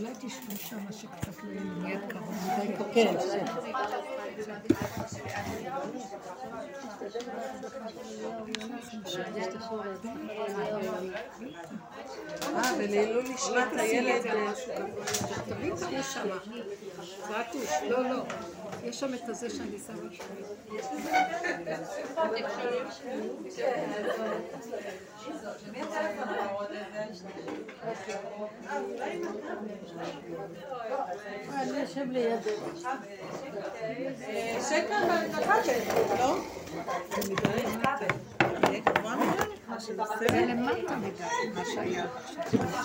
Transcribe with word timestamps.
אולי 0.00 0.12
תשבו 0.14 0.56
שם 0.56 0.92
שקצת 0.92 1.44
לא 1.44 1.88
יהיה 1.88 2.00
קרוב 2.08 2.34
מדי 2.58 2.76
קרוב. 2.76 2.88
כן. 2.94 3.16
אה, 12.54 12.74
ולעילוי 12.78 13.22
נשמת 13.34 13.72
הילד, 13.72 14.22
תמיד 15.48 15.74
יש 15.90 16.06
שם. 16.06 16.28
רטוש, 17.28 17.70
לא, 17.88 18.08
לא. 18.08 18.24
יש 18.84 19.00
שם 19.00 19.14
את 19.14 19.28
הזה 19.28 19.50
שאני 19.50 19.78
שמה. 19.78 19.96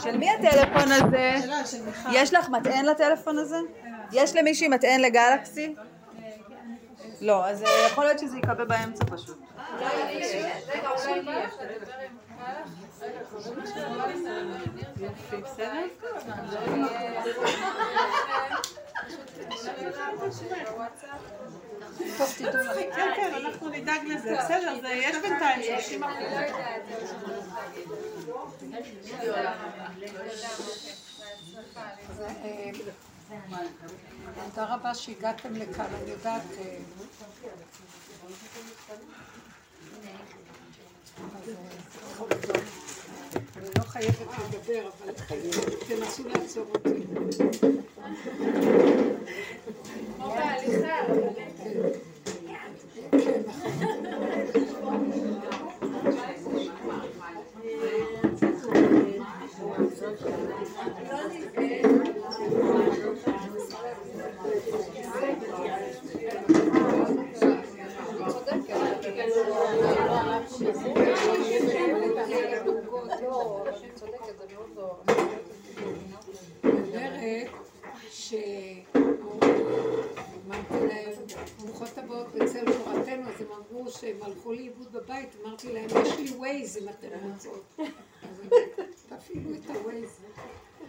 של 0.03 0.17
מי 0.17 0.29
הטלפון 0.31 0.91
הזה? 0.91 1.35
יש 2.11 2.33
לך 2.33 2.49
מטען 2.49 2.85
לטלפון 2.85 3.37
הזה? 3.37 3.57
יש 4.11 4.35
למישהי 4.35 4.67
מטען 4.67 4.99
לגלקסי? 5.01 5.75
לא, 7.21 7.47
אז 7.47 7.63
אה, 7.63 7.69
יכול 7.91 8.05
להיות 8.05 8.19
שזה 8.19 8.37
יקבל 8.37 8.65
באמצע 8.65 9.05
פשוט. 9.05 9.37
אנחנו 23.35 23.69
נדאג 23.69 24.01
לזה. 24.05 24.37
בסדר, 24.39 24.87
יש 24.91 25.15
בינתיים 25.15 25.63
30 25.63 26.03
אחוז. 26.03 26.25
תודה 34.49 34.75
רבה 34.75 34.93
שהגעתם 34.93 35.53
לכאן, 35.55 35.85
אני 36.03 36.11
יודעת... 36.11 36.41
אה, 36.57 36.77
אני 43.57 43.69
לא 43.77 43.83
חייבת 43.83 44.27
לדבר, 44.39 44.89
אבל 44.89 45.13
תנסו 45.87 46.23
לעצור 46.29 46.65
אותי. 46.75 47.05
כן, 53.11 53.41
נכון. 53.47 55.44
אומרת 69.05 70.53
שאמרתי 78.09 78.87
להם, 80.87 81.13
ברוכות 81.59 81.97
הבאות 81.97 82.27
בצל 82.35 82.65
תורתנו, 82.65 83.29
אז 83.29 83.41
הם 83.41 83.47
אמרו 83.51 83.91
שהם 83.91 84.17
הלכו 84.21 84.53
לאיבוד 84.53 84.91
בבית, 84.91 85.29
אמרתי 85.43 85.73
להם, 85.73 85.87
יש 86.03 86.17
לי 86.17 86.31
Waze 86.37 86.77
אם 86.77 86.89
אתם 86.89 87.07
רוצות. 87.33 87.63
אז 87.77 88.41
תפעילו 89.09 89.49
את 89.55 89.69
הווייז. 89.69 90.19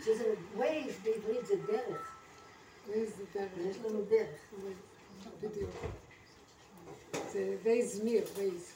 שזה 0.05 0.35
ווייז 0.57 0.95
בעברית 1.03 1.47
זה 1.47 1.55
דרך. 1.67 2.17
ways 2.87 3.17
זה 3.17 3.25
דרך. 3.35 3.51
יש 3.71 3.77
לנו 3.85 4.03
דרך. 4.03 4.29
בדיוק. 5.41 5.71
זה 7.13 7.57
ווייז 7.63 8.01
מיר, 8.01 8.25
ווייז. 8.35 8.73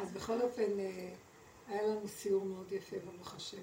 אז 0.00 0.12
בכל 0.12 0.42
אופן, 0.42 0.80
אה, 0.80 1.10
היה 1.68 1.82
לנו 1.82 2.08
סיור 2.08 2.44
מאוד 2.44 2.72
יפה, 2.72 2.96
ברוך 3.04 3.34
השם. 3.34 3.62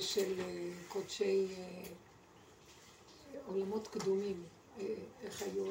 של 0.00 0.40
אה, 0.40 0.70
קודשי 0.88 1.46
אה, 1.58 1.82
עולמות 3.46 3.88
קדומים, 3.88 4.42
איך 5.22 5.42
היו 5.42 5.64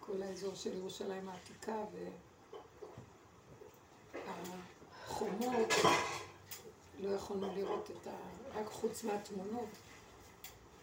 כל 0.00 0.22
האזור 0.22 0.54
של 0.54 0.76
ירושלים 0.76 1.28
העתיקה 1.28 1.76
והחומות, 5.06 5.72
לא 7.00 7.10
יכולנו 7.10 7.54
לראות 7.56 7.90
את 7.90 8.06
ה... 8.06 8.16
רק 8.54 8.66
חוץ 8.66 9.04
מהתמונות, 9.04 9.68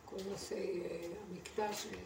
כל 0.09 0.15
נושא 0.29 0.55
אה, 0.55 1.07
המקדש, 1.29 1.85
אה, 1.85 1.99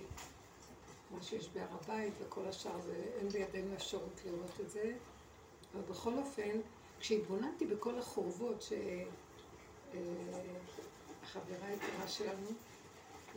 מה 1.12 1.24
שיש 1.24 1.50
בהר 1.50 1.68
הבית 1.72 2.14
וכל 2.20 2.48
השאר, 2.48 2.82
זה, 2.82 3.04
אין 3.18 3.30
בידינו 3.30 3.76
אפשרות 3.76 4.22
לראות 4.26 4.60
את 4.60 4.70
זה. 4.70 4.94
אבל 5.74 5.82
בכל 5.82 6.14
אופן, 6.18 6.60
כשהתבוננתי 7.00 7.66
בכל 7.66 8.00
החורבות 8.00 8.62
שהחברה 8.62 9.98
היקרה 11.68 12.08
שלנו 12.08 12.48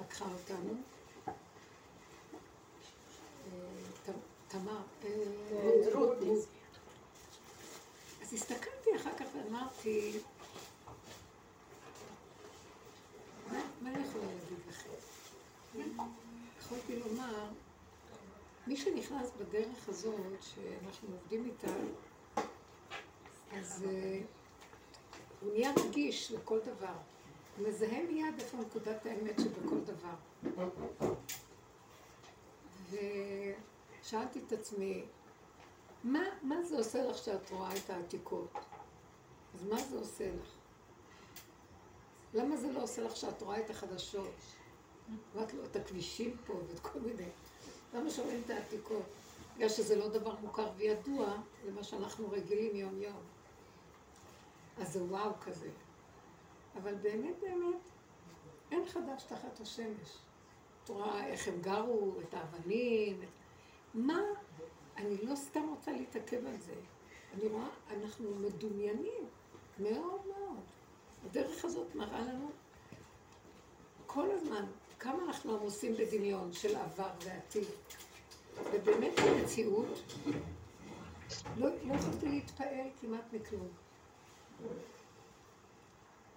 לקחה 0.01 0.25
אותנו, 0.25 0.75
אה, 4.07 4.13
תמר, 4.49 4.83
אה, 5.05 5.11
רות. 5.95 6.17
אז 8.23 8.33
הסתכלתי 8.33 8.97
אחר 8.97 9.17
כך 9.19 9.27
ואמרתי, 9.35 10.19
מה 13.53 13.91
אני 13.91 14.05
יכולה 14.07 14.25
להגיד 14.25 14.59
לכם? 14.69 14.91
יכולתי 16.61 16.99
לומר, 16.99 17.49
מי 18.67 18.77
שנכנס 18.77 19.31
בדרך 19.39 19.89
הזאת, 19.89 20.15
שאנחנו 20.41 21.09
עובדים 21.13 21.45
איתה, 21.45 21.73
אז 23.53 23.85
אה, 23.89 24.21
הוא 25.41 25.53
נהיה 25.53 25.73
רגיש 25.89 26.33
לכל 26.33 26.59
דבר. 26.61 26.95
הוא 27.59 27.69
מזהה 27.69 28.03
מיד 28.03 28.35
איפה 28.39 28.57
נקודת 28.57 29.07
האמת 29.07 29.35
שבכל 29.41 29.81
דבר. 29.81 30.15
ושאלתי 32.91 34.41
את 34.47 34.53
עצמי, 34.53 35.05
מה, 36.05 36.23
מה 36.43 36.63
זה 36.63 36.79
עושה 36.79 37.03
לך 37.03 37.19
שאת 37.19 37.51
רואה 37.51 37.77
את 37.77 37.91
העתיקות? 37.91 38.53
אז 39.55 39.65
מה 39.65 39.77
זה 39.79 39.99
עושה 39.99 40.25
לך? 40.25 40.56
למה 42.35 42.57
זה 42.57 42.73
לא 42.73 42.83
עושה 42.83 43.03
לך 43.03 43.17
שאת 43.17 43.43
רואה 43.43 43.61
את 43.61 43.71
החדשות? 43.71 44.35
רק 45.35 45.55
לא 45.55 45.65
את 45.65 45.77
הכבישים 45.77 46.37
פה 46.47 46.53
ואת 46.53 46.81
כל 46.81 46.99
מיני. 47.01 47.29
למה 47.95 48.11
שומעים 48.11 48.43
את 48.45 48.51
העתיקות? 48.51 49.03
בגלל 49.57 49.69
שזה 49.69 49.97
לא 49.97 50.09
דבר 50.09 50.35
מוכר 50.43 50.71
וידוע, 50.77 51.37
זה 51.65 51.73
מה 51.73 51.85
שאנחנו 51.85 52.31
רגילים 52.31 52.77
יום-יום. 52.77 53.23
אז 54.79 54.93
זה 54.93 55.03
וואו 55.03 55.31
כזה. 55.41 55.71
אבל 56.77 56.95
באמת 56.95 57.35
באמת, 57.41 57.81
אין 58.71 58.87
חדש 58.89 59.23
תחת 59.23 59.61
השמש. 59.61 60.19
את 60.85 60.89
רואה 60.89 61.27
איך 61.27 61.49
הם 61.49 61.61
גרו, 61.61 62.13
את 62.21 62.35
האבנים, 62.35 63.23
את... 63.23 63.29
מה? 63.95 64.21
אני 64.97 65.17
לא 65.23 65.35
סתם 65.35 65.69
רוצה 65.69 65.93
להתעכב 65.93 66.47
על 66.47 66.57
זה. 66.57 66.75
אני 67.35 67.49
רואה, 67.49 67.69
אנחנו 67.91 68.35
מדומיינים 68.35 69.25
מאוד 69.79 70.21
מאוד. 70.27 70.61
הדרך 71.25 71.65
הזאת 71.65 71.95
מראה 71.95 72.21
לנו 72.21 72.51
כל 74.07 74.31
הזמן 74.31 74.65
כמה 74.99 75.25
אנחנו 75.25 75.57
עמוסים 75.57 75.95
בדמיון 75.97 76.53
של 76.53 76.77
עבר 76.77 77.11
ועתיד. 77.25 77.69
ובאמת 78.73 79.13
במציאות 79.27 80.03
לא, 81.57 81.69
לא 81.85 81.95
יכולתי 81.95 82.29
להתפעל 82.29 82.89
כמעט 83.01 83.33
מכלום. 83.33 83.69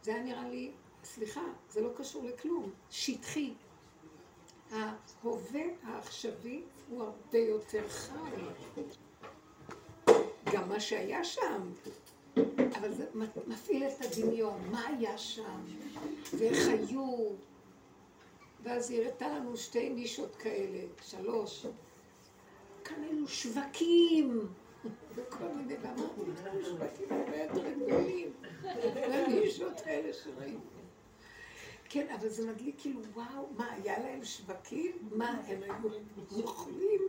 זה 0.03 0.13
היה 0.13 0.23
נראה 0.23 0.49
לי, 0.49 0.71
סליחה, 1.03 1.41
זה 1.69 1.81
לא 1.81 1.89
קשור 1.97 2.23
לכלום, 2.23 2.71
שטחי. 2.89 3.53
ההווה 4.71 5.61
העכשווי 5.83 6.63
הוא 6.89 7.03
הרבה 7.03 7.37
יותר 7.37 7.89
חי. 7.89 8.13
גם 10.53 10.69
מה 10.69 10.79
שהיה 10.79 11.23
שם, 11.23 11.71
אבל 12.75 12.93
זה 12.93 13.05
מפעיל 13.47 13.83
את 13.83 14.05
הדמיון, 14.05 14.61
מה 14.71 14.87
היה 14.87 15.17
שם, 15.17 15.59
ואיך 16.33 16.67
היו. 16.67 17.29
ואז 18.63 18.91
היא 18.91 19.01
הראתה 19.01 19.27
לנו 19.27 19.57
שתי 19.57 19.89
נישות 19.89 20.35
כאלה, 20.35 20.79
שלוש. 21.01 21.65
כאן 22.83 23.03
היו 23.03 23.27
שווקים, 23.27 24.47
וכל 25.15 25.47
מיני, 25.55 25.75
ואמרנו, 25.81 26.33
יש 26.33 26.45
לנו 26.45 26.65
שווקים 26.65 27.07
הרבה 27.11 27.37
יותר 27.37 27.73
גדולים. 27.73 28.31
ואני 28.63 29.39
אלה 29.87 30.13
שראינו. 30.13 30.59
כן, 31.89 32.15
אבל 32.19 32.29
זה 32.29 32.51
מדליק 32.51 32.75
כאילו, 32.77 33.01
וואו, 33.13 33.49
מה, 33.57 33.71
היה 33.71 33.99
להם 33.99 34.25
שווקים? 34.25 34.91
מה, 35.11 35.41
הם 35.47 35.63
היו 35.63 35.89
מוכלים? 36.31 37.01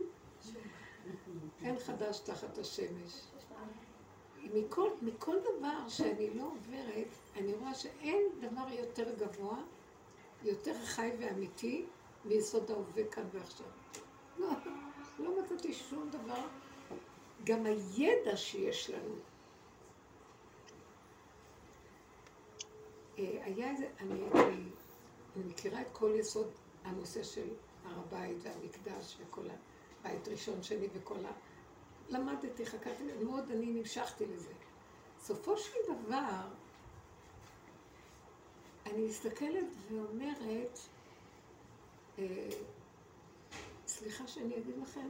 אין 1.63 1.79
חדש 1.79 2.19
תחת 2.19 2.57
השמש. 2.57 3.21
מכל, 4.53 4.89
מכל 5.01 5.37
דבר 5.39 5.89
שאני 5.89 6.29
לא 6.33 6.43
עוברת, 6.43 7.07
אני 7.35 7.53
רואה 7.53 7.73
שאין 7.73 8.23
דבר 8.39 8.73
יותר 8.79 9.15
גבוה, 9.15 9.57
יותר 10.43 10.73
חי 10.85 11.11
ואמיתי, 11.19 11.85
מיסוד 12.25 12.71
ההווה 12.71 13.03
כאן 13.11 13.23
ועכשיו. 13.33 13.67
לא, 14.37 14.49
לא 15.19 15.41
מצאתי 15.41 15.73
שום 15.73 16.09
דבר. 16.09 16.41
גם 17.43 17.65
הידע 17.65 18.37
שיש 18.37 18.89
לנו. 18.89 19.15
אה, 23.19 23.39
היה 23.43 23.71
איזה, 23.71 23.87
אני 23.99 24.21
הייתי, 24.33 24.61
אני 25.35 25.43
מכירה 25.43 25.81
את 25.81 25.87
כל 25.91 26.11
יסוד 26.15 26.47
הנושא 26.83 27.23
של 27.23 27.47
הר 27.85 27.99
הבית 27.99 28.37
והמקדש 28.41 29.17
וכל 29.19 29.41
הבית 30.03 30.27
ראשון 30.27 30.63
שני 30.63 30.87
וכל 30.93 31.25
ה... 31.25 31.31
למדתי, 32.11 32.65
חקרתי, 32.65 33.03
מאוד 33.23 33.51
אני 33.51 33.65
נמשכתי 33.65 34.25
לזה. 34.25 34.53
בסופו 35.19 35.57
של 35.57 35.79
דבר, 35.87 36.41
אני 38.85 39.05
מסתכלת 39.07 39.67
ואומרת, 39.91 40.79
אה, 42.19 42.49
סליחה 43.87 44.27
שאני 44.27 44.57
אגיד 44.57 44.77
לכם, 44.77 45.09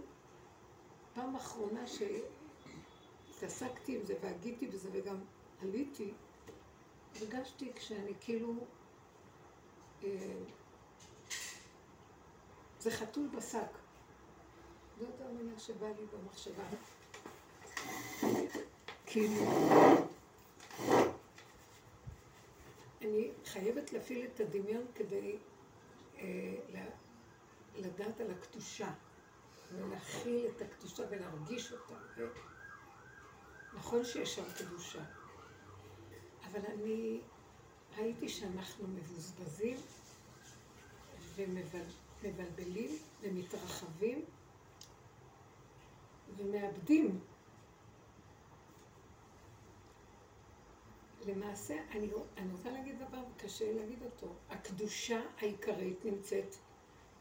פעם 1.13 1.35
אחרונה 1.35 1.81
שהתעסקתי 3.37 3.97
עם 3.97 4.05
זה 4.05 4.15
והגיתי 4.21 4.67
בזה 4.67 4.89
וגם 4.93 5.15
עליתי, 5.61 6.11
הרגשתי 7.15 7.73
כשאני 7.75 8.13
כאילו, 8.21 8.53
אה, 10.03 10.33
זה 12.79 12.91
חתול 12.91 13.27
בשק. 13.27 13.77
זאת 14.99 15.21
המילה 15.21 15.59
שבאה 15.59 15.89
לי 15.89 16.05
במחשבה. 16.05 16.63
כאילו, 19.05 19.45
אני 23.01 23.31
חייבת 23.45 23.93
להפעיל 23.93 24.25
את 24.25 24.39
הדמיון 24.39 24.85
כדי 24.95 25.37
אה, 26.17 26.55
לדעת 27.75 28.19
על 28.21 28.31
הקדושה, 28.31 28.91
ולהכיל 29.71 30.47
את 30.47 30.61
הקדושה 30.61 31.03
ולהרגיש 31.09 31.71
אותה. 31.71 31.93
נכון 33.73 34.05
שיש 34.05 34.35
שם 34.35 34.43
קדושה, 34.57 35.03
אבל 36.51 36.59
אני 36.65 37.21
ראיתי 37.97 38.29
שאנחנו 38.29 38.87
מבוזבזים 38.87 39.77
ומבלבלים 41.35 42.89
ומתרחבים 43.21 44.25
ומאבדים. 46.37 47.19
למעשה, 51.25 51.75
אני, 51.91 52.09
אני 52.37 52.51
רוצה 52.51 52.71
להגיד 52.71 52.95
דבר, 52.99 53.23
קשה 53.37 53.73
להגיד 53.73 54.03
אותו. 54.03 54.27
הקדושה 54.49 55.21
העיקרית 55.37 56.05
נמצאת 56.05 56.55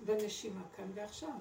בנשימה 0.05 0.63
כאן 0.77 0.91
ועכשיו. 0.95 1.39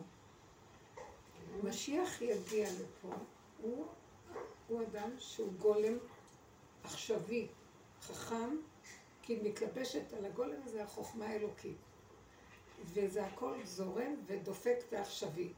משיח 1.64 2.22
יגיע 2.22 2.70
לפה, 2.72 3.16
הוא, 3.62 3.88
הוא 4.68 4.84
אדם 4.84 5.10
שהוא 5.18 5.54
גולם 5.54 5.98
עכשווי, 6.84 7.48
חכם, 8.02 8.58
כי 9.22 9.40
מתלבשת 9.44 10.14
על 10.14 10.26
הגולם 10.26 10.62
הזה 10.66 10.84
החוכמה 10.84 11.26
האלוקית. 11.26 11.78
וזה 12.86 13.26
הכל 13.26 13.56
זורם 13.64 14.16
ודופק 14.26 14.78
ועכשווי. 14.92 15.54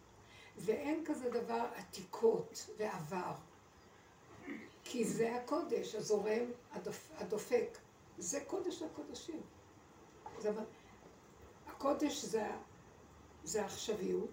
ואין 0.57 1.03
כזה 1.05 1.29
דבר 1.29 1.65
עתיקות 1.75 2.69
ועבר. 2.77 3.33
כי 4.83 5.05
זה 5.05 5.35
הקודש, 5.35 5.95
הזורם, 5.95 6.45
הדופ, 6.71 7.11
הדופק. 7.17 7.77
זה 8.17 8.39
קודש 8.47 8.81
הקודשים. 8.81 9.41
הקודש 11.67 12.25
זה, 12.25 12.47
זה 13.43 13.61
העכשוויות, 13.61 14.29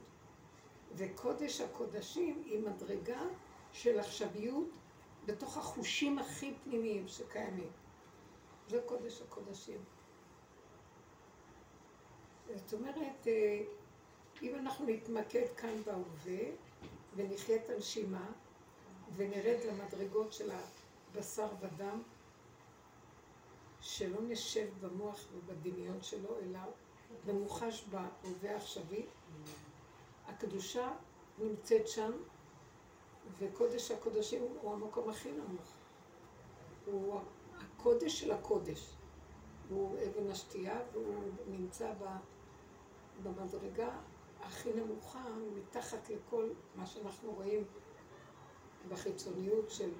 וקודש 0.94 1.60
הקודשים 1.60 2.42
היא 2.44 2.60
מדרגה 2.60 3.20
של 3.72 3.98
עכשוויות 3.98 4.68
בתוך 5.26 5.56
החושים 5.56 6.18
הכי 6.18 6.54
פנימיים 6.64 7.08
שקיימים. 7.08 7.70
זה 8.68 8.80
קודש 8.86 9.22
הקודשים. 9.22 9.84
זאת 12.54 12.72
אומרת, 12.72 13.26
אה, 13.26 13.62
אם 14.42 14.54
אנחנו 14.54 14.86
נתמקד 14.86 15.46
כאן 15.56 15.82
בהווה 15.84 16.44
ונחיה 17.16 17.56
את 17.56 17.70
הנשימה 17.70 18.32
ונרד 19.16 19.58
למדרגות 19.68 20.32
של 20.32 20.50
הבשר 20.50 21.48
ודם, 21.60 22.02
שלא 23.80 24.18
נשב 24.22 24.68
במוח 24.80 25.20
ובדמיון 25.32 26.02
שלו, 26.02 26.38
אלא 26.42 26.58
ממוחש 27.26 27.84
בהווה 27.90 28.52
העכשווי, 28.52 29.06
הקדושה 30.26 30.92
נמצאת 31.38 31.88
שם, 31.88 32.12
וקודש 33.38 33.90
הקודשים 33.90 34.42
הוא 34.62 34.72
המקום 34.72 35.10
הכי 35.10 35.32
נמוך. 35.32 35.72
הוא 36.86 37.20
הקודש 37.58 38.20
של 38.20 38.32
הקודש. 38.32 38.90
הוא 39.68 39.96
אבן 39.96 40.30
השתייה, 40.30 40.80
והוא 40.92 41.22
נמצא 41.46 41.92
במדרגה 43.22 43.90
הכי 44.40 44.72
נמוכה, 44.72 45.24
מתחת 45.56 46.10
לכל 46.10 46.48
מה 46.74 46.86
שאנחנו 46.86 47.32
רואים 47.32 47.64
בחיצוניות 48.88 49.70
של 49.70 49.90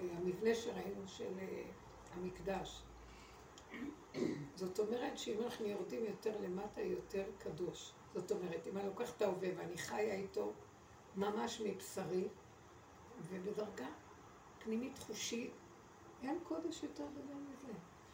אה, 0.00 0.04
המבנה 0.16 0.54
שראינו 0.54 1.06
של 1.06 1.32
אה, 1.38 1.62
המקדש. 2.14 2.82
זאת 4.54 4.78
אומרת 4.78 5.18
שאם 5.18 5.42
אנחנו 5.44 5.66
יורדים 5.66 6.04
יותר 6.04 6.40
למטה, 6.40 6.80
יותר 6.80 7.24
קדוש. 7.38 7.92
זאת 8.14 8.32
אומרת, 8.32 8.66
אם 8.66 8.76
אני 8.78 8.86
לוקחת 8.86 9.16
את 9.16 9.22
ההווה 9.22 9.48
ואני 9.56 9.78
חיה 9.78 10.14
איתו 10.14 10.52
ממש 11.16 11.60
מבשרי, 11.64 12.28
ובדרגה 13.30 13.88
פנימית 14.58 14.98
חושית, 14.98 15.50
אין 16.22 16.38
קודש 16.42 16.82
יותר 16.82 17.04
גדול 17.12 17.42
מזה. 17.42 17.72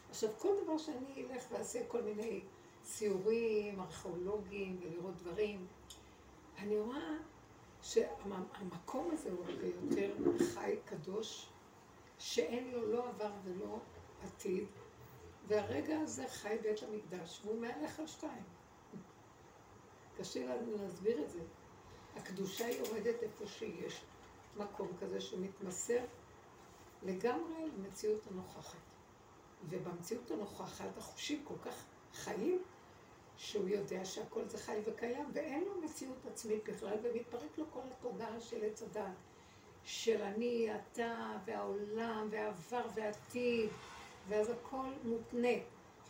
עכשיו, 0.09 0.29
כל 0.39 0.55
דבר 0.63 0.77
שאני 0.77 1.25
אלך 1.25 1.43
ואעשה 1.51 1.79
כל 1.87 2.01
מיני 2.01 2.41
סיורים 2.83 3.79
ארכיאולוגיים 3.79 4.79
ולראות 4.81 5.15
דברים, 5.15 5.67
אני 6.57 6.79
רואה 6.79 7.17
שהמקום 7.83 9.09
הזה 9.11 9.31
הוא 9.31 9.45
הרבה 9.45 9.67
יותר 9.67 10.15
חי, 10.53 10.75
קדוש, 10.85 11.49
שאין 12.19 12.71
לו 12.71 12.91
לא 12.91 13.09
עבר 13.09 13.31
ולא 13.43 13.79
עתיד, 14.23 14.67
והרגע 15.47 15.99
הזה 15.99 16.27
חי 16.27 16.57
בית 16.61 16.83
המקדש, 16.83 17.41
והוא 17.45 17.61
מהלך 17.61 17.99
על 17.99 18.07
שתיים. 18.07 18.43
קשה 20.17 20.45
לנו 20.45 20.77
להסביר 20.77 21.23
את 21.23 21.29
זה. 21.29 21.39
הקדושה 22.15 22.69
יורדת 22.69 23.23
איפה 23.23 23.47
שיש 23.47 24.01
מקום 24.57 24.87
כזה 25.01 25.21
שמתמסר 25.21 25.99
לגמרי 27.03 27.69
למציאות 27.77 28.27
הנוכחת. 28.31 28.79
ובמציאות 29.69 30.31
הנוכחת 30.31 30.97
החושים 30.97 31.43
כל 31.43 31.57
כך 31.65 31.85
חיים, 32.13 32.63
שהוא 33.43 33.69
יודע 33.69 34.05
שהכל 34.05 34.47
זה 34.47 34.57
חי 34.57 34.79
וקיים, 34.85 35.25
ואין 35.33 35.63
לו 35.63 35.81
מציאות 35.81 36.17
עצמית 36.31 36.69
בכלל, 36.69 36.97
ומתפרק 37.03 37.57
לו 37.57 37.65
כל 37.73 37.79
התודעה 37.91 38.41
של 38.41 38.65
עץ 38.65 38.81
הדת, 38.81 39.15
של 39.83 40.21
אני, 40.21 40.69
אתה, 40.75 41.37
והעולם, 41.45 42.27
והעבר 42.31 42.85
והעתיד, 42.95 43.69
ואז 44.27 44.49
הכל 44.49 44.89
מותנה. 45.03 45.57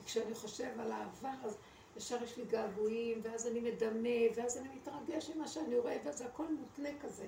וכשאני 0.02 0.34
חושב 0.34 0.80
על 0.80 0.92
העבר, 0.92 1.34
אז 1.44 1.58
ישר 1.98 2.24
יש 2.24 2.38
לי 2.38 2.46
געגועים, 2.46 3.20
ואז 3.24 3.48
אני 3.48 3.60
מדמה, 3.60 4.36
ואז 4.36 4.58
אני 4.58 4.70
מתרגש 4.76 5.30
ממה 5.30 5.48
שאני 5.48 5.80
רואה, 5.80 5.98
ואז 6.06 6.22
הכל 6.22 6.48
מותנה 6.60 6.90
כזה. 7.02 7.28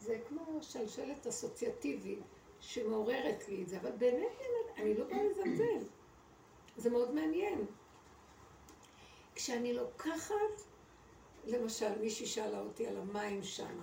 זה 0.00 0.18
כמו 0.28 0.58
שלשלת 0.62 1.26
אסוציאטיבית 1.26 2.22
שמעוררת 2.60 3.48
לי 3.48 3.62
את 3.62 3.68
זה, 3.68 3.80
אבל 3.80 3.90
באמת, 3.98 4.38
אני 4.76 4.94
לא 4.94 5.04
באה 5.04 5.22
לזלזל. 5.22 5.86
זה 6.76 6.90
מאוד 6.90 7.14
מעניין. 7.14 7.66
כשאני 9.34 9.72
לוקחת, 9.74 10.62
למשל, 11.44 11.98
מישהי 12.00 12.26
שאלה 12.26 12.60
אותי 12.60 12.86
על 12.86 12.96
המים 12.96 13.42
שם, 13.42 13.78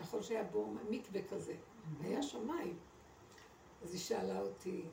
נכון 0.00 0.22
שהיה 0.22 0.44
בור 0.44 0.74
מקווה 0.90 1.20
כזה, 1.30 1.54
היה 2.00 2.22
שם 2.22 2.46
מים. 2.46 2.76
אז 3.82 3.92
היא 3.92 4.00
שאלה 4.00 4.40
אותי, 4.40 4.84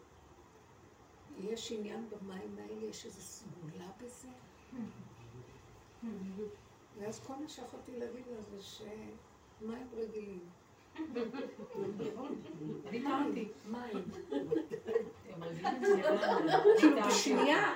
יש 1.40 1.72
עניין 1.72 2.10
במים 2.10 2.58
האלה, 2.58 2.86
יש 2.86 3.06
איזו 3.06 3.22
סגולה 3.22 3.88
בזה? 3.98 4.28
ואז 7.00 7.20
כל 7.20 7.34
מה 7.36 7.50
שיכולתי 7.50 7.92
להגיד 7.98 8.26
לה 8.28 8.42
זה 8.42 8.62
שמים 8.62 9.88
רגילים. 9.94 10.50
ויתרתי. 12.90 13.48
מים. 13.66 14.04
כאילו 16.78 17.02
בשנייה, 17.08 17.74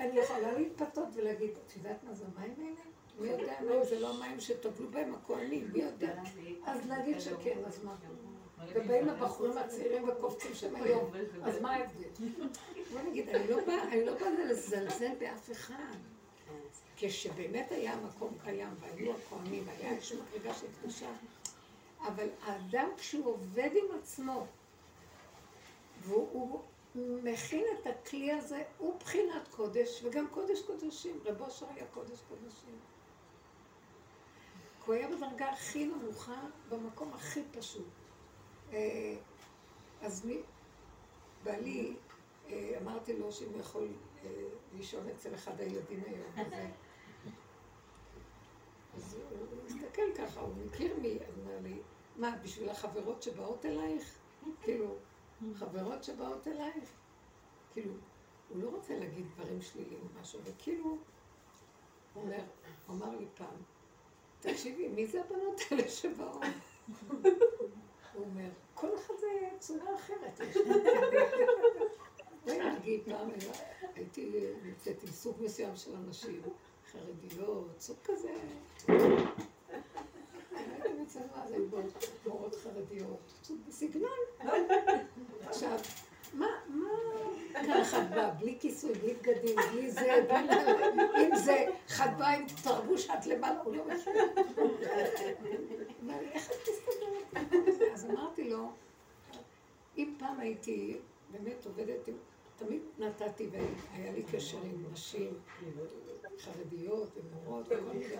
אני 0.00 0.18
יכולה 0.18 0.52
להתפתות 0.58 1.08
ולהגיד, 1.14 1.50
את 1.66 1.76
יודעת 1.76 2.04
מה 2.04 2.14
זה 2.14 2.24
המים 2.24 2.54
האלה? 2.58 2.80
מי 3.18 3.28
יודע 3.28 3.54
מה 3.68 3.84
זה 3.84 4.00
לא 4.00 4.20
מים 4.20 4.40
שטבלו 4.40 4.90
בהם 4.90 5.14
הכהנים, 5.14 5.68
מי 5.72 5.82
יודע? 5.82 6.22
אז 6.66 6.88
להגיד 6.88 7.20
שכן, 7.20 7.58
אז 7.66 7.84
מה? 7.84 7.94
ובאים 8.74 9.08
הבחורים 9.08 9.58
הצעירים 9.58 10.08
וקופצים 10.08 10.54
שם 10.54 10.76
היום, 10.76 11.10
אז 11.42 11.60
מה 11.60 11.74
ההבדל? 11.74 12.08
בוא 12.92 13.00
נגיד, 13.00 13.28
אני 13.28 13.48
לא 13.48 13.56
באה 13.66 13.96
לא 13.96 14.44
לזלזל 14.44 15.14
באף 15.18 15.50
אחד. 15.50 15.96
כשבאמת 16.96 17.72
היה 17.72 17.96
מקום 17.96 18.34
קיים 18.44 18.74
והיו 18.80 19.12
הכהנים, 19.12 19.64
היה 19.68 19.90
איזושהי 19.90 20.18
מדרגה 20.18 20.54
של 20.54 20.66
קדושה, 20.80 21.10
אבל 22.06 22.28
האדם 22.42 22.88
כשהוא 22.96 23.26
עובד 23.26 23.70
עם 23.72 23.98
עצמו, 23.98 24.46
והוא 26.00 26.28
הוא 26.32 26.62
מכין 26.94 27.64
את 27.80 27.86
הכלי 27.86 28.32
הזה, 28.32 28.62
הוא 28.78 28.98
בחינת 29.00 29.48
קודש, 29.50 30.04
וגם 30.04 30.26
קודש 30.28 30.62
קודשים. 30.62 31.20
רב 31.24 31.40
אושר 31.40 31.66
היה 31.74 31.86
קודש 31.86 32.18
קודשים. 32.28 32.78
הוא 34.86 34.94
היה 34.94 35.08
בדרגה 35.08 35.50
הכי 35.50 35.84
נמוכה, 35.84 36.40
במקום 36.68 37.12
הכי 37.12 37.40
פשוט. 37.52 37.88
אה, 38.72 39.14
אז 40.02 40.24
מי, 40.24 40.38
בעלי, 41.44 41.96
אה, 42.48 42.78
אמרתי 42.82 43.18
לו 43.18 43.32
שאם 43.32 43.48
הוא 43.52 43.60
יכול 43.60 43.88
אה, 44.24 44.30
לישון 44.76 45.08
אצל 45.08 45.34
אחד 45.34 45.60
הילדים 45.60 46.02
היום, 46.06 46.46
אז, 48.96 49.16
הוא 49.30 49.58
מסתכל 49.66 50.02
ככה, 50.18 50.40
הוא 50.40 50.54
מכיר 50.66 50.96
מי, 51.02 51.18
אומר 51.38 51.58
לי, 51.62 51.78
מה, 52.16 52.36
בשביל 52.42 52.68
החברות 52.68 53.22
שבאות 53.22 53.66
אלייך? 53.66 54.18
כאילו, 54.62 54.96
חברות 55.54 56.04
שבאות 56.04 56.48
אלייך? 56.48 56.90
כאילו, 57.72 57.92
הוא 58.48 58.62
לא 58.62 58.68
רוצה 58.68 58.98
להגיד 58.98 59.26
דברים 59.34 59.60
שליליים 59.60 60.00
או 60.00 60.20
משהו, 60.20 60.40
אבל 60.40 60.50
כאילו, 60.58 60.84
הוא 60.84 62.22
אומר, 62.22 62.40
הוא 62.86 62.96
אמר 62.96 63.16
לי 63.16 63.26
פעם, 63.34 63.56
תקשיבי, 64.40 64.88
מי 64.88 65.06
זה 65.06 65.20
הבנות 65.20 65.60
האלה 65.70 65.88
שבאות? 65.88 66.42
הוא 68.14 68.24
אומר, 68.24 68.48
כל 68.74 68.94
אחד 68.94 69.14
זה 69.20 69.26
צורה 69.58 69.94
אחרת. 69.94 70.40
נגיד, 72.46 73.00
פעם 73.04 73.30
הייתי 73.94 74.50
נמצאת 74.62 75.02
עם 75.02 75.08
סוג 75.08 75.36
מסוים 75.40 75.76
של 75.76 75.94
אנשים, 75.96 76.42
חרדיות, 76.92 77.80
סוג 77.80 77.96
כזה. 78.04 78.34
הייתי 81.16 81.28
מצלמה, 81.28 81.88
זה 81.88 82.30
מורות 82.30 82.54
חרדיות, 82.54 83.50
בסגנון. 83.68 84.18
עכשיו, 85.48 85.78
מה, 86.34 86.46
מה, 86.68 86.88
כאן 87.52 87.80
אחד 87.80 88.14
בא, 88.14 88.30
בלי 88.30 88.56
כיסוי, 88.60 88.94
בלי 88.94 89.14
בגדים, 89.14 89.56
בלי 89.72 89.90
זה, 89.90 90.26
בלי... 90.28 91.26
אם 91.26 91.36
זה 91.36 91.66
אחד 91.86 92.08
בא 92.18 92.26
עם 92.26 92.46
תרבוש 92.62 93.10
עד 93.10 93.24
למעלה, 93.24 93.60
הוא 93.60 93.76
לא 93.76 93.84
מכיר. 93.84 94.12
לי, 96.02 96.28
איך 96.32 96.50
את 96.50 96.56
מסתדרת? 96.68 97.52
אז 97.92 98.04
אמרתי 98.10 98.50
לו, 98.50 98.70
אם 99.96 100.14
פעם 100.18 100.40
הייתי 100.40 100.98
באמת 101.30 101.66
עובדת 101.66 102.08
עם... 102.08 102.14
תמיד 102.56 102.82
נתתי 102.98 103.48
והיה 103.50 104.12
לי 104.12 104.22
קשר 104.22 104.58
עם 104.62 104.84
נשים 104.92 105.34
חרדיות 106.38 107.08
ומורות 107.16 107.68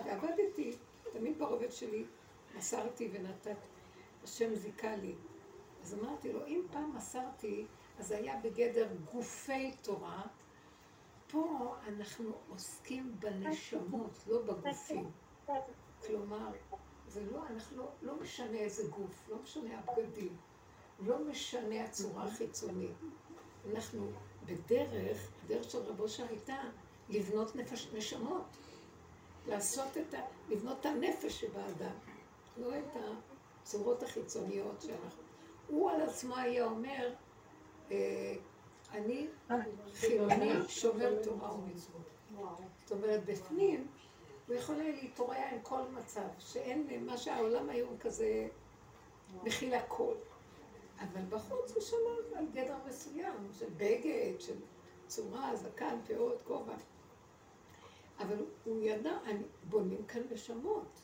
ועבדתי, 0.05 0.71
תמיד 1.13 1.39
ברובד 1.39 1.71
שלי 1.71 2.03
מסרתי 2.57 3.09
ונתתי, 3.13 3.49
השם 4.23 4.55
זיכה 4.55 4.95
לי. 4.95 5.15
אז 5.81 5.93
אמרתי 5.93 6.33
לו, 6.33 6.45
אם 6.47 6.61
פעם 6.71 6.95
מסרתי, 6.95 7.65
אז 7.99 8.11
היה 8.11 8.39
בגדר 8.43 8.87
גופי 9.13 9.71
תורה, 9.81 10.21
פה 11.31 11.75
אנחנו 11.87 12.31
עוסקים 12.49 13.15
בנשמות, 13.19 14.23
לא 14.27 14.41
בגופים. 14.41 15.11
כלומר, 16.07 16.51
זה 17.07 17.23
לא, 17.31 17.47
אנחנו 17.49 17.77
לא, 17.77 17.91
לא 18.01 18.15
משנה 18.21 18.57
איזה 18.57 18.83
גוף, 18.89 19.29
לא 19.29 19.37
משנה 19.43 19.79
הבגדים, 19.79 20.37
לא 20.99 21.25
משנה 21.25 21.83
הצורה 21.83 22.23
החיצונית. 22.23 22.95
אנחנו 23.71 24.11
בדרך, 24.45 25.31
הדרך 25.43 25.71
של 25.71 25.77
רבו 25.77 26.09
שהייתה 26.09 26.57
לבנות 27.09 27.55
נפש, 27.55 27.89
נשמות, 27.93 28.57
לעשות 29.47 29.97
את 29.97 30.13
ה... 30.13 30.17
לבנות 30.49 30.79
את 30.79 30.85
הנפש 30.85 31.41
שבאדם, 31.41 31.95
לא 32.57 32.77
את 32.77 32.97
הצורות 33.61 34.03
החיצוניות 34.03 34.81
שאנחנו... 34.81 35.23
הוא 35.67 35.91
על 35.91 36.01
עצמו 36.01 36.35
היה 36.35 36.65
אומר, 36.65 37.13
אה, 37.91 38.35
אני 38.91 39.27
חילוני 39.93 40.51
שומר 40.67 41.23
תורה 41.23 41.53
ומצוות. 41.53 42.01
זאת 42.77 42.91
אומרת, 42.91 43.25
בפנים 43.25 43.87
הוא 44.47 44.55
יכול 44.55 44.75
היה 44.75 44.91
להתעורר 44.91 45.45
עם 45.51 45.61
כל 45.63 45.81
מצב, 45.93 46.27
שאין 46.39 47.05
מה 47.05 47.17
שהעולם 47.17 47.69
היום 47.69 47.97
כזה 47.97 48.47
מכיל 49.43 49.73
הכל. 49.73 50.13
אבל 50.99 51.21
בחוץ 51.29 51.71
הוא 51.71 51.81
שמר 51.81 52.37
על 52.37 52.45
גדר 52.53 52.75
מסוים, 52.87 53.49
של 53.59 53.69
בגד, 53.77 54.39
של 54.39 54.55
צורה, 55.07 55.55
זקן, 55.55 55.97
פאות, 56.07 56.41
כובע. 56.41 56.75
אבל 58.19 58.45
הוא 58.65 58.79
ידע, 58.81 59.17
בונים 59.69 60.05
כאן 60.05 60.21
נשמות. 60.31 61.01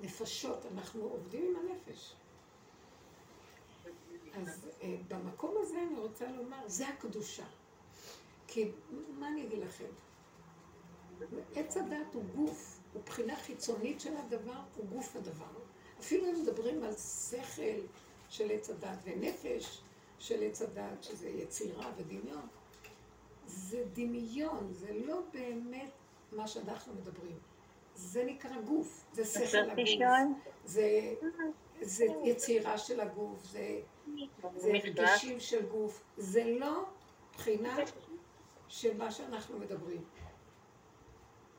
נפשות, 0.00 0.66
אנחנו 0.74 1.02
עובדים 1.02 1.42
עם 1.42 1.56
הנפש. 1.56 2.14
אז 4.34 4.68
אה, 4.82 4.96
במקום 5.08 5.54
הזה 5.58 5.76
אני 5.82 5.98
רוצה 5.98 6.30
לומר, 6.30 6.68
זה 6.68 6.88
הקדושה. 6.88 7.46
כי 8.46 8.70
מה 9.18 9.28
אני 9.28 9.46
אגיד 9.46 9.58
לכם? 9.58 9.84
עץ 11.54 11.76
הדת 11.76 12.14
הוא 12.14 12.22
גוף, 12.36 12.80
הוא 12.92 13.02
בחינה 13.06 13.36
חיצונית 13.36 14.00
של 14.00 14.16
הדבר, 14.16 14.60
הוא 14.76 14.86
גוף 14.86 15.16
הדבר. 15.16 15.52
אפילו 16.00 16.26
אם 16.26 16.42
מדברים 16.42 16.82
על 16.82 16.94
שכל 17.30 17.80
של 18.28 18.50
עץ 18.50 18.70
הדת 18.70 18.98
ונפש 19.04 19.80
של 20.18 20.42
עץ 20.42 20.62
הדת, 20.62 21.02
שזה 21.02 21.28
יצירה 21.28 21.92
ודמיון, 21.96 22.46
זה 23.46 23.84
דמיון, 23.92 24.72
זה 24.72 24.92
לא 25.06 25.20
באמת 25.32 25.90
מה 26.32 26.48
שאנחנו 26.48 26.94
מדברים. 26.94 27.38
זה 28.00 28.24
נקרא 28.24 28.60
גוף, 28.60 29.04
זה 29.12 29.24
שכל 29.24 29.58
הגוף, 29.58 30.38
זה, 30.64 31.14
זה 31.80 32.04
יצירה 32.24 32.78
של 32.78 33.00
הגוף, 33.00 33.44
זה, 33.44 33.80
זה 34.56 34.72
הרגישים 34.74 35.40
של 35.40 35.66
גוף, 35.66 36.02
זה 36.16 36.44
לא 36.44 36.84
בחינה 37.34 37.76
של 38.68 38.96
מה 38.96 39.10
שאנחנו 39.10 39.58
מדברים. 39.58 40.04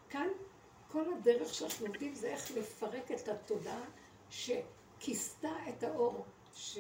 כאן 0.09 0.27
כל 0.91 1.13
הדרך 1.13 1.53
שאנחנו 1.53 1.85
עובדים 1.85 2.15
זה 2.15 2.27
איך 2.27 2.51
לפרק 2.51 3.11
את 3.11 3.27
התודעה 3.27 3.85
שכיסתה 4.29 5.51
את 5.69 5.83
האור 5.83 6.25
ש, 6.53 6.79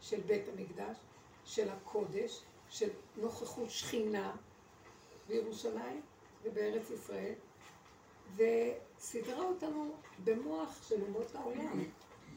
של 0.00 0.20
בית 0.20 0.48
המקדש, 0.48 0.96
של 1.44 1.68
הקודש, 1.70 2.40
של 2.68 2.88
נוכחות 3.16 3.70
שכינה 3.70 4.36
בירושלים 5.28 6.02
ובארץ 6.42 6.90
ישראל, 6.90 7.34
וסידרה 8.98 9.44
אותנו 9.44 9.94
במוח 10.24 10.82
של 10.88 11.02
אומות 11.02 11.34
העולם, 11.34 11.84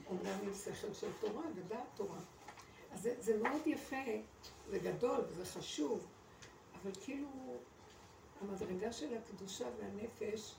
אומנם 0.07 0.39
עם 0.43 0.53
שכל 0.53 0.93
של 0.93 1.07
תורה 1.19 1.43
ודעת 1.55 1.87
תורה. 1.95 2.19
אז 2.91 3.01
זה, 3.01 3.15
זה 3.19 3.37
מאוד 3.37 3.61
יפה, 3.67 4.05
זה 4.69 4.79
גדול 4.79 5.19
וזה 5.29 5.45
חשוב, 5.45 6.07
אבל 6.81 6.91
כאילו 7.03 7.27
המדרגה 8.41 8.93
של 8.93 9.17
הקדושה 9.17 9.65
והנפש 9.79 10.55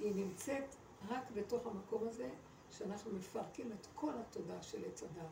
היא 0.00 0.14
נמצאת 0.14 0.74
רק 1.08 1.30
בתוך 1.34 1.66
המקום 1.66 2.08
הזה 2.08 2.30
שאנחנו 2.70 3.12
מפרקים 3.12 3.72
את 3.72 3.86
כל 3.94 4.12
התודעה 4.14 4.62
של 4.62 4.84
עץ 4.84 5.02
הדת. 5.02 5.30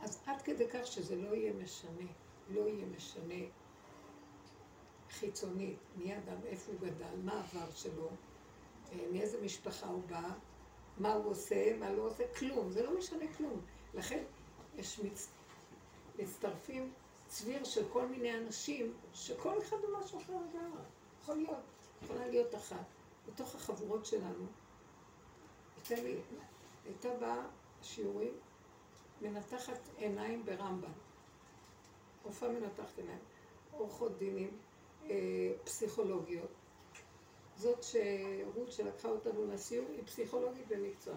אז 0.00 0.20
עד 0.26 0.42
כדי 0.42 0.68
כך 0.68 0.86
שזה 0.86 1.16
לא 1.16 1.34
יהיה 1.34 1.52
משנה, 1.52 2.10
לא 2.50 2.68
יהיה 2.68 2.86
משנה 2.86 3.44
חיצונית, 5.10 5.78
מי 5.96 6.18
אדם, 6.18 6.36
איפה 6.46 6.72
הוא 6.72 6.80
גדל, 6.80 7.16
מה 7.24 7.32
העבר 7.32 7.70
שלו, 7.74 8.08
מאיזה 9.12 9.40
משפחה 9.42 9.86
הוא 9.86 10.02
בא, 10.06 10.30
מה 10.98 11.12
הוא 11.12 11.30
עושה, 11.30 11.76
מה 11.76 11.92
לא 11.92 12.02
עושה, 12.02 12.24
כלום, 12.38 12.70
זה 12.70 12.82
לא 12.82 12.98
משנה 12.98 13.24
כלום. 13.36 13.60
לכן 13.94 14.24
יש 14.76 14.98
מצ... 14.98 15.28
מצטרפים 16.18 16.92
צביר 17.26 17.64
של 17.64 17.84
כל 17.92 18.06
מיני 18.06 18.38
אנשים, 18.38 18.94
שכל 19.14 19.58
אחד 19.58 19.76
הוא 19.76 19.98
משהו 19.98 20.18
אחר 20.18 20.32
לגמרי. 20.32 20.82
יכול 21.22 21.36
להיות, 21.36 21.58
יכולה 22.02 22.26
להיות 22.26 22.54
אחת. 22.54 22.84
בתוך 23.26 23.54
החבורות 23.54 24.06
שלנו, 24.06 24.46
הייתה 25.76 26.02
לי, 26.02 26.16
הייתה 26.84 27.08
באה 27.20 27.46
שיעורים, 27.82 28.32
מנתחת 29.22 29.80
עיניים 29.96 30.44
ברמב"ם. 30.44 30.92
רופאה 32.24 32.48
מנתחת 32.48 32.98
עיניים, 32.98 33.18
עורכות 33.72 34.18
דינים, 34.18 34.58
אה, 35.10 35.52
פסיכולוגיות. 35.64 36.50
זאת 37.58 37.82
שרות 37.82 38.72
שלקחה 38.72 39.08
אותנו 39.08 39.46
לסיור, 39.52 39.86
היא 39.92 40.02
פסיכולוגית 40.06 40.68
במקצוע. 40.68 41.14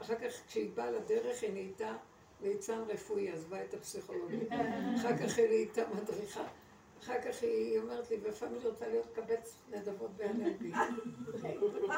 אחר 0.00 0.14
כך 0.14 0.46
כשהיא 0.46 0.70
באה 0.74 0.90
לדרך 0.90 1.42
היא 1.42 1.52
נהייתה 1.52 1.96
ליצן 2.42 2.82
רפואי, 2.88 3.30
עזבה 3.30 3.64
את 3.64 3.74
הפסיכולוגיה. 3.74 4.38
אחר 4.96 5.16
כך 5.16 5.38
היא 5.38 5.48
נהייתה 5.48 5.82
מדריכה. 5.94 6.46
אחר 7.00 7.20
כך 7.20 7.42
היא 7.42 7.78
אומרת 7.78 8.10
לי, 8.10 8.16
ולפעמים 8.22 8.60
היא 8.60 8.68
רוצה 8.68 8.88
להיות 8.88 9.06
קבץ 9.14 9.56
נדבות 9.70 10.10
באלרגי. 10.16 10.72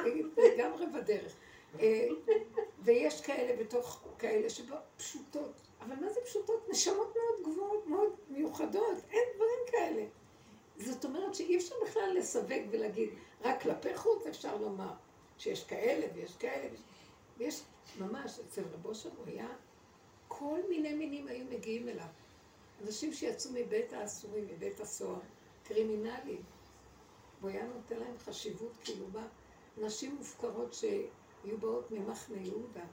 היא 0.04 0.24
לגמרי 0.36 0.86
בדרך. 0.86 1.32
אה, 1.80 2.08
ויש 2.78 3.20
כאלה 3.20 3.62
בתוך 3.62 4.04
כאלה 4.18 4.50
שבו 4.50 4.74
פשוטות. 4.96 5.52
אבל 5.80 5.94
מה 6.00 6.12
זה 6.12 6.20
פשוטות? 6.24 6.68
נשמות 6.68 7.14
מאוד 7.16 7.52
גבוהות, 7.52 7.86
מאוד 7.86 8.12
מיוחדות. 8.28 8.98
אין 9.10 9.24
דברים 9.34 9.60
כאלה. 9.66 10.04
זאת 10.78 11.04
אומרת 11.04 11.34
שאי 11.34 11.56
אפשר 11.56 11.74
בכלל 11.86 12.14
לסווג 12.18 12.62
ולהגיד, 12.70 13.08
רק 13.46 13.62
כלפי 13.62 13.96
חוץ 13.96 14.26
אפשר 14.26 14.56
לומר 14.56 14.92
שיש 15.38 15.64
כאלה 15.64 16.06
ויש 16.14 16.36
כאלה. 16.36 16.76
ויש 17.38 17.62
ממש, 17.98 18.38
אצל 18.40 18.62
רבו 18.72 18.94
שם 18.94 19.08
הוא 19.16 19.26
היה, 19.26 19.48
כל 20.28 20.60
מיני 20.68 20.94
מינים 20.94 21.28
היו 21.28 21.44
מגיעים 21.44 21.88
אליו. 21.88 22.06
אנשים 22.84 23.12
שיצאו 23.12 23.50
מבית 23.54 23.92
האסורים, 23.92 24.44
מבית 24.48 24.80
הסוהר, 24.80 25.20
קרימינלים. 25.64 26.42
הוא 27.40 27.50
היה 27.50 27.66
נותן 27.66 27.96
להם 27.96 28.18
חשיבות 28.18 28.72
כאילו 28.84 29.06
בא, 29.06 29.26
נשים 29.78 30.14
מופקרות 30.16 30.74
שהיו 30.74 31.58
באות 31.60 31.90
ממחנה 31.90 32.36
יהודה. 32.36 32.84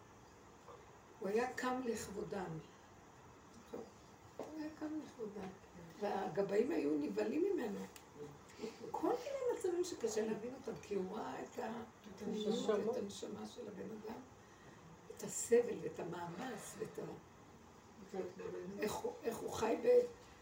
הוא 1.20 1.30
היה 1.30 1.54
קם 1.54 1.82
לכבודן. 1.86 2.58
הוא 4.38 4.46
היה 4.58 4.70
קם 4.80 5.00
לכבודן. 5.06 5.48
והגבאים 6.00 6.72
היו 6.72 6.98
נבהלים 6.98 7.46
ממנו. 7.54 7.80
כל 8.92 9.08
מיני 9.08 9.54
מצבים 9.54 9.84
שקשה 9.84 10.26
להבין 10.26 10.54
אותם, 10.54 10.82
כי 10.82 10.96
הוא 10.96 11.18
ראה 11.18 11.42
את 11.42 11.60
הנשמה 12.98 13.48
של 13.48 13.68
הבן 13.68 13.90
אדם, 14.04 14.20
את 15.18 15.24
הסבל 15.24 15.78
ואת 15.82 16.00
המאמץ 16.00 16.76
ואת 16.80 17.00
ה... 17.00 17.02
איך, 19.24 19.36
הוא 19.36 19.52
חי 19.52 19.76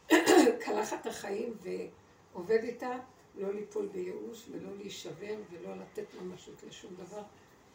בקלחת 0.08 1.06
החיים 1.06 1.58
ועובד 1.62 2.60
איתה, 2.64 2.98
לא 3.36 3.54
ליפול 3.54 3.88
בייאוש 3.88 4.50
ולא 4.52 4.78
להישבר 4.78 5.36
ולא 5.52 5.76
לתת 5.76 6.06
ממשות 6.22 6.64
לשום 6.64 6.96
דבר 6.96 7.24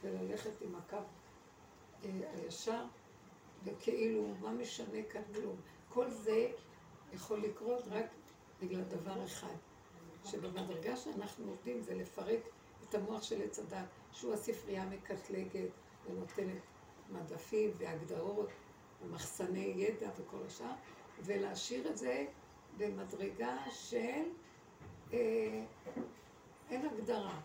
וללכת 0.02 0.50
עם 0.60 0.74
הקו 0.74 0.96
אה, 2.04 2.10
הישר 2.34 2.84
וכאילו 3.64 4.34
מה 4.40 4.52
משנה 4.52 5.02
כאן 5.10 5.22
כלום. 5.34 5.56
כל 5.88 6.10
זה 6.10 6.48
יכול 7.12 7.40
לקרות 7.40 7.82
רק 7.90 8.06
בגלל 8.62 8.82
דבר 8.82 9.24
אחד, 9.24 9.54
שבמדרגה 10.26 10.96
שאנחנו 10.96 11.50
עובדים 11.50 11.82
זה 11.82 11.94
לפרק 11.94 12.40
את 12.88 12.94
המוח 12.94 13.22
של 13.22 13.42
עץ 13.42 13.58
הדת, 13.58 13.86
שהוא 14.12 14.34
הספרייה 14.34 14.82
המקטלגת 14.82 15.70
ונותנת 16.06 16.62
מדפים 17.10 17.70
והגדרות 17.78 18.48
ומחסני 19.02 19.72
ידע 19.76 20.10
וכל 20.18 20.42
השאר, 20.46 20.72
ולהשאיר 21.24 21.90
את 21.90 21.96
זה 21.96 22.26
במדרגה 22.76 23.56
של 23.70 24.22
אה, 25.12 25.64
אין 26.70 26.86
הגדרה, 26.86 27.40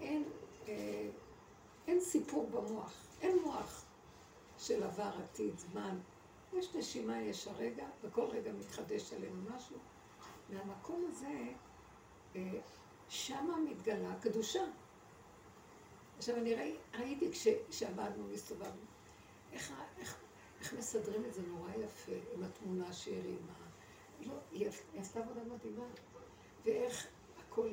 אין, 0.00 0.24
אה, 0.68 1.08
אין 1.86 2.00
סיפור 2.00 2.50
במוח, 2.50 3.06
אין 3.20 3.38
מוח 3.44 3.84
של 4.58 4.82
עבר, 4.82 5.10
עתיד, 5.22 5.58
זמן. 5.58 5.98
יש 6.52 6.74
נשימה, 6.74 7.20
יש 7.20 7.48
הרגע, 7.48 7.86
וכל 8.02 8.24
רגע 8.24 8.52
מתחדש 8.52 9.12
עלינו 9.12 9.42
משהו. 9.56 9.76
מהמקום 10.50 11.06
הזה, 11.10 11.42
אה, 12.36 12.60
שמה 13.08 13.56
מתגלה 13.56 14.12
הקדושה. 14.12 14.64
עכשיו, 16.18 16.36
אני 16.36 16.54
ראי, 16.54 16.76
ראיתי 16.94 17.30
כשעבדנו, 17.70 18.30
הסתובבנו, 18.34 18.82
איך, 19.52 19.72
איך, 19.98 20.16
איך 20.60 20.72
מסדרים 20.72 21.24
את 21.24 21.34
זה 21.34 21.42
נורא 21.42 21.70
יפה, 21.84 22.12
עם 22.34 22.44
התמונה 22.44 22.92
שהרימה. 22.92 23.52
לא, 24.20 24.32
היא, 24.52 24.68
היא 24.92 25.00
עשתה 25.00 25.20
עבודה 25.20 25.40
מדהימה. 25.54 25.84
ואיך 26.64 27.06
הכל 27.38 27.68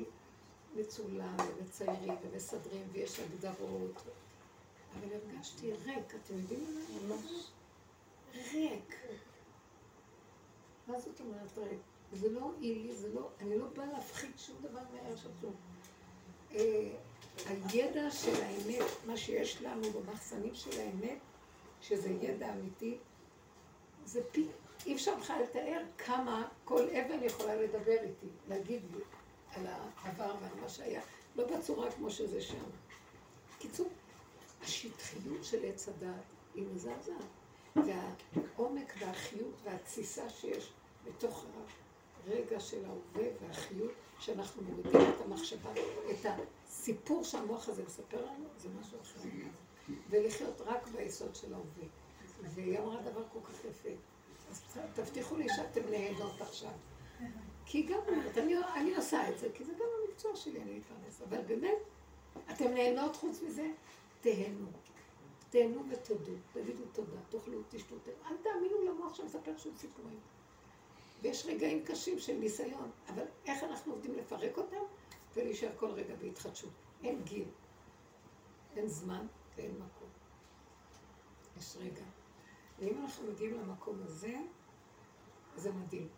מצולם, 0.76 1.36
ומציירים, 1.48 2.14
ומסדרים, 2.22 2.88
ויש 2.92 3.20
הגדרות. 3.20 4.02
אבל 4.98 5.08
הרגשתי 5.12 5.72
ריק, 5.72 6.14
אתם 6.14 6.34
יודעים 6.34 6.64
מה? 6.64 7.16
ממש 7.16 7.50
ריק. 8.34 8.94
מה 10.86 11.00
זאת 11.00 11.20
אומרת 11.20 11.58
ריק? 11.58 11.80
זה 12.14 12.30
לא 12.30 12.52
עילי, 12.60 12.94
זה 12.94 13.08
לא, 13.14 13.28
אני 13.40 13.58
לא 13.58 13.66
באה 13.76 13.86
להפחית 13.86 14.38
שום 14.38 14.56
דבר 14.62 14.80
מהערך 14.92 15.26
כלום. 15.40 15.54
אה, 16.54 16.90
הידע 17.46 18.10
של 18.10 18.42
האמת, 18.42 18.90
מה 19.06 19.16
שיש 19.16 19.62
לנו 19.62 19.82
במחסנים 19.92 20.54
של 20.54 20.80
האמת, 20.80 21.18
שזה 21.80 22.08
ידע 22.08 22.52
אמיתי, 22.52 22.98
זה 24.04 24.20
פי, 24.32 24.46
אי 24.86 24.94
אפשר 24.94 25.14
בכלל 25.16 25.42
לתאר 25.42 25.82
כמה 25.98 26.48
כל 26.64 26.82
אבן 26.82 27.22
יכולה 27.22 27.54
לדבר 27.54 28.02
איתי, 28.02 28.26
להגיד 28.48 28.82
לי 28.94 29.00
על 29.50 29.66
העבר 29.66 30.34
ועל 30.40 30.60
מה 30.60 30.68
שהיה, 30.68 31.02
לא 31.36 31.46
בצורה 31.46 31.92
כמו 31.92 32.10
שזה 32.10 32.40
שם. 32.40 32.64
קיצור, 33.58 33.88
השטחיות 34.62 35.44
של 35.44 35.64
עץ 35.64 35.88
הדת 35.88 36.24
היא 36.54 36.66
מזעזעת, 36.74 37.16
והעומק 37.76 38.94
והחיות 38.98 39.54
והתסיסה 39.64 40.30
שיש 40.30 40.72
בתוך 41.04 41.44
הרגע 42.26 42.60
של 42.60 42.84
ההווה 42.84 43.28
והחיות, 43.40 43.92
שאנחנו 44.18 44.62
מורידים 44.62 45.00
את 45.00 45.20
המחשבה, 45.24 45.70
את 46.10 46.26
הסיפור 46.26 47.24
שהמוח 47.24 47.68
הזה 47.68 47.82
מספר 47.86 48.26
לנו, 48.26 48.44
זה 48.58 48.68
משהו 48.80 48.98
אחר. 49.00 49.28
ולחיות 50.10 50.60
רק 50.60 50.86
ביסוד 50.88 51.34
של 51.34 51.54
ההווה. 51.54 51.84
והיא 52.42 52.78
אמרה 52.78 53.02
דבר 53.02 53.22
כל 53.32 53.38
כך 53.44 53.64
יפה. 53.64 53.88
אז 54.50 54.62
תבטיחו 54.94 55.36
לי 55.36 55.46
שאתם 55.56 55.80
נהנות 55.90 56.40
עכשיו. 56.40 56.70
כי 57.66 57.82
גם 57.82 57.98
אומרת, 58.08 58.38
אני, 58.38 58.54
אני 58.76 58.96
עושה 58.96 59.28
את 59.28 59.38
זה, 59.38 59.48
כי 59.54 59.64
זה 59.64 59.72
גם 59.72 59.86
המקצוע 60.02 60.36
שלי, 60.36 60.62
אני 60.62 60.74
מתפרנס. 60.78 61.22
אבל 61.28 61.40
באמת, 61.46 61.78
אתם 62.50 62.74
נהנות 62.74 63.16
חוץ 63.16 63.42
מזה? 63.42 63.70
תהנו. 64.20 64.66
תהנו 65.50 65.82
ותודו, 65.90 66.32
תגידו 66.52 66.82
תודה, 66.92 67.16
תאכלו, 67.28 67.58
תשתו, 67.68 67.94
אל 68.30 68.36
תאמינו 68.42 68.82
למוח 68.82 69.14
שמספר 69.14 69.56
שום 69.56 69.72
סיפורים. 69.76 70.18
ויש 71.24 71.46
רגעים 71.46 71.84
קשים 71.84 72.18
של 72.18 72.32
ניסיון, 72.32 72.90
אבל 73.08 73.24
איך 73.46 73.62
אנחנו 73.62 73.92
עובדים 73.92 74.14
לפרק 74.14 74.58
אותם 74.58 74.82
ולהישאר 75.36 75.70
כל 75.76 75.90
רגע 75.90 76.14
בהתחדשות? 76.16 76.70
אין 77.04 77.22
גיל, 77.22 77.48
אין 78.76 78.88
זמן, 78.88 79.26
ואין 79.56 79.70
מקום. 79.70 80.08
יש 81.58 81.76
רגע. 81.80 82.04
ואם 82.78 83.02
אנחנו 83.02 83.26
מגיעים 83.26 83.60
למקום 83.60 83.98
הזה, 84.02 84.36
זה 85.56 85.72
מדהים. 85.72 86.08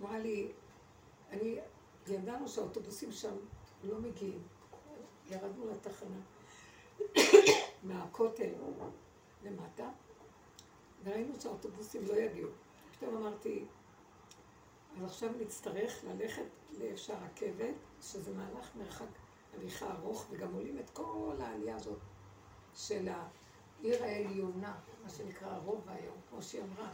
אמרה 0.00 0.18
לי, 0.18 0.52
אני, 1.30 1.58
ידענו 2.06 2.48
שהאוטובוסים 2.48 3.12
שם 3.12 3.34
לא 3.84 3.98
מגיעים. 3.98 4.42
ירדנו 5.30 5.70
לתחנה 5.70 6.20
מהכותל 7.88 8.52
למטה, 9.44 9.88
וראינו 11.04 11.40
שהאוטובוסים 11.40 12.06
לא 12.06 12.14
יגיעו. 12.14 12.50
פתאום 12.92 13.16
אמרתי, 13.16 13.64
אז 14.96 15.04
עכשיו 15.04 15.30
נצטרך 15.40 16.04
ללכת 16.04 16.42
לאיפה 16.78 16.96
שהרכבת, 16.96 17.74
שזה 18.02 18.32
מהלך 18.34 18.76
מרחק 18.76 19.06
הליכה 19.54 19.92
ארוך, 19.92 20.26
וגם 20.30 20.54
עולים 20.54 20.78
את 20.78 20.90
כל 20.90 21.34
העלייה 21.40 21.76
הזאת 21.76 21.98
של 22.74 23.08
העיר 23.08 24.04
העליונה, 24.04 24.74
מה 25.02 25.08
שנקרא 25.08 25.48
הרובע 25.48 25.92
היום, 25.92 26.16
כמו 26.30 26.42
שהיא 26.42 26.62
אמרה, 26.62 26.92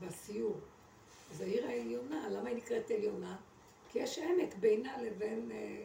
בסיור. 0.00 0.60
אז 1.30 1.40
העיר 1.40 1.66
העליונה, 1.66 2.28
למה 2.28 2.48
היא 2.48 2.56
נקראת 2.56 2.90
עליונה? 2.90 3.36
כי 3.88 3.98
יש 3.98 4.18
עמק 4.18 4.54
בינה 4.54 5.02
לבין 5.02 5.50
אה, 5.50 5.84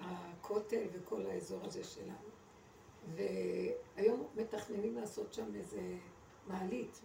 הכותל 0.00 0.86
וכל 0.92 1.26
האזור 1.26 1.60
הזה 1.64 1.84
שלנו. 1.84 2.28
והיום 3.14 4.26
מתכננים 4.36 4.96
לעשות 4.96 5.34
שם 5.34 5.54
איזה 5.54 5.80
מעלית 6.46 7.00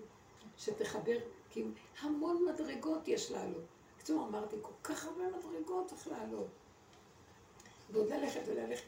שתחבר, 0.61 1.17
כי 1.49 1.63
המון 1.99 2.45
מדרגות 2.45 3.07
יש 3.07 3.31
לעלות. 3.31 3.63
בקיצור, 3.95 4.27
אמרתי, 4.27 4.55
כל 4.61 4.73
כך 4.83 5.05
הרבה 5.05 5.23
מדרגות 5.37 5.87
צריך 5.87 6.07
לעלות. 6.07 6.47
ועוד 7.91 8.09
ללכת 8.09 8.41
וללכת. 8.45 8.87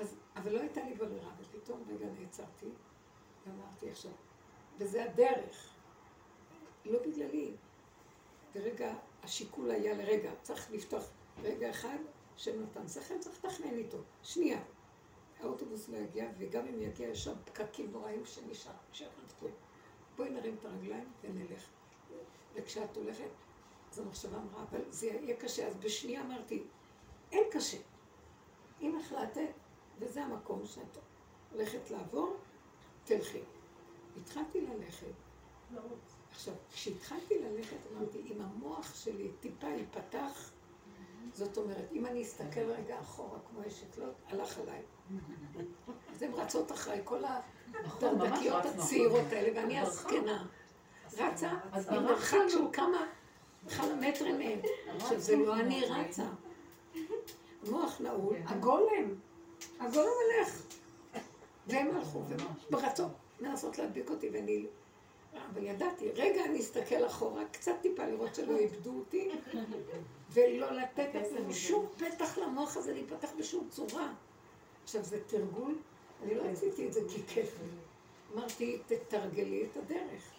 אז, 0.00 0.16
אבל 0.36 0.52
לא 0.52 0.60
הייתה 0.60 0.84
לי 0.84 0.94
ברירה, 0.94 1.30
ופתאום 1.40 1.82
רגע 1.88 2.06
נעצרתי, 2.20 2.66
ואמרתי 3.46 3.90
עכשיו, 3.90 4.10
וזה 4.78 5.04
הדרך, 5.04 5.70
לא 6.84 6.98
בגללי. 6.98 7.52
ורגע, 8.54 8.94
השיקול 9.22 9.70
היה 9.70 9.94
לרגע, 9.94 10.30
צריך 10.42 10.70
לפתוח 10.70 11.04
רגע 11.42 11.70
אחד, 11.70 11.98
שם 12.36 12.62
נתן 12.62 12.88
שכל, 12.88 13.18
צריך 13.20 13.44
לתכנן 13.44 13.74
איתו. 13.74 13.98
שנייה, 14.22 14.60
האוטובוס 15.40 15.88
לא 15.88 15.96
יגיע, 15.96 16.30
וגם 16.38 16.66
אם 16.66 16.80
יגיע, 16.80 17.08
יש 17.08 17.24
שם 17.24 17.34
פקקים 17.44 17.92
נוראים 17.92 18.26
שנשאר, 18.26 18.72
נשאר 18.92 19.08
תקוע. 19.28 19.50
בואי 20.16 20.30
נרים 20.30 20.56
את 20.60 20.64
הרגליים 20.64 21.12
ונלך. 21.22 21.66
וכשאת 22.54 22.96
הולכת, 22.96 23.28
אז 23.92 23.98
המחשבה 23.98 24.36
אמרה, 24.36 24.64
אבל 24.70 24.80
זה 24.90 25.06
יהיה 25.06 25.36
קשה. 25.36 25.68
אז 25.68 25.76
בשנייה 25.76 26.20
אמרתי, 26.20 26.62
אין 27.32 27.44
קשה. 27.52 27.78
אם 28.80 28.98
החלטת, 28.98 29.52
וזה 29.98 30.22
המקום 30.22 30.66
שאת 30.66 30.98
הולכת 31.52 31.90
לעבור, 31.90 32.36
תלכי. 33.04 33.40
התחלתי 34.20 34.60
ללכת. 34.60 35.06
עכשיו, 36.30 36.54
כשהתחלתי 36.72 37.38
ללכת, 37.38 37.76
אמרתי, 37.92 38.18
אם 38.18 38.40
המוח 38.40 38.94
שלי 38.94 39.30
טיפה 39.40 39.66
ייפתח, 39.66 40.50
זאת 41.32 41.58
אומרת, 41.58 41.92
אם 41.92 42.06
אני 42.06 42.22
אסתכל 42.22 42.60
רגע 42.60 43.00
אחורה 43.00 43.38
כמו 43.50 43.60
אשת 43.66 43.98
לוט, 43.98 44.14
הלך 44.26 44.58
עליי. 44.58 44.82
אז 46.12 46.22
הן 46.22 46.32
רצות 46.32 46.72
אחריי, 46.72 47.00
כל 47.04 47.24
הדרדקיות 47.84 48.64
הצעירות 48.64 49.32
האלה, 49.32 49.60
ואני 49.60 49.80
הזקנה. 49.80 50.44
רצה 51.18 51.50
עם 51.90 52.04
מרחק 52.04 52.38
של 52.48 52.64
כמה, 52.72 53.06
כמה 53.76 53.94
מטרים 53.94 54.38
מהם. 54.38 54.58
עכשיו, 54.96 55.20
זה 55.20 55.36
לא 55.36 55.54
אני 55.54 55.84
רצה. 55.84 56.24
מוח 57.70 58.00
נעול, 58.00 58.36
הגולם, 58.46 59.14
הגולם 59.80 60.08
הולך. 60.24 60.62
והם 61.66 61.96
הלכו, 61.96 62.22
ורצו 62.70 63.04
לנסות 63.40 63.78
להדביק 63.78 64.10
אותי, 64.10 64.30
ואני... 64.32 64.66
אבל 65.52 65.62
ידעתי, 65.62 66.08
רגע 66.10 66.44
אני 66.44 66.60
אסתכל 66.60 67.06
אחורה, 67.06 67.42
קצת 67.52 67.72
טיפה 67.82 68.06
לראות 68.06 68.34
שלא 68.34 68.56
איבדו 68.56 68.98
אותי, 68.98 69.30
ולא 70.30 70.72
לתת 70.72 71.08
שום 71.50 71.86
פתח 71.96 72.38
למוח 72.38 72.76
הזה 72.76 72.92
להיפתח 72.92 73.28
בשום 73.38 73.68
צורה. 73.70 74.12
עכשיו, 74.84 75.04
זה 75.04 75.18
תרגול, 75.26 75.74
אני 76.24 76.34
לא 76.34 76.42
עשיתי 76.44 76.88
את 76.88 76.92
זה 76.92 77.00
כי 77.08 77.22
כיף 77.26 77.56
לי. 77.62 77.68
אמרתי, 78.34 78.78
תתרגלי 78.86 79.66
את 79.66 79.76
הדרך. 79.76 80.32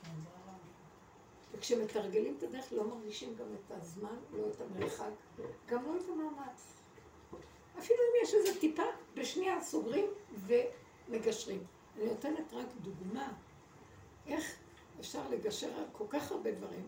וכשמתרגלים 1.54 2.36
את 2.38 2.44
הדרך 2.44 2.74
לא 2.74 2.84
מרגישים 2.84 3.36
גם 3.36 3.46
את 3.54 3.72
הזמן, 3.72 4.16
לא 4.34 4.48
את 4.48 4.62
המרחק, 4.62 5.12
גם 5.68 5.86
לא 5.86 5.98
את 5.98 6.10
המאמץ. 6.10 6.74
אפילו 7.80 8.00
אם 8.00 8.24
יש 8.24 8.34
איזה 8.34 8.60
טיפה, 8.60 8.84
בשנייה 9.16 9.62
סוגרים 9.62 10.06
ומגשרים. 10.48 11.64
אני 11.96 12.06
נותנת 12.06 12.54
רק 12.54 12.68
דוגמה 12.82 13.34
איך 14.28 14.56
אפשר 15.00 15.30
לגשר 15.30 15.74
על 15.78 15.86
כל 15.92 16.06
כך 16.10 16.32
הרבה 16.32 16.52
דברים. 16.52 16.88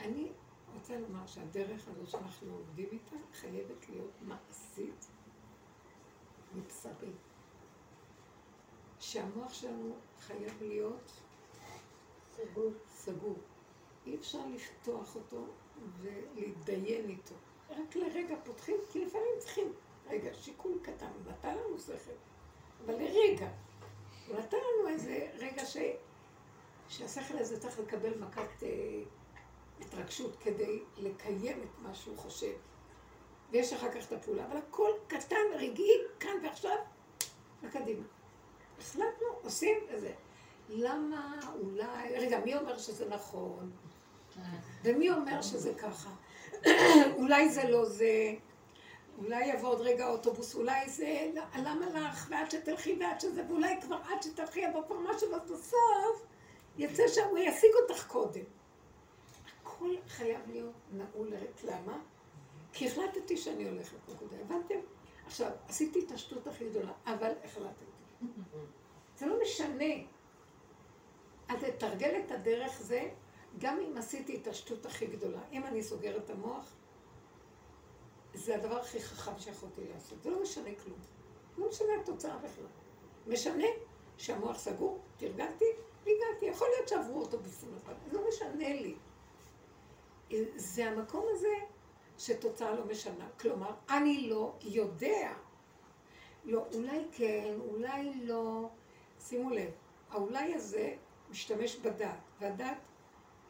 אני 0.00 0.28
רוצה 0.74 0.98
לומר 0.98 1.26
שהדרך 1.26 1.88
הזאת 1.88 2.08
שאנחנו 2.08 2.52
עובדים 2.52 2.88
איתה 2.92 3.16
חייבת 3.32 3.88
להיות 3.88 4.12
מעשית 4.22 5.06
מבשרי. 6.56 7.12
שהמוח 9.00 9.54
שלנו 9.54 9.94
חייב 10.20 10.62
להיות 10.62 11.10
סגור. 12.36 12.72
סגור. 12.94 13.36
אי 14.06 14.16
אפשר 14.16 14.38
לפתוח 14.54 15.14
אותו 15.16 15.44
ולהתדיין 16.00 17.08
איתו. 17.08 17.34
רק 17.70 17.96
לרגע 17.96 18.34
פותחים, 18.44 18.76
כי 18.92 19.04
לפעמים 19.04 19.32
צריכים, 19.38 19.72
רגע, 20.08 20.34
שיקול 20.34 20.78
קטן, 20.82 21.06
הוא 21.06 21.32
נתן 21.32 21.56
לנו 21.56 21.78
שכל, 21.78 22.12
אבל 22.84 22.94
לרגע, 22.94 23.48
הוא 24.28 24.38
נתן 24.38 24.56
לנו 24.56 24.88
איזה 24.88 25.28
רגע 25.38 25.64
ש... 25.64 25.76
שהשכל 26.88 27.38
הזה 27.38 27.60
צריך 27.60 27.78
לקבל 27.78 28.18
מכת 28.18 28.62
אה, 28.62 28.68
התרגשות 29.80 30.36
כדי 30.40 30.82
לקיים 30.96 31.62
את 31.62 31.78
מה 31.82 31.94
שהוא 31.94 32.16
חושב. 32.16 32.52
ויש 33.50 33.72
אחר 33.72 33.92
כך 33.92 34.06
את 34.06 34.12
הפעולה, 34.12 34.46
אבל 34.46 34.56
הכל 34.56 34.90
קטן, 35.06 35.36
רגעי, 35.56 35.85
וקדימה. 37.86 38.06
החלטנו, 38.78 39.26
עושים 39.42 39.76
את 39.94 40.00
זה. 40.00 40.12
למה 40.68 41.40
אולי, 41.60 42.18
רגע, 42.18 42.38
מי 42.44 42.56
אומר 42.56 42.78
שזה 42.78 43.08
נכון? 43.08 43.70
ומי 44.84 45.10
אומר 45.10 45.42
שזה 45.42 45.74
ככה? 45.74 46.10
אולי 47.20 47.48
זה 47.48 47.70
לא 47.70 47.84
זה, 47.84 48.34
אולי 49.18 49.44
יבוא 49.44 49.68
עוד 49.68 49.80
רגע 49.80 50.08
אוטובוס, 50.08 50.54
אולי 50.54 50.88
זה, 50.88 51.30
למה 51.54 51.86
לך, 51.90 52.26
ועד 52.30 52.50
שתלכי 52.50 52.96
ועד 53.00 53.20
שזה, 53.20 53.42
ואולי 53.48 53.80
כבר 53.80 53.96
עד 54.08 54.22
שתלכי 54.22 54.60
יבוא 54.60 54.82
כבר 54.86 54.98
משהו 54.98 55.28
בסוף, 55.44 56.26
יצא 56.78 57.08
שהוא 57.08 57.38
ישיג 57.38 57.70
אותך 57.82 58.06
קודם. 58.06 58.44
הכל 59.62 59.94
חייב 60.08 60.40
להיות 60.46 60.74
נעול. 60.92 61.32
למה? 61.64 61.98
כי 62.72 62.86
החלטתי 62.86 63.36
שאני 63.36 63.68
הולכת 63.68 63.96
נקודה, 64.08 64.36
הבנתם? 64.40 64.78
עכשיו, 65.26 65.50
עשיתי 65.68 66.04
את 66.06 66.10
השטות 66.10 66.46
הכי 66.46 66.68
גדולה, 66.70 66.92
אבל 67.06 67.32
החלטתי. 67.44 67.84
זה 69.16 69.26
לא 69.26 69.38
משנה. 69.42 69.94
אז 71.48 71.62
לתרגל 71.62 72.20
את 72.26 72.30
הדרך 72.30 72.80
זה, 72.80 73.10
גם 73.58 73.78
אם 73.80 73.96
עשיתי 73.96 74.36
את 74.36 74.46
השטות 74.46 74.86
הכי 74.86 75.06
גדולה, 75.06 75.40
אם 75.52 75.66
אני 75.66 75.82
סוגרת 75.82 76.24
את 76.24 76.30
המוח, 76.30 76.74
זה 78.34 78.54
הדבר 78.54 78.80
הכי 78.80 79.02
חכם 79.02 79.38
שיכולתי 79.38 79.80
לעשות. 79.94 80.22
זה 80.22 80.30
לא 80.30 80.42
משנה 80.42 80.70
כלום. 80.84 80.98
לא 81.58 81.68
משנה 81.68 81.88
התוצאה 82.02 82.36
בכלל. 82.36 82.66
משנה 83.26 83.66
שהמוח 84.16 84.58
סגור, 84.58 85.00
תרגלתי, 85.16 85.64
הגעתי. 86.02 86.46
יכול 86.46 86.68
להיות 86.76 86.88
שעברו 86.88 87.20
אותו 87.20 87.38
בפנים, 87.38 87.78
זה 88.10 88.18
לא 88.18 88.28
משנה 88.28 88.68
לי. 88.68 88.94
זה 90.56 90.86
המקום 90.86 91.24
הזה 91.30 91.48
שתוצאה 92.18 92.74
לא 92.74 92.84
משנה. 92.84 93.26
כלומר, 93.40 93.70
אני 93.90 94.28
לא 94.28 94.52
יודע. 94.62 95.32
לא, 96.44 96.64
אולי 96.74 97.04
כן, 97.12 97.54
אולי 97.70 98.12
לא. 98.14 98.68
שימו 99.20 99.50
לב, 99.50 99.70
האולי 100.10 100.54
הזה 100.54 100.94
משתמש 101.30 101.76
בדת, 101.76 102.08
והדת 102.40 102.76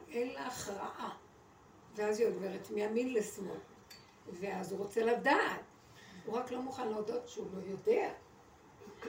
אין 0.08 0.32
לה 0.32 0.46
הכרעה. 0.46 1.16
ואז 1.94 2.20
היא 2.20 2.28
עוברת 2.28 2.70
מימין 2.70 3.14
לשמאל. 3.14 3.58
ואז 4.32 4.72
הוא 4.72 4.78
רוצה 4.78 5.04
לדעת. 5.04 5.60
הוא 6.26 6.36
רק 6.36 6.50
לא 6.50 6.60
מוכן 6.60 6.88
להודות 6.88 7.28
שהוא 7.28 7.46
לא 7.54 7.70
יודע. 7.70 8.12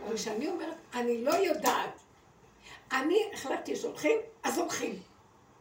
אבל 0.05 0.15
כשאני 0.15 0.47
אומרת, 0.47 0.75
אני 0.93 1.23
לא 1.23 1.31
יודעת, 1.31 1.99
אני 2.91 3.29
החלטתי 3.33 3.75
שהולכים, 3.75 4.19
אז 4.43 4.57
הולכים. 4.57 4.99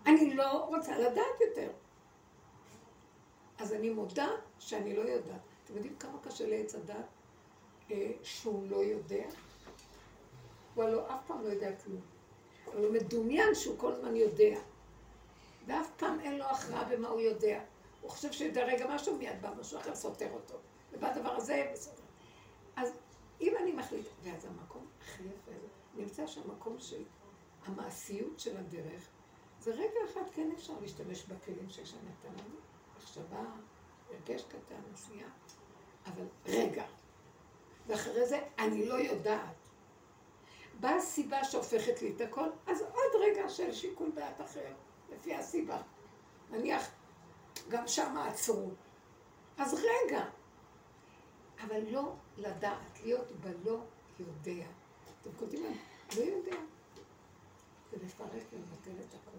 אני 0.06 0.34
לא 0.34 0.64
רוצה 0.64 0.98
לדעת 0.98 1.40
יותר. 1.48 1.70
אז 3.58 3.72
אני 3.72 3.90
מודה 3.90 4.28
שאני 4.58 4.96
לא 4.96 5.02
יודעת. 5.02 5.40
אתם 5.64 5.74
יודעים 5.74 5.96
כמה 5.96 6.18
קשה 6.22 6.46
לעץ 6.46 6.74
הדת 6.74 7.06
אה, 7.90 8.12
שהוא 8.22 8.70
לא 8.70 8.76
יודע? 8.76 9.24
הוא 10.74 10.84
הלוא 10.84 11.06
אף 11.06 11.20
פעם 11.26 11.42
לא 11.42 11.48
יודע 11.48 11.76
כלום. 11.76 12.00
אבל 12.66 12.84
הוא 12.84 12.92
מדומיין 12.92 13.54
שהוא 13.54 13.78
כל 13.78 13.92
הזמן 13.92 14.16
יודע. 14.16 14.58
ואף 15.66 15.90
פעם 15.96 16.20
אין 16.20 16.38
לו 16.38 16.44
הכרעה 16.44 16.84
במה 16.84 17.08
הוא 17.08 17.20
יודע. 17.20 17.60
הוא 18.00 18.10
חושב 18.10 18.32
שיודע 18.32 18.64
רגע 18.64 18.86
משהו, 18.94 19.16
מיד 19.18 19.42
בא 19.42 19.50
משהו 19.60 19.78
אחר 19.78 19.94
סותר 19.94 20.30
אותו. 20.32 20.54
ובדבר 20.92 21.32
הזה, 21.32 21.70
בסדר. 21.72 22.02
אז 22.76 22.92
אם 23.40 23.54
אני 23.62 23.72
מחליט, 23.72 24.06
ואז 24.22 24.44
המקום 24.44 24.86
הכי 25.00 25.22
יפה, 25.22 25.52
נמצא 25.94 26.26
שהמקום 26.26 26.76
של 26.78 27.02
המעשיות 27.64 28.40
של 28.40 28.56
הדרך, 28.56 29.08
זה 29.60 29.70
רגע 29.70 30.00
אחד 30.10 30.20
כן 30.32 30.50
אפשר 30.54 30.72
להשתמש 30.80 31.24
בכלים 31.24 31.70
שהשם 31.70 31.96
נתן 31.96 32.34
לנו, 32.34 32.56
מחשבה, 33.06 33.44
הרגש 34.10 34.42
קטן, 34.42 34.92
עשייה, 34.94 35.26
אבל 36.06 36.24
רגע. 36.46 36.84
ואחרי 37.86 38.26
זה 38.26 38.40
אני 38.58 38.86
לא 38.86 38.94
יודעת. 38.94 39.54
באה 40.80 41.00
סיבה 41.00 41.44
שהופכת 41.44 42.02
לי 42.02 42.12
את 42.16 42.20
הכל, 42.20 42.48
אז 42.66 42.80
עוד 42.80 43.20
רגע 43.20 43.48
של 43.48 43.72
שיקול 43.72 44.10
דעת 44.14 44.40
אחר, 44.40 44.72
לפי 45.12 45.34
הסיבה. 45.34 45.82
נניח, 46.50 46.90
גם 47.68 47.88
שם 47.88 48.16
עצרו. 48.16 48.70
אז 49.58 49.74
רגע. 49.74 50.24
אבל 51.60 51.80
לא 51.90 52.12
לדעת, 52.36 53.00
להיות 53.04 53.32
בלא 53.32 53.78
יודע. 54.18 54.66
אתם 55.20 55.30
קולטים 55.38 55.62
מה? 55.62 55.76
לא 56.16 56.22
יודע. 56.22 56.56
זה 57.90 57.96
לפרק 58.04 58.42
ולבטל 58.52 59.02
את 59.08 59.14
הכל. 59.14 59.38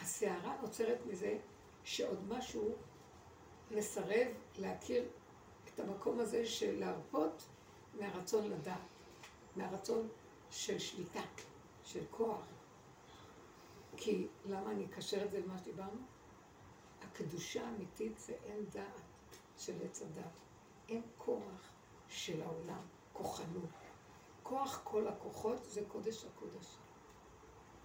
הסערה 0.00 0.56
נוצרת 0.62 0.98
מזה 1.06 1.38
שעוד 1.84 2.28
משהו 2.28 2.74
מסרב 3.70 4.28
להכיר 4.58 5.04
את 5.68 5.80
המקום 5.80 6.20
הזה 6.20 6.46
של 6.46 6.78
להרפות 6.78 7.42
מהרצון 8.00 8.50
לדעת, 8.50 8.88
מהרצון 9.56 10.08
של 10.50 10.78
שליטה, 10.78 11.22
של 11.84 12.04
כוח. 12.10 12.46
כי 13.96 14.26
למה 14.46 14.70
אני 14.70 14.84
אקשר 14.84 15.24
את 15.24 15.30
זה 15.30 15.40
למה 15.40 15.58
שדיברנו? 15.58 16.00
הקדושה 17.02 17.66
האמיתית 17.66 18.18
זה 18.18 18.32
אין 18.44 18.64
דעת 18.72 19.00
של 19.58 19.72
עץ 19.84 20.02
הדת. 20.02 20.30
אין 20.88 21.02
כוח 21.18 21.72
של 22.08 22.42
העולם, 22.42 22.82
כוחנות. 23.12 23.70
כוח 24.42 24.80
כל 24.84 25.08
הכוחות 25.08 25.64
זה 25.64 25.82
קודש 25.88 26.24
הקודש. 26.24 26.66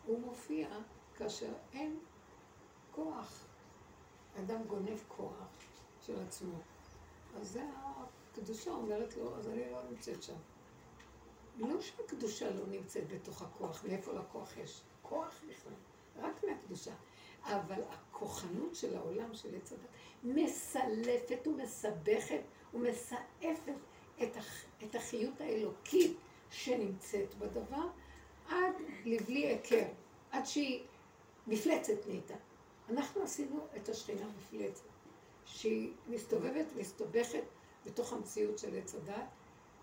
הוא 0.05 0.19
מופיע 0.19 0.67
כאשר 1.15 1.53
אין 1.73 1.99
כוח. 2.91 3.45
אדם 4.39 4.63
גונב 4.63 4.99
כוח 5.07 5.47
של 6.05 6.21
עצמו. 6.27 6.53
אז 7.41 7.51
זה 7.51 7.63
הקדושה 8.31 8.71
אומרת 8.71 9.17
לו, 9.17 9.37
אז 9.37 9.47
אני 9.47 9.71
לא 9.71 9.81
נמצאת 9.89 10.23
שם. 10.23 10.35
לא 11.57 11.81
שהקדושה 11.81 12.49
לא 12.51 12.67
נמצאת 12.67 13.03
בתוך 13.07 13.41
הכוח, 13.41 13.83
מאיפה 13.87 14.13
לכוח 14.13 14.57
יש? 14.57 14.81
כוח 15.01 15.41
בכלל, 15.49 15.73
רק 16.15 16.43
מהקדושה. 16.43 16.91
אבל 17.43 17.83
הכוחנות 17.89 18.75
של 18.75 18.97
העולם 18.97 19.33
של 19.33 19.55
עץ 19.55 19.71
הדת 19.71 19.89
מסלפת 20.23 21.47
ומסבכת 21.47 22.41
ומסעפת 22.73 23.73
את, 24.23 24.37
הח... 24.37 24.65
את 24.83 24.95
החיות 24.95 25.41
האלוקית 25.41 26.17
שנמצאת 26.51 27.35
בדבר, 27.35 27.87
עד 28.49 28.73
לבלי 29.05 29.47
היכר, 29.47 29.85
עד 30.31 30.45
שהיא 30.45 30.83
מפלצת 31.47 32.07
נהייתה. 32.07 32.33
אנחנו 32.89 33.21
עשינו 33.21 33.67
את 33.75 33.89
השכינה 33.89 34.25
מפלצת, 34.37 34.94
שהיא 35.45 35.93
מסתובבת, 36.07 36.65
מסתבכת 36.75 37.43
בתוך 37.85 38.13
המציאות 38.13 38.59
של 38.59 38.77
עץ 38.77 38.95
הדת, 38.95 39.25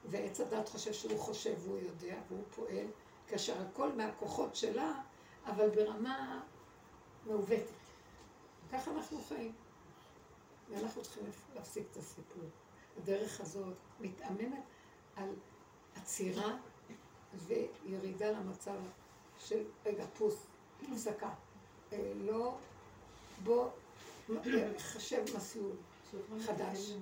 ועץ 0.05 0.41
הדת 0.41 0.69
חושב 0.69 0.93
שהוא 0.93 1.19
חושב 1.19 1.55
והוא 1.59 1.79
יודע 1.79 2.17
והוא 2.29 2.45
פועל, 2.55 2.87
כאשר 3.29 3.63
הכל 3.63 3.93
מהכוחות 3.93 4.57
שלה, 4.57 5.01
אבל 5.47 5.71
ברמה 5.71 6.43
מעוותת. 7.27 7.63
ככה 8.73 8.91
אנחנו 8.91 9.21
חיים. 9.29 9.53
ואנחנו 10.71 11.03
צריכים 11.03 11.25
להפסיק 11.55 11.87
את 11.91 11.97
הסיפור. 11.97 12.45
הדרך 12.99 13.41
הזאת 13.41 13.75
מתאמנת 14.01 14.63
על 15.17 15.29
עצירה 15.97 16.57
וירידה 17.35 18.31
למצב 18.31 18.77
של, 19.39 19.65
רגע, 19.87 20.05
פוס, 20.19 20.47
הפסקה. 20.83 21.31
אה, 21.93 22.13
לא, 22.17 22.57
בוא, 23.45 23.69
חשב 24.79 25.23
מסלול 25.37 25.77
חדש. 26.47 26.93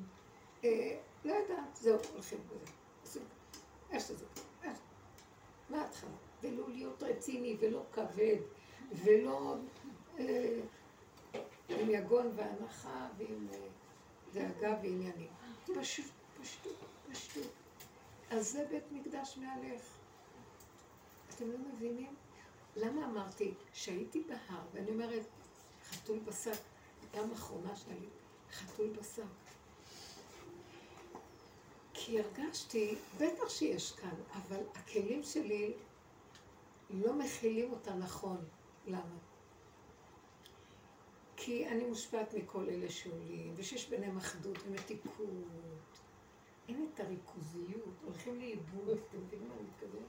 אה, 0.64 0.98
לא 1.24 1.32
יודעת, 1.32 1.76
זהו, 1.76 1.98
הולכים 2.12 2.38
בזה. 3.02 3.20
איך 3.90 4.04
שזה, 4.04 4.24
מההתחלה. 5.70 6.10
ולא 6.42 6.68
להיות 6.68 7.02
רציני 7.02 7.56
ולא 7.60 7.82
כבד 7.92 8.36
ולא 8.92 9.56
אה, 10.18 10.60
עם 11.68 11.90
יגון 11.90 12.32
והנחה 12.36 13.08
ועם 13.18 13.48
דאגה 14.32 14.76
ועניינים. 14.82 15.28
פשוט, 15.80 16.06
פשטות, 16.40 16.76
פשטות. 17.10 17.52
אז 18.30 18.52
זה 18.52 18.66
בית 18.70 18.84
מקדש 18.92 19.36
מעליך. 19.36 19.82
אתם 21.34 21.50
לא 21.52 21.58
מבינים? 21.58 22.14
למה 22.76 23.04
אמרתי 23.04 23.54
שהייתי 23.72 24.22
בהר, 24.28 24.62
ואני 24.72 24.90
אומרת, 24.90 25.22
חתול 25.90 26.18
בשק, 26.18 26.60
פעם 27.10 27.32
אחרונה 27.32 27.76
שלי, 27.76 28.06
חתול 28.52 28.88
בשק. 28.88 29.22
כי 31.94 32.20
הרגשתי, 32.20 32.94
בטח 33.16 33.48
שיש 33.48 33.92
כאן, 33.92 34.14
אבל 34.32 34.60
הכלים 34.74 35.22
שלי 35.22 35.72
לא 36.90 37.14
מכילים 37.14 37.72
אותה 37.72 37.94
נכון. 37.94 38.44
למה? 38.86 39.18
כי 41.36 41.68
אני 41.68 41.84
מושפעת 41.84 42.34
מכל 42.34 42.68
אלה 42.68 42.90
שעולים, 42.90 43.54
ושיש 43.56 43.88
ביניהם 43.88 44.16
אחדות 44.16 44.58
ומתיקות. 44.66 45.28
אין 46.68 46.88
את 46.94 47.00
הריכוזיות, 47.00 47.94
הולכים 48.04 48.40
לאיבוד, 48.40 48.98
אתם 49.08 49.18
מבינים 49.26 49.48
מה 49.48 49.54
אני 49.54 49.62
מתכוון? 49.62 50.04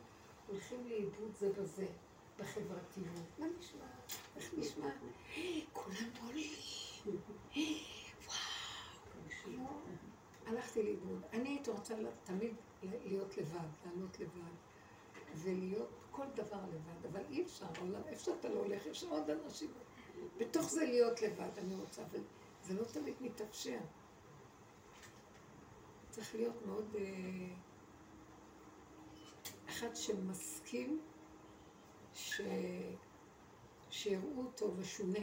הולכים 0.48 0.88
לאיבוד 0.88 1.32
זה 1.40 1.50
בזה, 1.54 1.86
בחברתיות. 2.40 3.40
מה 3.40 3.46
נשמע? 3.60 3.86
איך 4.36 4.54
נשמע? 4.58 4.90
כולם 5.74 6.10
עולים. 6.26 6.52
לא. 7.06 7.14
הלכתי 10.46 10.84
לאיבוד. 10.84 11.22
אני 11.34 11.50
הייתי 11.50 11.72
רוצה 11.72 11.96
תמיד 12.24 12.56
להיות 12.84 13.38
לבד, 13.38 13.68
לענות 13.86 14.20
לבד, 14.20 14.54
ולהיות 15.36 15.90
כל 16.12 16.26
דבר 16.36 16.62
לבד, 16.74 17.06
אבל 17.12 17.22
אי 17.30 17.44
אפשר, 17.44 17.66
איפה 18.08 18.24
שאתה 18.24 18.50
לא 18.50 18.60
הולך, 18.60 18.86
יש 18.86 19.04
עוד 19.04 19.30
אנשים. 19.30 19.72
בתוך 20.38 20.70
זה 20.70 20.86
להיות 20.86 21.22
לבד, 21.22 21.58
אני 21.58 21.76
רוצה, 21.76 22.02
אבל 22.12 22.20
זה 22.64 22.74
לא 22.74 22.84
תמיד 22.84 23.16
מתאפשר. 23.22 23.80
צריך 26.10 26.36
להיות 26.36 26.66
מאוד... 26.66 26.96
אה, 26.96 27.56
אחד 29.70 29.96
שמסכים 29.96 31.02
ש... 32.14 32.42
שיראו 33.90 34.38
אותו 34.38 34.72
ושונה, 34.78 35.20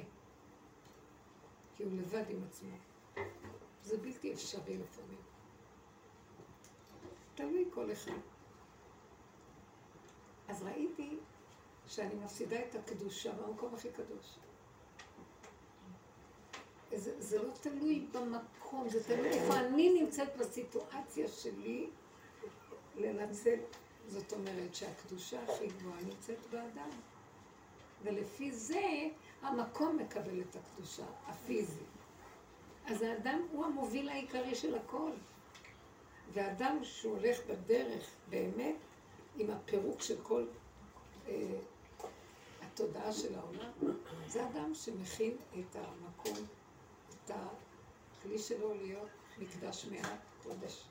כי 1.78 1.84
הוא 1.84 1.92
לבד 1.92 2.24
עם 2.28 2.44
עצמו. 2.48 2.76
זה 3.82 3.98
בלתי 3.98 4.32
אפשרי 4.32 4.78
לפעמים. 4.78 5.18
תלוי 7.34 7.64
כל 7.70 7.92
אחד. 7.92 8.12
אז 10.48 10.62
ראיתי 10.62 11.18
שאני 11.86 12.14
מפסידה 12.14 12.56
את 12.64 12.74
הקדושה 12.74 13.32
במקום 13.32 13.74
הכי 13.74 13.88
קדוש. 13.90 14.38
זה, 16.94 17.20
זה 17.20 17.42
לא 17.42 17.52
תלוי 17.60 18.06
במקום, 18.12 18.88
זה 18.88 19.04
תלוי 19.04 19.28
איפה 19.28 19.54
אני 19.54 20.02
נמצאת 20.02 20.36
בסיטואציה 20.36 21.28
שלי 21.28 21.90
לנצל. 22.96 23.58
זאת 24.08 24.32
אומרת 24.32 24.74
שהקדושה 24.74 25.42
הכי 25.42 25.66
גבוהה 25.66 26.00
נמצאת 26.02 26.38
באדם. 26.50 26.90
ולפי 28.02 28.52
זה 28.52 29.08
המקום 29.42 29.96
מקבל 29.96 30.40
את 30.40 30.56
הקדושה, 30.56 31.04
הפיזי. 31.26 31.84
אז 32.86 33.02
האדם 33.02 33.46
הוא 33.52 33.64
המוביל 33.64 34.08
העיקרי 34.08 34.54
של 34.54 34.74
הכל. 34.74 35.10
ואדם 36.32 36.78
שהולך 36.82 37.38
בדרך 37.46 38.10
באמת 38.28 38.76
עם 39.36 39.50
הפירוק 39.50 40.02
של 40.02 40.16
כל 40.22 40.44
אה, 41.28 41.58
התודעה 42.62 43.12
של 43.12 43.34
העולם, 43.34 43.70
זה 44.26 44.48
אדם 44.48 44.74
שמכין 44.74 45.36
את 45.60 45.76
המקום 45.76 46.46
את 47.24 47.30
הכלי 47.30 48.38
שלו 48.38 48.74
להיות 48.74 49.08
מקדש 49.38 49.84
מעט 49.84 50.20
קודש 50.42 50.84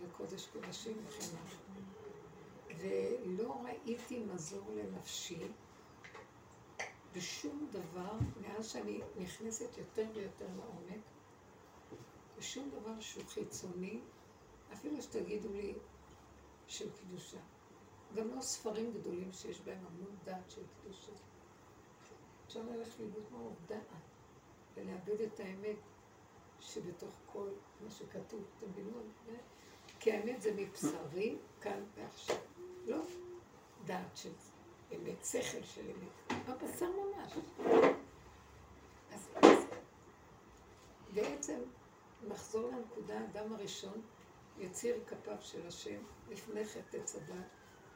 וקודש 0.00 0.46
קודשים 0.46 0.96
וכן 1.06 1.36
הלאה. 1.36 1.86
ולא 2.78 3.56
ראיתי 3.64 4.18
מזור 4.34 4.70
לנפשי 4.76 5.38
בשום 7.16 7.66
דבר 7.70 8.12
מאז 8.40 8.68
שאני 8.68 9.00
נכנסת 9.16 9.78
יותר 9.78 10.06
ויותר 10.14 10.46
לעומק, 10.56 11.00
בשום 12.38 12.70
דבר 12.70 13.00
שהוא 13.00 13.24
חיצוני, 13.24 14.00
אפילו 14.72 15.02
שתגידו 15.02 15.52
לי 15.52 15.74
של 16.66 16.90
קדושה. 16.90 17.40
גם 18.14 18.34
לא 18.34 18.40
ספרים 18.40 18.92
גדולים 18.92 19.32
שיש 19.32 19.60
בהם 19.60 19.78
המון 19.86 20.16
דעת 20.24 20.50
של 20.50 20.62
קדושה. 20.80 21.12
אפשר 22.46 22.62
ללכת 22.62 22.98
לאיבוד 22.98 23.24
מאוד 23.32 23.54
דעת. 23.66 23.80
ולאבד 24.74 25.20
את 25.20 25.40
האמת 25.40 25.76
שבתוך 26.60 27.14
כל 27.26 27.48
מה 27.84 27.90
שכתוב, 27.90 28.44
אתם 28.58 28.70
מבינים? 28.70 29.12
כי 30.00 30.12
האמת 30.12 30.42
זה 30.42 30.54
מבשרי, 30.56 31.38
כאן 31.60 31.84
ועכשיו. 31.94 32.36
לא 32.86 33.02
דעת 33.84 34.16
של 34.16 34.32
אמת, 34.92 35.24
שכל 35.24 35.64
של 35.64 35.90
אמת, 35.90 36.38
בבשר 36.48 36.86
ממש. 36.90 37.32
אז, 39.12 39.28
בעצם 41.14 41.58
נחזור 42.28 42.70
לנקודה, 42.70 43.20
האדם 43.20 43.52
הראשון, 43.52 44.02
יציר 44.58 44.96
כפיו 45.06 45.36
של 45.40 45.66
השם, 45.66 46.00
לפני 46.28 46.64
חטא 46.64 46.96
הדת, 46.96 47.46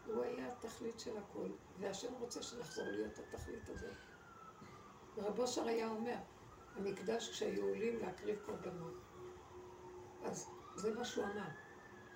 הוא 0.06 0.24
היה 0.24 0.52
התכלית 0.52 1.00
של 1.00 1.16
הכל, 1.18 1.48
והשם 1.80 2.14
רוצה 2.20 2.42
שנחזור 2.42 2.84
להיות 2.84 3.18
התכלית 3.18 3.68
הזאת. 3.68 3.96
רבו 5.18 5.46
שר 5.46 5.66
היה 5.66 5.88
אומר, 5.88 6.16
המקדש 6.76 7.30
כשהיו 7.30 7.64
עולים 7.64 7.98
להקריב 7.98 8.38
קורבנות. 8.46 8.94
אז 10.24 10.46
זה 10.74 10.94
מה 10.94 11.04
שהוא 11.04 11.24
אמר, 11.24 11.48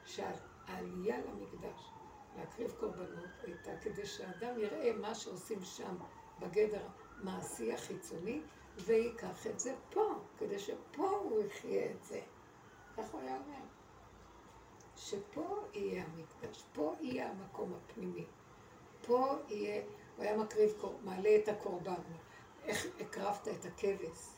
שהעלייה 0.04 1.16
למקדש, 1.18 1.90
להקריב 2.37 2.73
קורבנות, 2.81 3.29
הייתה 3.42 3.70
כדי 3.83 4.07
שהאדם 4.07 4.59
יראה 4.59 4.92
מה 4.92 5.14
שעושים 5.14 5.62
שם 5.62 5.97
בגדר 6.40 6.87
מעשי 7.23 7.73
החיצוני, 7.73 8.40
ויקח 8.77 9.47
את 9.47 9.61
זה 9.61 9.75
פה, 9.90 10.14
כדי 10.38 10.59
שפה 10.59 11.09
הוא 11.09 11.42
יחיה 11.44 11.90
את 11.90 12.05
זה. 12.05 12.20
כך 12.97 13.11
הוא 13.12 13.20
היה 13.20 13.37
אומר. 13.37 13.64
שפה 14.97 15.64
יהיה 15.73 16.05
המקדש, 16.05 16.64
פה 16.73 16.94
יהיה 17.01 17.31
המקום 17.31 17.73
הפנימי. 17.75 18.25
פה 19.07 19.37
יהיה, 19.49 19.83
הוא 20.16 20.25
היה 20.25 20.37
מקריב, 20.37 20.83
מעלה 21.05 21.37
את 21.37 21.49
הקורבן. 21.49 21.94
איך 22.64 22.87
הקרבת 23.01 23.49
את 23.49 23.64
הכבש, 23.64 24.29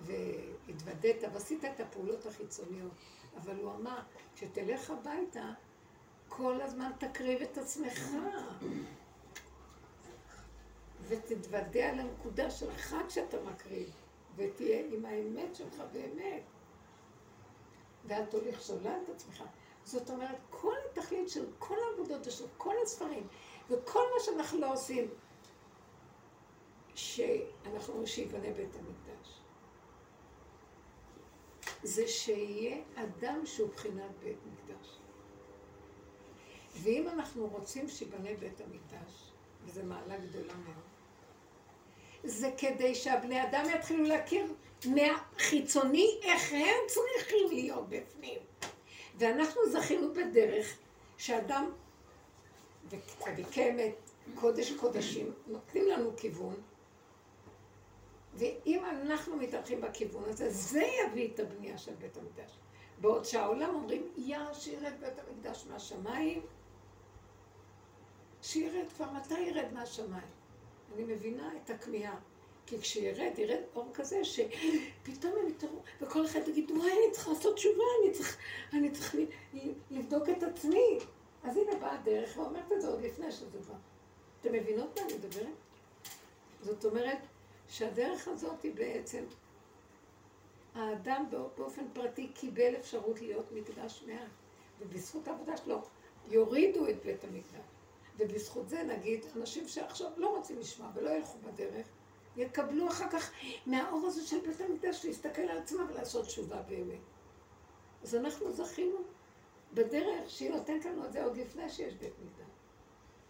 והתוודית 0.00 1.16
ועשית 1.32 1.64
את 1.64 1.80
הפעולות 1.80 2.26
החיצוניות. 2.26 2.92
אבל 3.36 3.56
הוא 3.56 3.74
אמר, 3.74 4.00
כשתלך 4.34 4.90
הביתה, 4.90 5.52
כל 6.28 6.60
הזמן 6.60 6.90
תקריב 6.98 7.42
את 7.42 7.58
עצמך. 7.58 8.10
ותתוודה 11.08 11.90
על 11.90 12.00
הנקודה 12.00 12.50
שלך 12.50 12.96
כשאתה 13.08 13.36
מקריב, 13.40 13.90
ותהיה 14.36 14.82
עם 14.90 15.04
האמת 15.04 15.54
שלך 15.54 15.82
באמת. 15.92 16.42
ואת 18.04 18.34
הולך 18.34 18.62
שולל 18.62 18.98
את 19.04 19.08
עצמך. 19.08 19.44
זאת 19.84 20.10
אומרת, 20.10 20.36
כל 20.50 20.74
התכלית 20.90 21.28
של 21.28 21.46
כל 21.58 21.76
העבודות 21.88 22.24
של 22.30 22.46
כל 22.56 22.74
הספרים, 22.82 23.26
וכל 23.70 24.02
מה 24.14 24.24
שאנחנו 24.24 24.60
לא 24.60 24.72
עושים, 24.72 25.08
שאנחנו 26.94 27.88
אומרים 27.88 28.06
שיבנה 28.06 28.52
בית 28.52 28.74
המקדש. 28.74 29.40
זה 31.82 32.08
שיהיה 32.08 32.82
אדם 32.94 33.46
שהוא 33.46 33.68
בחינת 33.68 34.10
בית 34.20 34.38
מקדש. 34.46 34.97
ואם 36.82 37.08
אנחנו 37.08 37.46
רוצים 37.46 37.88
שיבנה 37.88 38.30
בית 38.40 38.60
המקדש, 38.60 39.32
וזו 39.64 39.80
מעלה 39.84 40.18
גדולה 40.18 40.54
מאוד, 40.54 40.84
זה 42.24 42.50
כדי 42.58 42.94
שהבני 42.94 43.42
אדם 43.42 43.64
יתחילו 43.74 44.04
להכיר 44.04 44.52
מהחיצוני 44.84 46.18
איך 46.22 46.52
הם 46.52 46.76
צריכים 46.86 47.48
להיות 47.50 47.88
בפנים. 47.88 48.38
ואנחנו 49.18 49.60
זכינו 49.70 50.14
בדרך 50.14 50.78
שאדם, 51.18 51.70
וצדיקי 52.88 53.70
קודש 54.34 54.72
קודשים, 54.72 55.32
נותנים 55.46 55.88
לנו 55.88 56.10
כיוון, 56.16 56.54
ואם 58.34 58.84
אנחנו 58.84 59.36
מתארחים 59.36 59.80
בכיוון 59.80 60.24
הזה, 60.26 60.50
זה 60.50 60.82
יביא 60.82 61.28
את 61.34 61.40
הבנייה 61.40 61.78
של 61.78 61.92
בית 61.94 62.16
המקדש. 62.16 62.50
בעוד 63.00 63.24
שהעולם 63.24 63.74
אומרים, 63.74 64.02
יא, 64.16 64.38
שירד 64.52 64.92
בית 65.00 65.14
המקדש 65.18 65.64
מהשמיים, 65.70 66.40
שירד 68.42 68.88
כבר, 68.96 69.10
מתי 69.10 69.40
ירד 69.40 69.72
מהשמיים? 69.72 70.28
אני 70.94 71.04
מבינה 71.04 71.50
את 71.56 71.70
הכמיהה. 71.70 72.18
כי 72.68 72.80
כשירד, 72.80 73.38
ירד 73.38 73.60
אור 73.74 73.90
כזה 73.94 74.24
שפתאום 74.24 75.32
הם 75.40 75.48
יתראו, 75.48 75.82
וכל 76.00 76.26
אחד 76.26 76.48
יגיד, 76.48 76.70
וואי, 76.70 76.90
אני 76.90 77.12
צריך 77.12 77.28
לעשות 77.28 77.54
תשובה, 77.54 77.84
אני 78.02 78.12
צריך, 78.12 78.38
אני 78.72 78.90
צריך 78.90 79.16
לבדוק 79.90 80.28
את 80.28 80.42
עצמי. 80.42 80.98
אז 81.44 81.56
הנה 81.56 81.76
באה 81.80 81.94
הדרך 81.94 82.36
ואומרת 82.36 82.72
את 82.72 82.80
זה 82.82 82.88
עוד 82.88 83.02
לפני 83.02 83.32
שזה 83.32 83.58
בא. 83.68 83.74
אתם 84.40 84.52
מבינות 84.52 84.98
מה 84.98 85.04
אני 85.04 85.14
מדברת? 85.14 85.46
זאת 86.60 86.84
אומרת 86.84 87.18
שהדרך 87.68 88.28
הזאת 88.28 88.62
היא 88.62 88.74
בעצם, 88.74 89.24
האדם 90.74 91.24
באופן 91.56 91.84
פרטי 91.92 92.28
קיבל 92.28 92.76
אפשרות 92.76 93.20
להיות 93.20 93.52
מקדש 93.52 94.04
מעט, 94.06 94.28
ובזכות 94.80 95.28
העבודה 95.28 95.56
שלו 95.56 95.82
יורידו 96.28 96.88
את 96.88 97.04
בית 97.04 97.24
המקדש. 97.24 97.77
ובזכות 98.18 98.68
זה 98.68 98.82
נגיד, 98.82 99.24
אנשים 99.36 99.68
שעכשיו 99.68 100.10
לא 100.16 100.36
רוצים 100.36 100.58
לשמוע 100.58 100.90
ולא 100.94 101.10
ילכו 101.10 101.38
בדרך, 101.38 101.86
יקבלו 102.36 102.88
אחר 102.88 103.10
כך 103.10 103.30
מהאור 103.66 104.06
הזה 104.06 104.26
של 104.26 104.40
בית 104.40 104.60
המקדש 104.60 105.04
להסתכל 105.04 105.42
על 105.42 105.58
עצמם 105.58 105.86
ולעשות 105.88 106.26
תשובה 106.26 106.62
באמת. 106.62 107.00
אז 108.02 108.14
אנחנו 108.14 108.52
זכינו 108.52 108.96
בדרך 109.74 110.30
שהיא 110.30 110.50
נותנת 110.50 110.84
לנו 110.84 111.04
את 111.04 111.12
זה 111.12 111.24
עוד 111.24 111.36
לפני 111.36 111.68
שיש 111.68 111.94
בית 111.94 112.14
מקדש. 112.24 112.48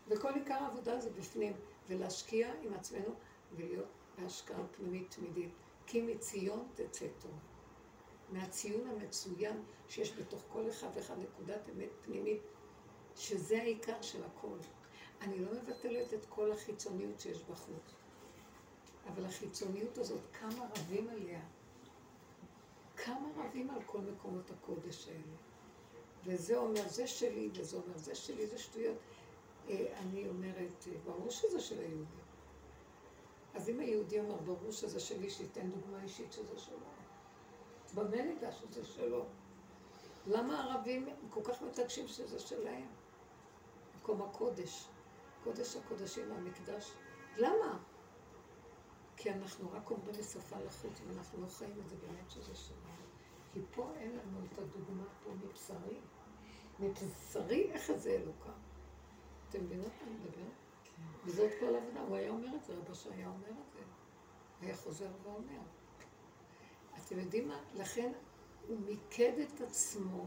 וכל 0.08 0.34
עיקר 0.34 0.54
העבודה 0.54 1.00
זה 1.00 1.10
בפנים, 1.10 1.52
ולהשקיע 1.88 2.52
עם 2.62 2.74
עצמנו 2.74 3.14
ולהיות 3.56 3.88
בהשקעה 4.18 4.60
פנימית 4.76 5.10
תמידית. 5.10 5.50
כי 5.90 6.02
מציון 6.02 6.68
תצא 6.74 7.06
תורה. 7.18 7.38
מהציון 8.32 8.88
המצוין 8.88 9.62
שיש 9.88 10.12
בתוך 10.12 10.40
כל 10.52 10.68
אחד 10.68 10.88
ואחד 10.94 11.14
נקודת 11.18 11.68
אמת 11.68 11.88
פנימית, 12.04 12.40
שזה 13.16 13.58
העיקר 13.58 14.02
של 14.02 14.24
הכל. 14.24 14.56
אני 15.20 15.38
לא 15.38 15.52
מבטלת 15.52 16.14
את 16.14 16.26
כל 16.28 16.52
החיצוניות 16.52 17.20
שיש 17.20 17.42
בחוץ. 17.42 17.94
אבל 19.08 19.24
החיצוניות 19.24 19.98
הזאת, 19.98 20.20
כמה 20.40 20.66
רבים 20.78 21.08
עליה. 21.08 21.40
כמה 22.96 23.28
רבים 23.36 23.70
על 23.70 23.82
כל 23.86 23.98
מקומות 23.98 24.50
הקודש 24.50 25.08
האלה. 25.08 25.36
וזה 26.24 26.56
אומר, 26.56 26.88
זה 26.88 27.06
שלי, 27.06 27.48
וזה 27.54 27.76
אומר, 27.76 27.98
זה 27.98 28.14
שלי, 28.14 28.46
זה 28.46 28.58
שטויות. 28.58 28.96
אה, 29.68 29.98
אני 29.98 30.28
אומרת, 30.28 30.86
אה, 30.86 30.92
ברור 31.04 31.30
שזה 31.30 31.60
של 31.60 31.78
היהודי. 31.78 32.20
אז 33.54 33.68
אם 33.68 33.80
היהודי 33.80 34.20
אומר, 34.20 34.36
ברור 34.36 34.72
שזה 34.72 35.00
שלי, 35.00 35.30
שייתן 35.30 35.70
דוגמה 35.70 36.02
אישית 36.02 36.32
שזה 36.32 36.58
שלו. 36.58 36.76
במה 37.94 38.22
נדע 38.22 38.52
שזה 38.52 38.84
שלו? 38.84 39.24
למה 40.26 40.60
הערבים 40.60 41.08
כל 41.30 41.40
כך 41.44 41.62
מתעקשים 41.62 42.08
שזה 42.08 42.38
שלהם? 42.38 42.86
מקום 44.00 44.22
הקודש, 44.22 44.88
קודש 45.48 45.76
הקודשים, 45.76 46.32
המקדש. 46.32 46.92
למה? 47.36 47.78
כי 49.16 49.30
אנחנו 49.30 49.72
רק 49.72 49.90
אומרים 49.90 50.16
בשפה 50.18 50.56
לחוץ, 50.58 51.00
ואנחנו 51.06 51.42
לא 51.42 51.46
חיים 51.46 51.80
את 51.80 51.88
זה 51.88 51.96
באמת 51.96 52.30
שזה 52.30 52.54
שלנו. 52.54 53.04
כי 53.52 53.60
פה 53.70 53.92
אין 53.96 54.10
לנו 54.10 54.38
את 54.44 54.58
הדוגמה 54.58 55.04
פה 55.24 55.30
מבשרי. 55.30 56.00
מבשרי 56.80 57.70
איך 57.72 57.92
זה 57.92 58.10
אלוקה. 58.10 58.52
אתם 59.48 59.64
מבינות 59.64 59.92
מה 60.00 60.06
אני 60.06 60.14
מדבר? 60.14 60.50
כן. 60.84 61.02
וזאת 61.24 61.50
כל 61.60 61.76
עבודה. 61.76 62.00
הוא 62.00 62.16
היה 62.16 62.30
אומר 62.30 62.56
את 62.56 62.64
זה, 62.64 62.74
רבא 62.74 62.94
שהיה 62.94 63.28
אומר 63.28 63.50
את 63.50 63.72
זה. 63.72 63.80
היה 64.60 64.76
חוזר 64.76 65.10
ואומר. 65.22 65.60
אתם 67.04 67.18
יודעים 67.18 67.48
מה? 67.48 67.60
לכן 67.74 68.12
הוא 68.68 68.78
מיקד 68.80 69.32
את 69.38 69.60
עצמו 69.60 70.26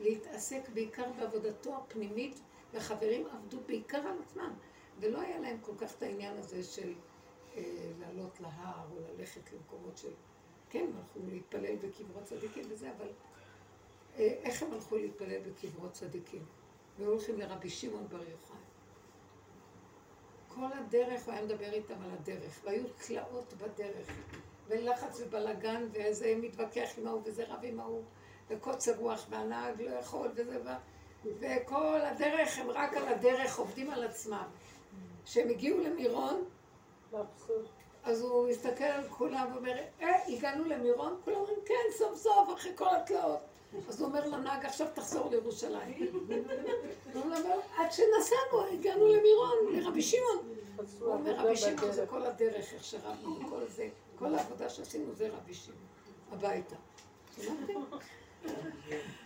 להתעסק 0.00 0.68
בעיקר 0.74 1.12
בעבודתו 1.12 1.76
הפנימית, 1.76 2.40
והחברים 2.74 3.26
עבדו 3.26 3.58
בעיקר 3.66 3.98
על 3.98 4.18
עצמם. 4.22 4.52
ולא 5.00 5.20
היה 5.20 5.38
להם 5.38 5.58
כל 5.60 5.72
כך 5.78 5.94
את 5.96 6.02
העניין 6.02 6.36
הזה 6.36 6.62
של 6.62 6.94
אה, 7.56 7.62
לעלות 8.00 8.40
להר 8.40 8.86
או 8.90 8.96
ללכת 9.08 9.52
למקומות 9.52 9.98
של... 9.98 10.12
כן, 10.70 10.86
הלכו 10.96 11.18
להתפלל 11.28 11.76
בקברות 11.76 12.24
צדיקים 12.24 12.64
וזה, 12.68 12.90
אבל 12.96 13.08
אה, 14.16 14.36
איך 14.42 14.62
הם 14.62 14.72
הלכו 14.72 14.96
להתפלל 14.96 15.40
בקברות 15.40 15.92
צדיקים? 15.92 16.44
והיו 16.98 17.10
הולכים 17.10 17.38
לרבי 17.38 17.70
שמעון 17.70 18.08
בר 18.08 18.22
יוחאי. 18.30 18.56
כל 20.48 20.72
הדרך, 20.72 21.24
הוא 21.24 21.34
היה 21.34 21.44
מדבר 21.44 21.72
איתם 21.72 22.02
על 22.02 22.10
הדרך, 22.10 22.60
והיו 22.64 22.84
תלאות 23.06 23.54
בדרך, 23.54 24.08
ולחץ 24.68 25.20
ובלאגן, 25.20 25.88
וזה 25.92 26.34
מתווכח 26.40 26.88
עם 26.98 27.06
ההוא, 27.06 27.22
וזה 27.24 27.44
רב 27.48 27.60
עם 27.62 27.80
ההוא, 27.80 28.02
וקוצר 28.48 28.96
רוח, 28.96 29.26
והנהג 29.30 29.82
לא 29.82 29.90
יכול, 29.90 30.28
וזה, 30.34 30.58
וכל 31.40 32.00
הדרך, 32.00 32.58
הם 32.58 32.70
רק 32.70 32.96
על 32.96 33.08
הדרך 33.08 33.58
עובדים 33.58 33.90
על 33.90 34.04
עצמם. 34.04 34.44
כשהם 35.24 35.48
הגיעו 35.48 35.80
למירון, 35.80 36.44
אז 38.04 38.22
הוא 38.22 38.48
מסתכל 38.48 38.84
על 38.84 39.08
כולם 39.08 39.46
ואומר, 39.52 39.76
אה, 40.02 40.26
הגענו 40.28 40.64
למירון? 40.64 41.20
כולם 41.24 41.36
אומרים, 41.36 41.58
כן, 41.66 41.98
סוף 41.98 42.18
סוף, 42.18 42.54
אחרי 42.54 42.72
כל 42.74 42.96
התלאות. 42.96 43.38
אז 43.88 44.00
הוא 44.00 44.08
אומר 44.08 44.28
לנהג, 44.28 44.64
עכשיו 44.64 44.86
תחזור 44.94 45.30
לירושלים. 45.30 45.94
הוא 47.12 47.22
אומר, 47.22 47.36
עד 47.76 47.92
שנסענו, 47.92 48.66
הגענו 48.72 49.06
למירון, 49.08 49.56
לרבי 49.72 50.02
שמעון. 50.02 50.54
הוא 51.00 51.12
אומר, 51.12 51.34
רבי 51.36 51.56
שמעון 51.56 51.92
זה 51.92 52.06
כל 52.06 52.22
הדרך, 52.22 52.72
איך 52.72 52.84
שרבנו, 52.84 53.50
כל 53.50 53.66
זה, 53.68 53.88
כל 54.18 54.34
העבודה 54.34 54.68
שעשינו 54.68 55.14
זה 55.14 55.28
רבי 55.28 55.54
שמעון, 55.54 55.80
הביתה. 56.32 56.76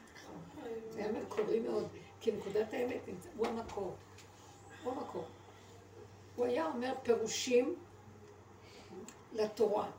זה 0.90 0.98
היה 0.98 1.12
מקורי 1.12 1.60
מאוד, 1.60 1.88
כי 2.20 2.32
נקודת 2.32 2.72
האמת 2.72 3.00
הוא 3.36 3.46
המקור. 3.46 3.94
הוא 4.82 4.92
המקור. 4.92 5.24
הוא 6.36 6.46
היה 6.46 6.66
אומר 6.66 6.94
פירושים 7.02 7.76
לתורה. 9.32 9.90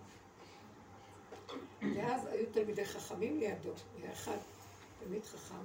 ואז 1.95 2.25
היו 2.25 2.45
תלמידי 2.51 2.85
חכמים 2.85 3.39
לידו, 3.39 3.71
היה 4.01 4.11
אחד 4.11 4.37
תלמיד 4.99 5.25
חכם, 5.25 5.55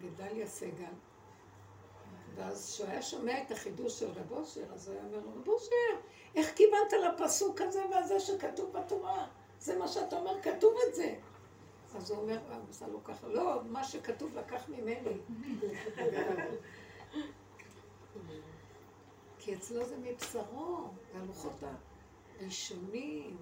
גדליה 0.00 0.46
סגל, 0.46 0.84
ואז 2.34 2.72
כשהוא 2.72 2.88
היה 2.88 3.02
שומע 3.02 3.42
את 3.42 3.50
החידוש 3.50 3.98
של 3.98 4.10
רב 4.10 4.32
אושר, 4.32 4.64
אז 4.74 4.88
הוא 4.88 4.96
היה 4.96 5.04
אומר 5.04 5.18
לו, 5.18 5.40
רב 5.40 5.48
אושר, 5.48 6.06
איך 6.34 6.54
קיבלת 6.54 6.92
לפסוק 6.92 7.60
הזה 7.60 7.82
והזה 7.90 8.20
שכתוב 8.20 8.72
בתורה? 8.72 9.26
זה 9.60 9.78
מה 9.78 9.88
שאתה 9.88 10.18
אומר, 10.18 10.42
כתוב 10.42 10.74
את 10.88 10.94
זה. 10.94 11.14
אז 11.96 12.10
הוא 12.10 12.18
אומר, 12.18 12.38
הוא 12.48 12.70
עשה 12.70 12.86
לו 12.86 13.04
ככה, 13.04 13.28
לא, 13.28 13.60
מה 13.64 13.84
שכתוב 13.84 14.34
לקח 14.34 14.68
ממני. 14.68 15.18
כי 19.38 19.54
אצלו 19.54 19.84
זה 19.84 19.96
מבשרו, 19.98 20.88
והלוחות 21.14 21.62
הראשונים, 22.40 23.36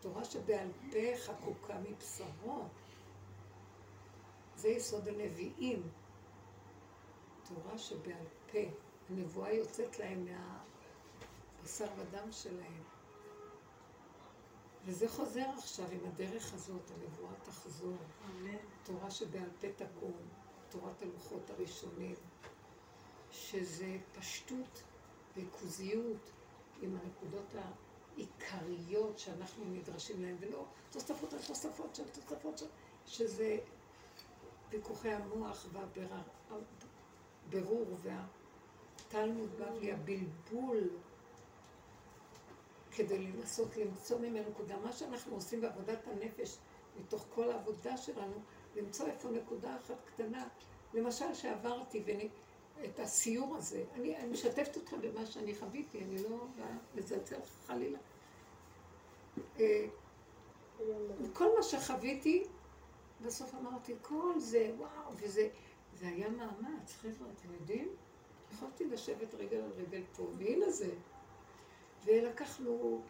תורה 0.00 0.24
שבעל 0.24 0.68
פה 0.90 1.16
חקוקה 1.16 1.74
מבשרו. 1.78 2.62
זה 4.56 4.68
יסוד 4.68 5.08
הנביאים. 5.08 5.82
תורה 7.48 7.78
שבעל 7.78 8.26
פה, 8.52 8.58
הנבואה 9.10 9.52
יוצאת 9.52 9.98
להם 9.98 10.26
מהבשר 11.60 11.86
ודם 11.96 12.32
שלהם. 12.32 12.82
וזה 14.84 15.08
חוזר 15.08 15.46
עכשיו 15.58 15.86
עם 15.90 16.00
הדרך 16.06 16.54
הזאת, 16.54 16.90
הנבואה 16.90 17.32
תחזור. 17.42 17.96
אמן. 18.26 18.56
תורה 18.84 19.10
שבעל 19.10 19.50
פה 19.60 19.66
תקום, 19.76 20.16
תורת 20.70 21.02
הלוחות 21.02 21.50
הראשונים. 21.50 22.14
שזה 23.32 23.96
פשטות 24.18 24.82
ריכוזיות 25.36 26.30
עם 26.82 26.96
הנקודות 26.96 27.54
העיקריות 27.54 29.18
שאנחנו 29.18 29.64
נדרשים 29.64 30.22
להן, 30.22 30.36
ולא 30.40 30.64
תוספות 30.90 31.32
על 31.32 31.38
תוספות 31.46 31.94
של 31.94 32.08
תוספות 32.08 32.58
של... 32.58 32.66
שזה 33.06 33.58
ויכוחי 34.70 35.12
המוח 35.12 35.66
והבירור 37.48 37.96
והתלמוד 38.02 39.50
בבלי, 39.58 39.92
הבלבול, 39.92 40.88
כדי 42.96 43.18
לנסות 43.18 43.76
למצוא 43.76 44.18
ממנו 44.18 44.50
נקודה. 44.50 44.76
מה 44.76 44.92
שאנחנו 44.92 45.34
עושים 45.34 45.60
בעבודת 45.60 46.06
הנפש, 46.06 46.56
מתוך 47.00 47.26
כל 47.34 47.50
העבודה 47.50 47.96
שלנו, 47.96 48.34
למצוא 48.76 49.06
איפה 49.06 49.30
נקודה 49.30 49.76
אחת 49.76 49.96
קטנה 50.04 50.48
למשל, 50.94 51.34
שעברתי 51.34 52.02
ונ... 52.06 52.20
את 52.84 53.00
הסיור 53.00 53.56
הזה, 53.56 53.84
אני, 53.94 54.16
אני 54.16 54.28
משתפת 54.28 54.76
אתכם 54.76 55.00
במה 55.00 55.26
שאני 55.26 55.54
חוויתי, 55.54 56.04
אני 56.04 56.22
לא 56.22 56.46
באה 56.56 56.76
לזלזל 56.94 57.40
חלילה. 57.66 57.98
אה, 59.60 59.86
כל 61.32 61.56
מה 61.56 61.62
שחוויתי, 61.62 62.44
בסוף 63.20 63.54
אמרתי, 63.54 63.94
כל 64.02 64.38
זה, 64.38 64.72
וואו, 64.78 65.12
וזה, 65.16 65.48
זה 65.94 66.08
היה 66.08 66.28
מאמץ, 66.28 66.92
חבר'ה, 67.00 67.28
אתם 67.36 67.54
יודעים? 67.54 67.88
יכולתי 68.52 68.84
לשבת 68.84 69.34
רגל 69.34 69.56
על 69.56 69.70
רגל 69.76 70.02
פה, 70.16 70.26
והנה 70.38 70.70
זה. 70.70 70.94
ולקחנו 72.04 73.02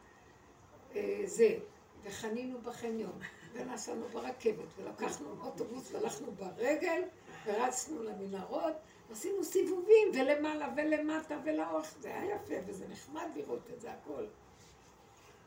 אה, 0.95 1.23
זה, 1.25 1.59
וחנינו 2.03 2.59
בחניון, 2.61 3.19
ונסענו 3.53 4.09
ברכבת, 4.13 4.69
ולקחנו 4.77 5.35
אוטובוס, 5.41 5.93
והלכנו 5.93 6.33
ברגל, 6.33 7.03
ורצנו 7.47 8.03
למנהרות, 8.03 8.75
עשינו 9.11 9.45
סיבובים, 9.45 10.09
ולמעלה 10.15 10.69
ולמטה 10.77 11.39
ולאורך, 11.45 11.95
זה 12.01 12.09
היה 12.09 12.35
יפה, 12.35 12.55
וזה 12.67 12.89
נחמד 12.89 13.29
לראות 13.37 13.71
את 13.75 13.81
זה 13.81 13.93
הכל. 13.93 14.27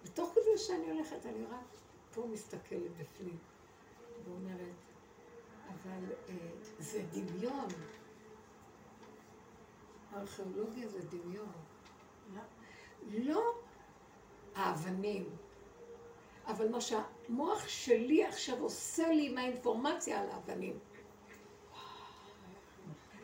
ותוך 0.03 0.31
כדי 0.31 0.57
שאני 0.57 0.91
הולכת, 0.91 1.25
אני 1.25 1.45
רק 1.45 1.65
פה 2.13 2.25
מסתכלת 2.31 2.97
בפנים, 2.99 3.37
ואומרת, 4.25 4.75
אבל 5.67 6.03
אה, 6.29 6.35
זה 6.79 7.01
דמיון. 7.11 7.67
הארכיאולוגיה 10.11 10.87
זה 10.87 10.99
דמיון. 11.09 11.51
לא 13.11 13.53
האבנים, 14.55 15.29
אבל 16.47 16.69
מה 16.69 16.81
שהמוח 16.81 17.67
שלי 17.67 18.23
עכשיו 18.23 18.59
עושה 18.59 19.07
לי 19.07 19.29
עם 19.29 19.37
האינפורמציה 19.37 20.21
על 20.21 20.29
האבנים. 20.29 20.79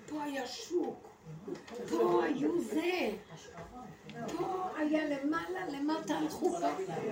פה 0.09 0.23
היה 0.23 0.47
שוק, 0.47 1.07
פה 1.89 2.23
היו 2.23 2.61
זה, 2.61 3.11
פה 4.37 4.69
היה 4.77 5.05
למעלה, 5.05 5.67
למטה 5.67 6.17
הלכו 6.17 6.49
פה. 6.49 6.67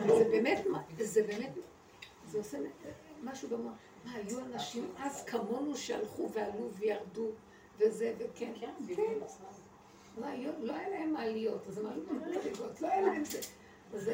זה 0.07 0.23
באמת, 0.31 0.63
זה 0.97 1.23
באמת, 1.23 1.51
זה 2.25 2.37
עושה 2.37 2.57
משהו 3.23 3.49
במוח. 3.49 3.73
מה, 4.05 4.13
היו 4.13 4.39
אנשים 4.39 4.91
אז 4.97 5.25
כמונו 5.25 5.77
שהלכו 5.77 6.31
ועלו 6.31 6.69
וירדו 6.73 7.27
וזה 7.77 8.13
וכן. 8.19 8.53
כן. 8.95 9.13
לא, 10.19 10.27
לא 10.59 10.73
היה 10.73 10.89
להם 10.89 11.13
מעליות, 11.13 11.67
אז 11.67 11.79
במדרגות, 11.79 12.81
לא 12.81 12.87
היה 12.87 13.01
להם 13.01 13.25
זה. 13.25 13.39
אז 13.93 14.11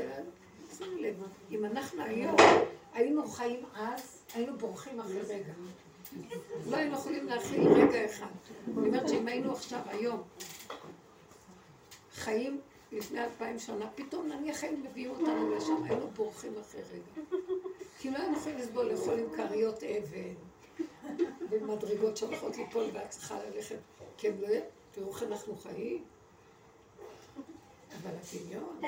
שימו 0.78 0.98
לב, 0.98 1.16
אם 1.52 1.66
אנחנו 1.66 2.04
היום 2.04 2.36
היינו 2.94 3.28
חיים 3.28 3.66
אז, 3.76 4.24
היינו 4.34 4.58
בורחים 4.58 5.00
אחרי 5.00 5.22
רגע. 5.22 5.54
לא 6.70 6.78
היינו 6.78 6.94
יכולים 6.94 7.26
להכיל 7.26 7.68
רגע 7.68 8.06
אחד. 8.06 8.26
אני 8.78 8.88
אומרת 8.88 9.10
שאם 9.10 9.28
היינו 9.28 9.52
עכשיו, 9.52 9.80
היום, 9.88 10.22
חיים 12.14 12.62
לפני 12.92 13.24
אלפיים 13.24 13.60
שנה, 13.60 13.90
פתאום 13.96 14.28
נניח 14.28 14.64
היינו 14.64 14.78
מביאים 14.78 15.12
אותנו 15.12 15.56
לשם, 15.56 15.84
היינו 15.84 16.08
בורחים 16.08 16.54
אחרי 16.62 16.82
רגע. 16.82 17.38
כי 18.00 18.12
לא 18.12 18.18
היינו 18.18 18.38
יכולים 18.38 18.58
לסבול 18.58 18.86
לאכול 18.86 19.20
עם 19.20 19.26
כריות 19.36 19.84
אבן, 19.84 20.34
ומדרגות 21.50 22.18
שהולכות 22.18 22.58
ליפול 22.58 22.86
ואת 22.94 23.10
צריכה 23.10 23.38
ללכת, 23.44 23.78
כי 24.18 24.28
הם 24.28 24.34
לא... 24.42 24.48
תראו 24.94 25.12
איך 25.12 25.24
אנחנו 25.24 25.58
חיים. 25.58 26.04
אבל 28.02 28.12
הדמיון, 28.16 28.82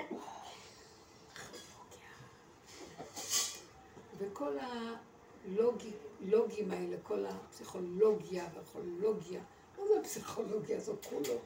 וכל 4.18 4.58
הלוגים 4.60 6.72
האלה, 6.72 6.98
כל 7.04 7.26
הפסיכולוגיה 7.26 8.48
והפסיכולוגיה, 8.56 9.42
מה 9.78 9.88
זה 9.88 10.00
הפסיכולוגיה 10.00 10.78
הזאת 10.78 11.06
כולו? 11.06 11.40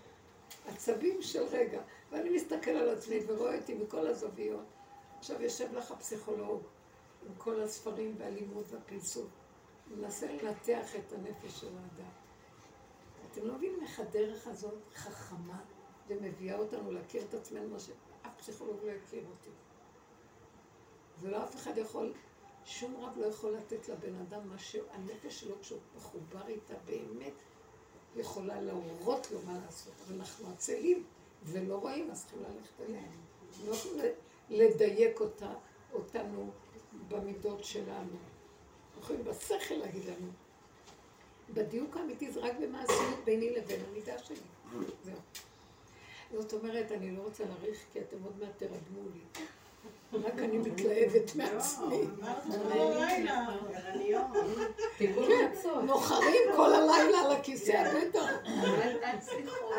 עצבים 0.68 1.22
של 1.22 1.44
רגע. 1.44 1.82
ואני 2.12 2.30
מסתכל 2.30 2.72
על 2.72 2.90
עצמי 2.90 3.20
ורואה 3.28 3.58
אותי 3.58 3.74
מכל 3.74 4.08
הזוויות. 4.08 4.66
עכשיו 5.20 5.42
יושב 5.42 5.74
לך 5.74 5.92
הפסיכולוג 5.92 6.62
עם 7.26 7.32
כל 7.38 7.62
הספרים 7.62 8.16
והלימוד 8.18 8.66
והפרסום. 8.70 9.28
מנסה 9.98 10.28
לנתח 10.28 10.96
את 10.96 11.14
הנפש 11.14 11.60
של 11.60 11.68
האדם. 11.68 12.29
אתם 13.32 13.48
לא 13.48 13.54
מבינים 13.54 13.82
איך 13.82 14.00
הדרך 14.00 14.48
הזאת 14.48 14.80
חכמה 14.96 15.62
ומביאה 16.08 16.58
אותנו 16.58 16.92
להכיר 16.92 17.24
את 17.30 17.34
עצמנו, 17.34 17.70
מה 17.70 17.80
שאף 17.80 18.32
פסיכולוג 18.38 18.78
לא 18.84 18.92
יכיר 18.92 19.24
אותי. 19.30 19.50
ולא 21.20 21.44
אף 21.44 21.56
אחד 21.56 21.78
יכול, 21.78 22.14
שום 22.66 22.96
רב 22.96 23.18
לא 23.18 23.26
יכול 23.26 23.52
לתת 23.52 23.90
לבן 23.90 24.16
אדם 24.16 24.50
מה 24.50 24.58
שהנפש 24.58 25.40
שלו, 25.40 25.56
כשהוא 25.62 25.80
מחובר 25.96 26.48
איתה 26.48 26.74
באמת, 26.86 27.34
יכולה 28.16 28.62
להורות 28.62 29.32
לו 29.32 29.40
מה 29.46 29.60
לעשות. 29.66 29.94
אבל 30.06 30.16
אנחנו 30.16 30.50
עצלים 30.54 31.04
ולא 31.44 31.76
רואים, 31.76 32.12
אז 32.12 32.22
צריכים 32.22 32.40
ללכת 32.44 32.82
אליהם. 32.82 33.12
לא 33.66 33.74
יכולים 33.74 34.06
לדייק 34.50 35.22
אותה, 35.22 35.54
אותנו 35.94 36.52
במידות 37.08 37.64
שלנו. 37.64 38.18
יכולים 39.00 39.24
בשכל 39.24 39.76
להגיד 39.76 40.06
לנו. 40.06 40.32
בדיוק 41.54 41.98
האמיתי 41.98 42.32
זה 42.32 42.40
רק 42.40 42.54
במעשיות 42.62 43.26
ביני 43.26 43.50
לבין 43.50 43.80
המידה 43.90 44.20
שלי. 44.20 44.36
זהו. 45.04 45.16
זאת 46.34 46.54
אומרת, 46.54 46.92
אני 46.92 47.12
לא 47.12 47.22
רוצה 47.22 47.44
להאריך, 47.44 47.78
כי 47.94 48.00
אתם 48.00 48.18
עוד 48.24 48.34
מעט 48.40 48.50
תרדמו 48.58 49.10
לי. 49.14 49.44
רק 50.24 50.40
אני 50.40 50.58
מתלהבת 50.58 51.36
מעצמי. 51.36 52.06
כן, 54.98 55.52
נוחרים 55.86 56.42
כל 56.56 56.74
הלילה 56.74 57.20
על 57.20 57.32
הכיסא, 57.32 57.94
בטח. 57.98 58.30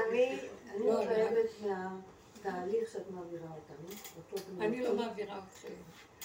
אני 0.08 0.38
מתלהבת 0.78 1.50
מהתהליך 1.62 2.90
שאת 2.92 3.10
מעבירה 3.10 3.48
אותנו. 3.48 3.88
אני 4.60 4.80
לא 4.80 4.94
מעבירה 4.94 5.38
אתכם. 5.38 5.74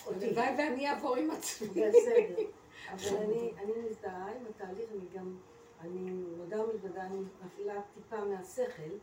הלוואי 0.07 0.49
ואני 0.57 0.89
אעבור 0.89 1.15
עם 1.15 1.31
עצמי. 1.31 1.67
בסדר. 1.67 2.43
אבל 2.91 3.17
אני 3.17 3.73
מזדהה 3.89 4.31
עם 4.31 4.45
התהליך, 4.49 4.89
אני 4.91 5.05
גם, 5.13 5.37
אני 5.81 6.11
מודה 6.37 6.63
ומתוודה, 6.63 7.01
אני 7.01 7.19
מפעילה 7.45 7.81
טיפה 7.93 8.25
מהשכל. 8.25 8.97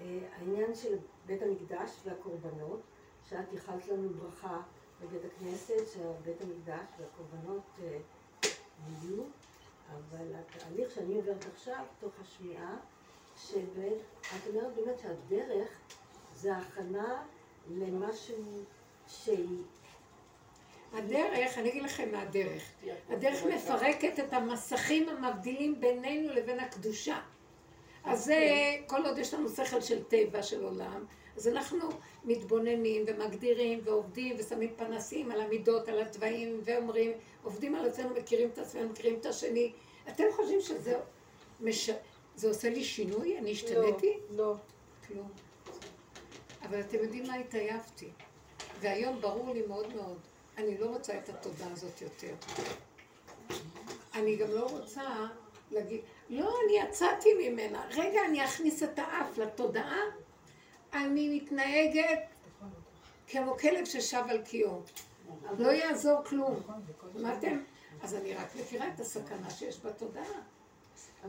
העניין 0.00 0.74
של 0.74 0.96
בית 1.26 1.42
המקדש 1.42 1.90
והקורבנות, 2.04 2.80
שאת 3.28 3.52
ייחלת 3.52 3.88
לנו 3.88 4.08
ברכה 4.08 4.60
בבית 5.00 5.22
הכנסת, 5.24 5.88
שבית 5.92 6.40
המקדש 6.40 6.86
והקורבנות 6.98 7.62
יהיו, 8.88 9.22
אבל 9.90 10.26
התהליך 10.34 10.90
שאני 10.90 11.14
עוברת 11.14 11.44
עכשיו, 11.52 11.84
תוך 12.00 12.12
השמיעה, 12.20 12.76
שאת 13.36 14.46
אומרת 14.48 14.74
באמת 14.74 14.98
שהדרך 14.98 15.68
זה 16.34 16.56
הכנה 16.56 17.22
למשהו 17.70 18.44
שהיא 19.06 19.62
הדרך, 20.94 21.58
אני 21.58 21.70
אגיד 21.70 21.82
לכם 21.82 22.12
מה 22.12 22.22
הדרך. 22.22 22.62
הדרך 23.08 23.44
מפרקת 23.44 24.18
את 24.18 24.32
המסכים 24.32 25.08
המבדילים 25.08 25.80
בינינו 25.80 26.34
לבין 26.34 26.60
הקדושה. 26.60 27.20
אז 28.04 28.24
זה, 28.24 28.38
כל 28.86 29.06
עוד 29.06 29.18
יש 29.18 29.34
לנו 29.34 29.48
שכל 29.48 29.80
של 29.80 30.04
טבע, 30.04 30.42
של 30.42 30.64
עולם, 30.64 31.04
אז 31.36 31.48
אנחנו 31.48 31.88
מתבוננים 32.24 33.04
ומגדירים 33.06 33.80
ועובדים 33.84 34.36
ושמים 34.38 34.70
פנסים 34.76 35.30
על 35.30 35.40
המידות, 35.40 35.88
על 35.88 36.02
התוואים, 36.02 36.60
ואומרים, 36.64 37.12
עובדים 37.42 37.74
על 37.74 37.88
עצמנו, 37.88 38.14
מכירים 38.14 38.48
את 38.48 38.58
עצמנו, 38.58 38.88
מכירים 38.88 39.16
את 39.20 39.26
השני. 39.26 39.72
אתם 40.08 40.24
חושבים 40.36 40.60
שזה 40.60 40.96
מש... 41.60 41.90
זה 42.36 42.48
עושה 42.48 42.70
לי 42.70 42.84
שינוי? 42.84 43.38
אני 43.38 43.52
השתניתי? 43.52 44.12
לא, 44.30 44.36
לא. 44.36 44.54
כלום. 45.08 45.28
אבל 46.62 46.80
אתם 46.80 46.96
יודעים 46.96 47.26
מה 47.26 47.34
התעייפתי. 47.34 48.08
והיום 48.80 49.20
ברור 49.20 49.54
לי 49.54 49.62
מאוד 49.66 49.94
מאוד 49.96 50.18
אני 50.58 50.78
לא 50.78 50.86
רוצה 50.86 51.18
את 51.18 51.28
התודה 51.28 51.64
הזאת 51.72 52.02
יותר. 52.02 52.34
אני 54.14 54.36
גם 54.36 54.50
לא 54.50 54.66
רוצה 54.70 55.02
להגיד, 55.70 56.00
לא, 56.30 56.54
אני 56.64 56.78
יצאתי 56.78 57.28
ממנה. 57.34 57.84
רגע, 57.90 58.20
אני 58.28 58.44
אכניס 58.44 58.82
את 58.82 58.98
האף 58.98 59.38
לתודעה. 59.38 60.00
אני 60.92 61.36
מתנהגת 61.36 62.18
כמו 63.28 63.56
כלב 63.58 63.84
ששב 63.84 64.22
על 64.28 64.42
קיאו. 64.42 64.80
לא 65.58 65.68
יעזור 65.68 66.24
כלום. 66.24 66.60
שמעתם? 67.12 67.60
אז 68.02 68.14
אני 68.14 68.34
רק 68.34 68.56
מכירה 68.60 68.88
את 68.94 69.00
הסכנה 69.00 69.50
שיש 69.50 69.80
בתודעה. 69.84 70.40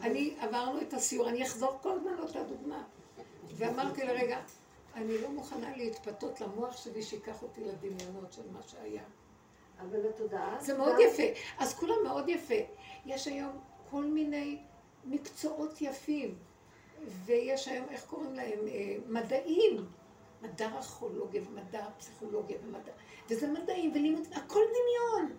אני 0.01 0.35
עברנו 0.39 0.81
את 0.81 0.93
הסיור, 0.93 1.29
אני 1.29 1.43
אחזור 1.43 1.79
כל 1.81 1.91
הזמן 1.91 2.13
לאותה 2.13 2.43
דוגמה. 2.43 2.83
ואמרתי 3.57 4.03
לרגע, 4.03 4.39
אני 4.95 5.21
לא 5.21 5.29
מוכנה 5.29 5.77
להתפתות 5.77 6.41
למוח 6.41 6.77
שלי 6.77 7.01
שיקח 7.03 7.43
אותי 7.43 7.61
לדמיונות 7.63 8.33
של 8.33 8.51
מה 8.51 8.59
שהיה. 8.67 9.03
אבל 9.81 10.09
התודעה... 10.09 10.57
זה 10.61 10.77
מאוד 10.77 10.95
יפה. 10.99 11.23
אז 11.57 11.73
כולם 11.73 11.95
מאוד 12.03 12.29
יפה. 12.29 12.53
יש 13.05 13.27
היום 13.27 13.59
כל 13.89 14.03
מיני 14.03 14.59
מקצועות 15.05 15.81
יפים, 15.81 16.35
ויש 17.25 17.67
היום, 17.67 17.85
איך 17.89 18.05
קוראים 18.05 18.33
להם? 18.33 18.67
אה, 18.67 18.95
מדעים. 19.07 19.85
מדע 20.41 20.67
ארכיאולוגיה 20.75 21.41
ומדע 21.49 21.85
פסיכולוגיה 21.97 22.57
ומדע... 22.63 22.91
וזה 23.29 23.47
מדעים 23.47 23.91
ולימוד, 23.91 24.27
הכל 24.31 24.61
דמיון. 24.69 25.37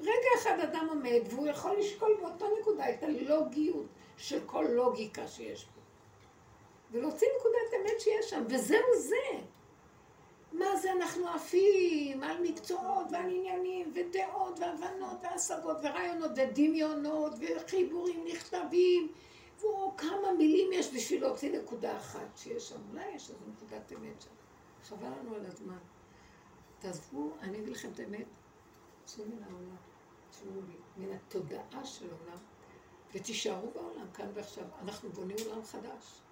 רגע 0.00 0.28
אחד 0.38 0.58
אדם 0.60 0.86
עומד 0.88 1.20
והוא 1.30 1.46
יכול 1.46 1.78
לשקול 1.78 2.16
באותו 2.20 2.46
נקודה 2.60 2.90
את 2.90 3.02
הלוגיות 3.02 3.86
של 4.16 4.40
כל 4.46 4.66
לוגיקה 4.70 5.28
שיש 5.28 5.64
פה. 5.64 5.73
ולהוציא 6.94 7.28
נקודת 7.38 7.80
אמת 7.80 8.00
שיש 8.00 8.30
שם, 8.30 8.44
וזהו 8.48 8.96
זה. 8.96 9.40
מה 10.52 10.76
זה 10.76 10.92
אנחנו 10.92 11.28
עפים 11.28 12.22
על 12.22 12.42
מקצועות 12.42 13.06
ועל 13.12 13.30
עניינים 13.30 13.92
ודעות 13.94 14.58
והבנות 14.58 15.16
והשגות 15.22 15.76
ורעיונות 15.82 16.30
ודמיונות 16.36 17.32
וחיבורים 17.40 18.24
נכתבים 18.26 19.12
וכמה 19.58 20.32
מילים 20.38 20.72
יש 20.72 20.94
בשביל 20.94 21.22
להוציא 21.22 21.58
נקודה 21.58 21.96
אחת 21.96 22.36
שיש 22.36 22.68
שם. 22.68 22.80
אולי 22.90 23.10
יש 23.14 23.30
איזו 23.30 23.44
נקודת 23.46 23.92
אמת 23.92 24.20
שם. 24.20 24.30
חבל 24.82 25.08
לנו 25.20 25.34
על 25.34 25.46
הזמן. 25.46 25.78
תעזבו, 26.78 27.30
אני 27.40 27.58
אגיד 27.58 27.68
לכם 27.68 27.88
את 27.94 28.00
האמת, 28.00 28.26
צאו 29.04 29.24
מן 29.24 29.42
העולם, 29.42 29.76
צאו 30.30 30.50
מן 30.96 31.12
התודעה 31.12 31.84
של 31.84 32.06
העולם, 32.10 32.38
ותישארו 33.14 33.70
בעולם, 33.70 34.06
כאן 34.14 34.26
ועכשיו. 34.34 34.64
אנחנו 34.82 35.10
בונים 35.10 35.36
עולם 35.46 35.64
חדש. 35.64 36.23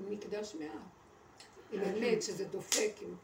מקדש 0.00 0.54
מעט. 0.54 0.70
עם 1.72 1.80
אמת, 1.80 2.22
שזה 2.22 2.44
דופק, 2.44 2.92
עם... 3.00 3.14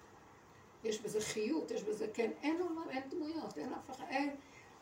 יש 0.85 1.01
בזה 1.01 1.21
חיות, 1.21 1.71
יש 1.71 1.83
בזה, 1.83 2.07
כן, 2.15 2.31
אין 2.43 2.61
עולם, 2.61 2.91
אין 2.91 3.03
דמויות, 3.11 3.59
אין 3.59 3.73
אף 3.73 3.91
אחד, 3.91 4.05
אין 4.09 4.37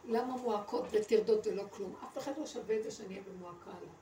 למה 0.05 0.37
מועקות 0.37 0.85
וטרדות 0.91 1.47
ולא 1.47 1.65
כלום. 1.71 1.95
אף 2.05 2.19
אחד 2.19 2.33
לא 2.39 2.47
שווה 2.47 2.77
את 2.79 2.83
זה 2.83 2.91
שאני 2.91 3.09
אהיה 3.09 3.23
במועקה 3.23 3.71
עליו. 3.71 3.93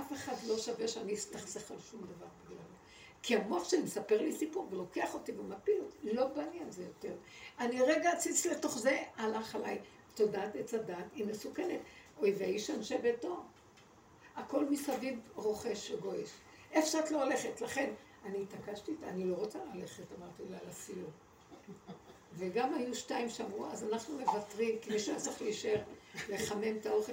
אף 0.00 0.12
אחד 0.12 0.34
לא 0.46 0.58
שווה 0.58 0.88
שאני 0.88 1.14
אסתכסך 1.14 1.70
על 1.70 1.80
שום 1.90 2.00
דבר 2.00 2.26
בגללו. 2.44 2.60
כי 3.22 3.36
המוח 3.36 3.68
שלי 3.68 3.82
מספר 3.82 4.22
לי 4.22 4.32
סיפור 4.32 4.68
ולוקח 4.70 5.14
אותי 5.14 5.32
ומפיל 5.32 5.80
אותי, 5.82 6.12
לא 6.12 6.26
בא 6.26 6.42
לי 6.42 6.60
על 6.60 6.70
זה 6.70 6.84
יותר. 6.84 7.14
אני 7.58 7.82
רגע 7.82 8.12
אציץ 8.12 8.46
לתוך 8.46 8.78
זה, 8.78 9.02
הלך 9.16 9.54
עליי. 9.54 9.78
תודעת 10.14 10.56
עץ 10.56 10.74
הדת 10.74 10.96
היא 11.14 11.26
מסוכנת. 11.26 11.80
אוי 12.18 12.34
ואיש 12.38 12.70
אנשי 12.70 12.98
ביתו. 12.98 13.42
הכל 14.36 14.64
מסביב 14.64 15.20
רוכש 15.34 15.90
וגועש. 15.90 16.30
איפה 16.72 16.86
שאת 16.86 17.10
לא 17.10 17.22
הולכת, 17.22 17.60
לכן 17.60 17.90
אני 18.24 18.42
התעקשתי 18.42 18.92
אני 19.02 19.24
לא 19.24 19.34
רוצה 19.34 19.58
ללכת, 19.74 20.02
אמרתי 20.18 20.42
לה, 20.50 20.58
לסיור. 20.68 21.10
וגם 22.34 22.74
היו 22.74 22.94
שתיים 22.94 23.30
שאמרו, 23.30 23.66
אז 23.66 23.84
אנחנו 23.84 24.18
מוותרים, 24.18 24.78
כי 24.82 24.90
מישהו 24.90 25.12
היה 25.12 25.20
צריך 25.20 25.42
להישאר, 25.42 25.80
לחמם 26.28 26.76
את 26.80 26.86
האוכל. 26.86 27.12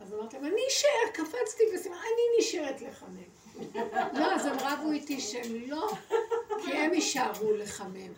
אז 0.00 0.14
אמרתי 0.14 0.36
להם, 0.36 0.44
אני 0.46 0.60
אשאר, 0.68 1.10
קפצתי 1.12 1.62
וסימן, 1.74 1.96
אני 1.96 2.38
נשארת 2.38 2.80
לחמם. 2.80 3.22
לא, 4.12 4.34
אז 4.34 4.46
הם 4.46 4.56
רבו 4.60 4.92
איתי 4.92 5.20
שהם 5.20 5.54
לא, 5.66 5.88
כי 6.64 6.72
הם 6.72 6.94
יישארו 6.94 7.52
לחמם. 7.52 8.12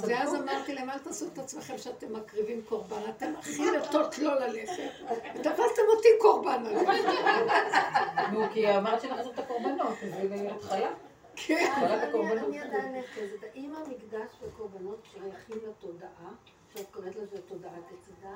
ואז 0.00 0.34
אמרתי 0.34 0.74
להם, 0.74 0.90
אל 0.90 0.98
תעשו 0.98 1.26
את 1.26 1.38
עצמכם 1.38 1.78
שאתם 1.78 2.12
מקריבים 2.12 2.62
קורבן, 2.68 3.10
אתם 3.10 3.32
הכי 3.38 3.70
נטות 3.70 4.18
לא 4.18 4.34
ללכת. 4.34 4.90
ותפסתם 5.34 5.82
אותי 5.96 6.08
קורבן 6.20 6.66
עליהם. 6.66 6.86
נו, 8.32 8.40
כי 8.52 8.76
אמרת 8.76 9.04
לעשות 9.04 9.34
את 9.34 9.38
הקורבנות, 9.38 9.96
אז 10.02 10.28
זה 10.28 10.50
התחלה. 10.54 10.90
כן. 11.36 11.72
אני 12.48 12.60
עדיין 12.60 12.96
נחזת. 12.96 13.42
האם 13.54 13.74
המקדש 13.76 14.30
והקורבנות 14.42 14.98
שייכים 15.12 15.68
לתודעה, 15.68 16.30
שאת 16.74 16.86
קוראת 16.90 17.16
לזה 17.16 17.36
תודעת 17.48 17.72
הדת? 17.72 18.30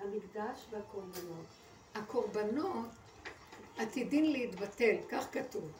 המקדש 0.00 0.66
והקורבנות. 0.70 1.46
הקורבנות 1.94 2.86
עתידין 3.78 4.32
להתבטל, 4.32 4.96
כך 5.08 5.26
כתוב. 5.32 5.70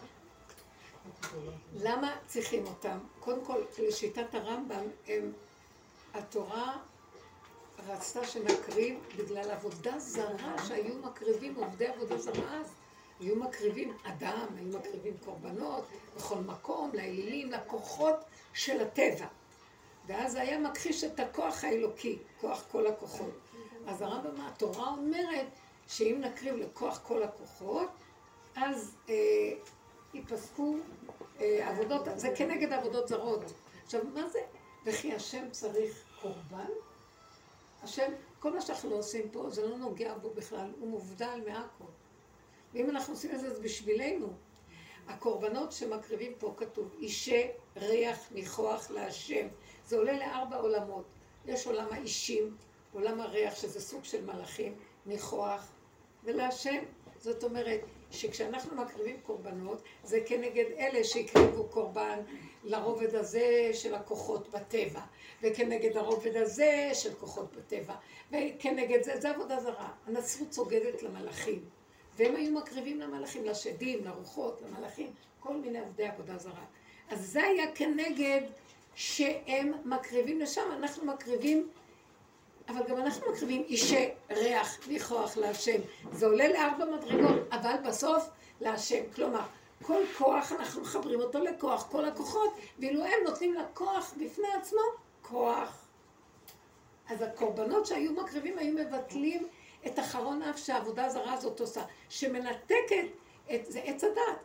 למה 1.75 2.17
צריכים 2.27 2.67
אותם? 2.67 2.99
קודם 3.21 3.45
כל, 3.45 3.63
לשיטת 3.79 4.35
הרמב"ם, 4.35 4.85
הם, 5.07 5.33
התורה 6.15 6.77
רצתה 7.89 8.27
שנקריב 8.27 8.99
בגלל 9.19 9.51
עבודה 9.51 9.99
זרה 9.99 10.55
שהיו 10.69 10.95
מקריבים 10.95 11.55
עובדי 11.55 11.87
עבודה 11.87 12.19
זרה 12.19 12.61
אז. 12.61 12.73
היו 13.21 13.37
מקריבים 13.37 13.97
אדם, 14.03 14.47
היו 14.57 14.79
מקריבים 14.79 15.15
קורבנות 15.25 15.85
בכל 16.17 16.39
מקום, 16.39 16.91
לאלילים, 16.95 17.51
לכוחות 17.51 18.17
של 18.55 18.81
הטבע. 18.81 19.27
ואז 20.07 20.35
היה 20.35 20.59
מכחיש 20.59 21.05
את 21.05 21.21
הכוח 21.21 21.65
האלוקי, 21.65 22.19
כוח 22.41 22.65
כל 22.71 22.87
הכוחות. 22.87 23.39
אז 23.87 24.03
הרמב"ם, 24.03 24.41
התורה 24.41 24.89
אומרת 24.89 25.47
שאם 25.89 26.21
נקריב 26.21 26.55
לכוח 26.55 27.01
כל 27.03 27.23
הכוחות, 27.23 27.89
אז 28.57 28.95
אה, 29.09 29.15
ייפסקו 30.15 30.77
עבודות, 31.39 32.03
זה 32.17 32.29
כנגד 32.37 32.73
עבודות 32.73 33.09
זרות. 33.09 33.43
עכשיו, 33.85 34.01
מה 34.15 34.29
זה? 34.29 34.41
וכי 34.87 35.15
השם 35.15 35.51
צריך 35.51 36.05
קורבן? 36.23 36.71
השם, 37.83 38.13
כל 38.41 38.53
מה 38.53 38.61
שאנחנו 38.61 38.95
עושים 38.95 39.31
פה, 39.31 39.51
זה 39.51 39.67
לא 39.67 39.77
נוגע 39.77 40.15
בו 40.15 40.31
בכלל, 40.31 40.71
הוא 40.81 40.89
מובדל 40.89 41.41
מהכל. 41.47 41.91
ואם 42.75 42.91
אנחנו 42.91 43.15
עושים 43.15 43.31
את 43.35 43.41
זה, 43.41 43.55
זה 43.55 43.63
בשבילנו. 43.63 44.33
הקורבנות 45.09 45.73
שמקריבים 45.73 46.33
פה 46.39 46.55
כתוב, 46.57 46.95
אישי 46.99 47.49
ריח 47.77 48.19
ניחוח 48.31 48.91
להשם. 48.91 49.47
זה 49.87 49.97
עולה 49.97 50.13
לארבע 50.13 50.57
עולמות. 50.57 51.05
יש 51.47 51.67
עולם 51.67 51.87
האישים, 51.91 52.57
עולם 52.93 53.21
הריח, 53.21 53.55
שזה 53.55 53.81
סוג 53.81 54.05
של 54.05 54.25
מלאכים, 54.25 54.75
ניחוח, 55.07 55.69
ולהשם. 56.25 56.79
זאת 57.21 57.45
אומרת, 57.45 57.81
שכשאנחנו 58.11 58.83
מקריבים 58.83 59.17
קורבנות, 59.23 59.83
זה 60.05 60.21
כנגד 60.27 60.65
אלה 60.79 61.05
שהקריבו 61.05 61.65
קורבן 61.65 62.19
לרובד 62.65 63.15
הזה 63.15 63.71
של 63.73 63.95
הכוחות 63.95 64.49
בטבע, 64.49 65.01
וכנגד 65.43 65.97
הרובד 65.97 66.37
הזה 66.37 66.91
של 66.95 67.15
כוחות 67.15 67.57
בטבע, 67.57 67.95
וכנגד 68.33 69.03
זה, 69.03 69.21
זה 69.21 69.31
עבודה 69.31 69.61
זרה. 69.61 69.91
הנצרות 70.07 70.53
סוגדת 70.53 71.03
למלאכים. 71.03 71.65
והם 72.17 72.37
היו 72.37 72.53
מקריבים 72.53 73.01
למלאכים, 73.01 73.45
לשדים, 73.45 74.05
לרוחות, 74.05 74.63
למלאכים, 74.67 75.11
כל 75.41 75.57
מיני 75.57 75.81
עובדי 75.81 76.07
עבודה 76.07 76.39
זרה. 76.39 76.65
אז 77.11 77.33
זה 77.33 77.43
היה 77.43 77.73
כנגד 77.75 78.41
שהם 78.95 79.73
מקריבים 79.85 80.41
לשם, 80.41 80.63
אנחנו 80.73 81.07
מקריבים, 81.07 81.69
אבל 82.69 82.83
גם 82.89 82.97
אנחנו 82.97 83.33
מקריבים 83.33 83.63
אישי 83.63 84.09
ריח, 84.31 84.89
ניחוח 84.89 85.37
להשם. 85.37 85.81
זה 86.13 86.27
עולה 86.27 86.49
לארבע 86.49 86.85
מדרגות, 86.85 87.37
אבל 87.53 87.75
בסוף 87.89 88.29
להשם. 88.61 89.03
כלומר, 89.15 89.41
כל 89.83 90.03
כוח, 90.19 90.53
אנחנו 90.53 90.81
מחברים 90.81 91.21
אותו 91.21 91.39
לכוח, 91.39 91.87
כל 91.91 92.05
הכוחות, 92.05 92.55
ואילו 92.79 93.05
הם 93.05 93.25
נותנים 93.25 93.55
לכוח 93.55 94.15
בפני 94.21 94.49
עצמו 94.61 94.81
כוח. 95.23 95.89
אז 97.09 97.23
הקורבנות 97.23 97.87
שהיו 97.87 98.13
מקריבים 98.13 98.59
היו 98.59 98.75
מבטלים 98.75 99.49
את 99.87 99.99
אחרון 99.99 100.43
אף 100.43 100.59
שהעבודה 100.59 101.05
הזרה 101.05 101.33
הזאת 101.33 101.61
עושה, 101.61 101.83
שמנתקת 102.09 103.07
את 103.55 103.67
זה 103.67 103.81
עץ 103.85 104.05
הדת. 104.05 104.39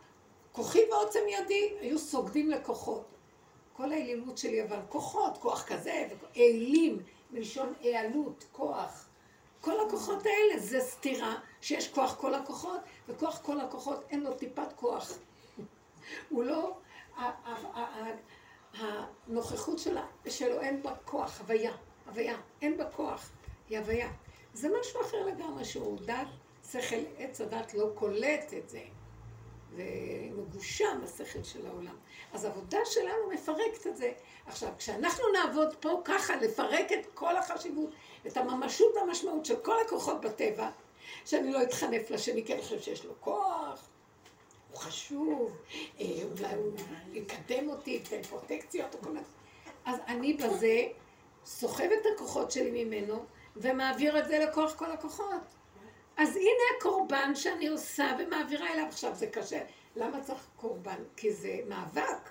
כוחי 0.52 0.80
ועוצם 0.92 1.20
ידי 1.28 1.74
היו 1.80 2.00
סוגדים 2.00 2.50
לכוחות. 2.50 3.06
כל 3.74 3.92
האלילות 3.92 4.38
שלי 4.38 4.64
אבל 4.64 4.80
כוחות, 4.90 5.38
כוח 5.38 5.64
כזה, 5.68 6.08
אלים, 6.38 7.00
מלשון 7.34 7.74
העלות, 7.82 8.46
כוח. 8.52 9.10
כל 9.62 9.88
הכוחות 9.88 10.26
האלה 10.26 10.60
זה 10.60 10.80
סתירה 10.80 11.36
שיש 11.62 11.94
כוח 11.94 12.16
כל 12.16 12.34
הכוחות, 12.34 12.80
וכוח 13.08 13.40
כל 13.42 13.60
הכוחות 13.60 14.04
אין 14.10 14.24
לו 14.24 14.34
טיפת 14.34 14.74
כוח. 14.76 15.12
הוא 16.30 16.44
לא, 16.44 16.78
הנוכחות 18.74 19.80
שלו 20.28 20.62
אין 20.62 20.84
בה 20.84 20.96
כוח, 21.06 21.40
הוויה, 21.42 21.72
הוויה, 22.06 22.38
אין 22.62 22.78
בה 22.78 22.92
כוח, 22.92 23.30
היא 23.70 23.80
הוויה. 23.80 24.10
זה 24.54 24.70
משהו 24.80 25.02
אחר 25.02 25.26
לגמרי, 25.26 25.66
שהוא 25.66 26.00
דת, 26.06 26.28
שכל 26.72 27.04
עץ 27.18 27.42
הדת 27.42 27.74
לא 27.74 27.90
קולט 27.96 28.54
את 28.58 28.70
זה. 28.70 28.82
זה 29.76 29.84
מגושם 30.38 31.00
השכל 31.04 31.44
של 31.44 31.68
העולם. 31.68 31.96
אז 32.34 32.46
העבודה 32.46 32.78
שלנו 32.86 33.30
מפרקת 33.34 33.88
את 33.88 33.98
זה. 33.98 34.12
עכשיו, 34.46 34.70
כשאנחנו 34.78 35.24
נעבוד 35.34 35.76
פה 35.80 36.02
ככה, 36.06 36.36
לפרק 36.36 36.92
את 36.92 37.06
כל 37.14 37.38
החשיבות, 37.38 37.90
את 38.28 38.38
הממשות 38.38 38.98
המשמעות 38.98 39.46
של 39.46 39.56
כל 39.56 39.76
הכוחות 39.86 40.22
בטבע, 40.22 40.70
שאני 41.26 41.52
לא 41.52 41.64
אתחנף 41.64 42.10
לשני, 42.10 42.46
כי 42.46 42.54
אני 42.54 42.62
חושב 42.62 42.80
שיש 42.80 43.06
לו 43.06 43.14
כוח, 43.20 43.88
הוא 44.72 44.80
חשוב, 44.80 45.58
אה, 46.00 46.06
אולי 46.06 46.56
הוא 46.56 46.74
יקדם 47.14 47.70
אותי, 47.70 47.92
ייתן 47.92 48.24
פרוטקציות 48.24 48.96
או 48.96 49.02
כל 49.02 49.10
מיני... 49.10 49.26
אז 49.86 50.00
אני 50.08 50.34
בזה 50.34 50.82
סוחב 51.46 51.90
את 52.02 52.06
הכוחות 52.16 52.52
שלי 52.52 52.84
ממנו, 52.86 53.26
ומעביר 53.56 54.20
את 54.20 54.28
זה 54.28 54.40
לכוח 54.40 54.76
כל 54.76 54.92
הכוחות. 54.92 55.42
אז 56.18 56.36
הנה 56.36 56.78
הקורבן 56.78 57.36
שאני 57.36 57.68
עושה 57.68 58.16
ומעבירה 58.20 58.74
אליו. 58.74 58.86
עכשיו, 58.90 59.16
זה 59.16 59.28
קשה. 59.28 59.60
למה 59.96 60.22
צריך 60.22 60.48
קורבן? 60.56 61.04
כי 61.18 61.34
זה 61.34 61.60
מאבק. 61.68 62.30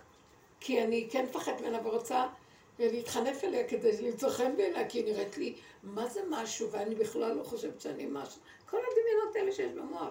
כי 0.61 0.83
אני 0.83 1.09
כן 1.11 1.24
מפחדת 1.24 1.61
ממנה 1.61 1.89
ורוצה 1.89 2.26
להתחנף 2.78 3.45
אליה 3.45 3.68
כדי 3.68 4.03
למצוא 4.03 4.30
חן 4.30 4.57
בעיניי, 4.57 4.87
כי 4.89 4.99
היא 4.99 5.05
נראית 5.05 5.39
לי, 5.39 5.55
מה 5.83 6.07
זה 6.07 6.20
משהו, 6.30 6.70
ואני 6.70 6.95
בכלל 6.95 7.33
לא 7.33 7.43
חושבת 7.43 7.80
שאני 7.80 8.07
משהו. 8.11 8.41
כל 8.66 8.76
הדמיונות 8.76 9.37
האלה 9.37 9.53
שיש 9.53 9.72
במוח. 9.72 10.11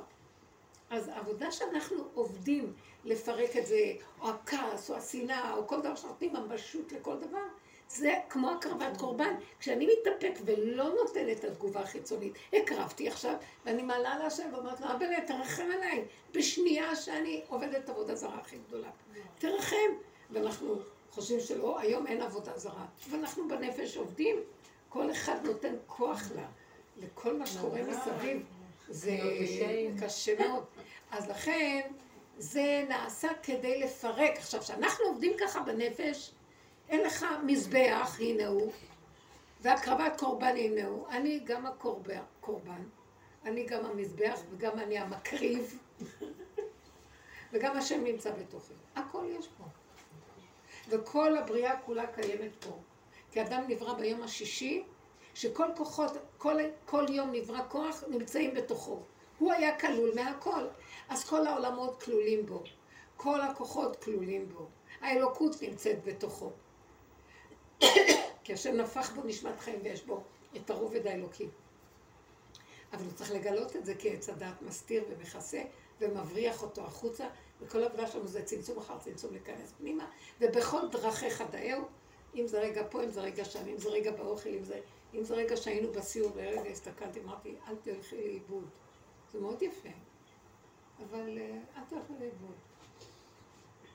אז 0.90 1.08
העבודה 1.08 1.52
שאנחנו 1.52 2.04
עובדים 2.14 2.74
לפרק 3.06 3.58
את 3.58 3.66
זה, 3.66 3.94
או 4.22 4.30
הכעס, 4.30 4.90
או 4.90 4.96
השנאה, 4.96 5.54
או 5.56 5.68
כל 5.68 5.82
דבר 5.82 5.96
שנותנים 5.96 6.34
ממשות 6.34 6.92
לכל 6.92 7.18
דבר, 7.18 7.46
זה 7.96 8.14
כמו 8.30 8.52
הקרבת 8.52 8.98
קורבן. 8.98 9.34
כשאני 9.60 9.88
מתאפק 9.88 10.40
ולא 10.46 10.90
נותן 10.90 11.30
את 11.32 11.44
התגובה 11.44 11.80
החיצונית, 11.80 12.34
הקרבתי 12.54 13.08
עכשיו, 13.08 13.34
ואני 13.66 13.84
מעלה 13.84 14.18
להשם 14.18 14.50
ואומרת 14.54 14.82
לו, 14.82 14.88
אבא, 14.92 15.06
תרחם 15.28 15.68
עליי, 15.74 16.06
בשנייה 16.34 16.96
שאני 16.96 17.42
עובדת 17.50 17.90
עבודה 17.90 18.16
זרה 18.16 18.40
הכי 18.40 18.58
גדולה. 18.68 18.90
תרחם. 19.40 19.76
ואנחנו 20.32 20.76
חושבים 21.12 21.40
שלא, 21.40 21.80
היום 21.80 22.08
אין 22.08 22.22
עבודה 22.22 22.58
זרה. 22.58 22.86
ואנחנו 23.10 23.48
בנפש 23.48 23.98
עובדים, 23.98 24.36
כל 24.90 25.12
אחד 25.12 25.36
נותן 25.44 25.76
כוח 25.88 26.32
לה, 26.36 26.48
לכל 26.98 27.38
מה 27.38 27.46
שקורה 27.46 27.82
מסביב. 27.84 28.46
זה 28.90 29.18
קשה 30.02 30.40
מאוד. 30.40 30.64
אז 31.12 31.30
לכן, 31.30 31.82
זה 32.38 32.86
נעשה 32.90 33.28
כדי 33.44 33.80
לפרק. 33.80 34.38
עכשיו, 34.38 34.62
כשאנחנו 34.62 35.06
עובדים 35.06 35.34
ככה 35.40 35.60
בנפש, 35.60 36.32
אין 36.92 37.02
לך 37.02 37.26
מזבח, 37.46 38.18
הנה 38.20 38.48
הוא, 38.48 38.72
והקרבת 39.62 40.20
קורבן, 40.20 40.56
הנה 40.58 40.86
הוא. 40.88 41.08
אני 41.08 41.40
גם 41.40 41.66
הקורבן, 41.66 42.84
אני 43.46 43.64
גם 43.66 43.86
המזבח 43.86 44.40
וגם 44.52 44.80
אני 44.80 44.98
המקריב, 44.98 45.80
וגם 47.54 47.78
השם 47.78 48.04
נמצא 48.04 48.32
בתוכי. 48.32 48.74
הכל 48.96 49.26
יש 49.40 49.48
פה. 49.58 49.64
וכל 50.90 51.38
הבריאה 51.38 51.80
כולה 51.82 52.08
קיימת 52.08 52.52
פה. 52.60 52.80
כי 53.32 53.42
אדם 53.42 53.64
נברא 53.68 53.94
ביום 53.94 54.22
השישי, 54.22 54.84
שכל 55.34 55.68
כוחות, 55.78 56.12
כל, 56.38 56.56
כל 56.86 57.06
יום 57.10 57.32
נברא 57.32 57.60
כוח, 57.70 58.04
נמצאים 58.08 58.54
בתוכו. 58.54 59.00
הוא 59.40 59.52
היה 59.52 59.80
כלול 59.80 60.12
מהכל. 60.16 60.68
אז 61.10 61.24
כל 61.24 61.48
העולמות 61.48 62.04
כלולים 62.04 62.46
בו. 62.46 62.64
כל 63.18 63.42
הכוחות 63.42 64.04
כלולים 64.04 64.50
בו. 64.50 64.68
האלוקות 65.02 65.62
נמצאת 65.62 66.04
בתוכו. 66.04 66.52
כי 68.44 68.54
השם 68.54 68.76
נפח 68.76 69.12
בו 69.16 69.24
נשמת 69.24 69.60
חיים 69.60 69.80
ויש 69.84 70.04
בו 70.04 70.24
את 70.56 70.70
הרובד 70.70 71.08
האלוקי. 71.08 71.48
אבל 72.94 73.04
הוא 73.04 73.12
צריך 73.14 73.32
לגלות 73.32 73.76
את 73.76 73.86
זה 73.86 73.96
כי 73.96 74.10
עץ 74.10 74.30
הדעת 74.30 74.62
מסתיר 74.62 75.04
ומכסה 75.10 75.62
ומבריח 76.02 76.64
אותו 76.64 76.82
החוצה, 76.82 77.28
וכל 77.62 77.84
העבודה 77.84 78.08
שלנו 78.08 78.28
זה 78.28 78.44
צמצום 78.44 78.78
אחר 78.78 78.98
צמצום 79.00 79.32
להיכנס 79.32 79.74
פנימה, 79.78 80.06
ובכל 80.42 80.88
דרכיך 80.92 81.44
דאהו, 81.52 81.84
אם 82.36 82.48
זה 82.48 82.60
רגע 82.60 82.84
פה, 82.90 83.04
אם 83.04 83.10
זה 83.10 83.22
רגע 83.22 83.46
שם, 83.46 83.68
אם 83.68 83.78
זה 83.78 83.90
רגע 83.90 84.12
באוכל, 84.12 84.50
אם 84.50 84.64
זה, 84.64 84.80
אם 85.14 85.24
זה 85.24 85.36
רגע 85.36 85.58
שהיינו 85.58 85.92
בסיור, 85.92 86.32
ורגע 86.36 86.70
הסתכלתי, 86.70 87.20
אמרתי, 87.20 87.56
אל 87.68 87.76
תלכי 87.84 88.16
לאיבוד. 88.16 88.70
זה 89.32 89.40
מאוד 89.40 89.62
יפה, 89.62 89.90
אבל 91.10 91.38
uh, 91.38 91.78
אל 91.78 91.84
תלכי 91.90 92.14
לאיבוד. 92.20 92.56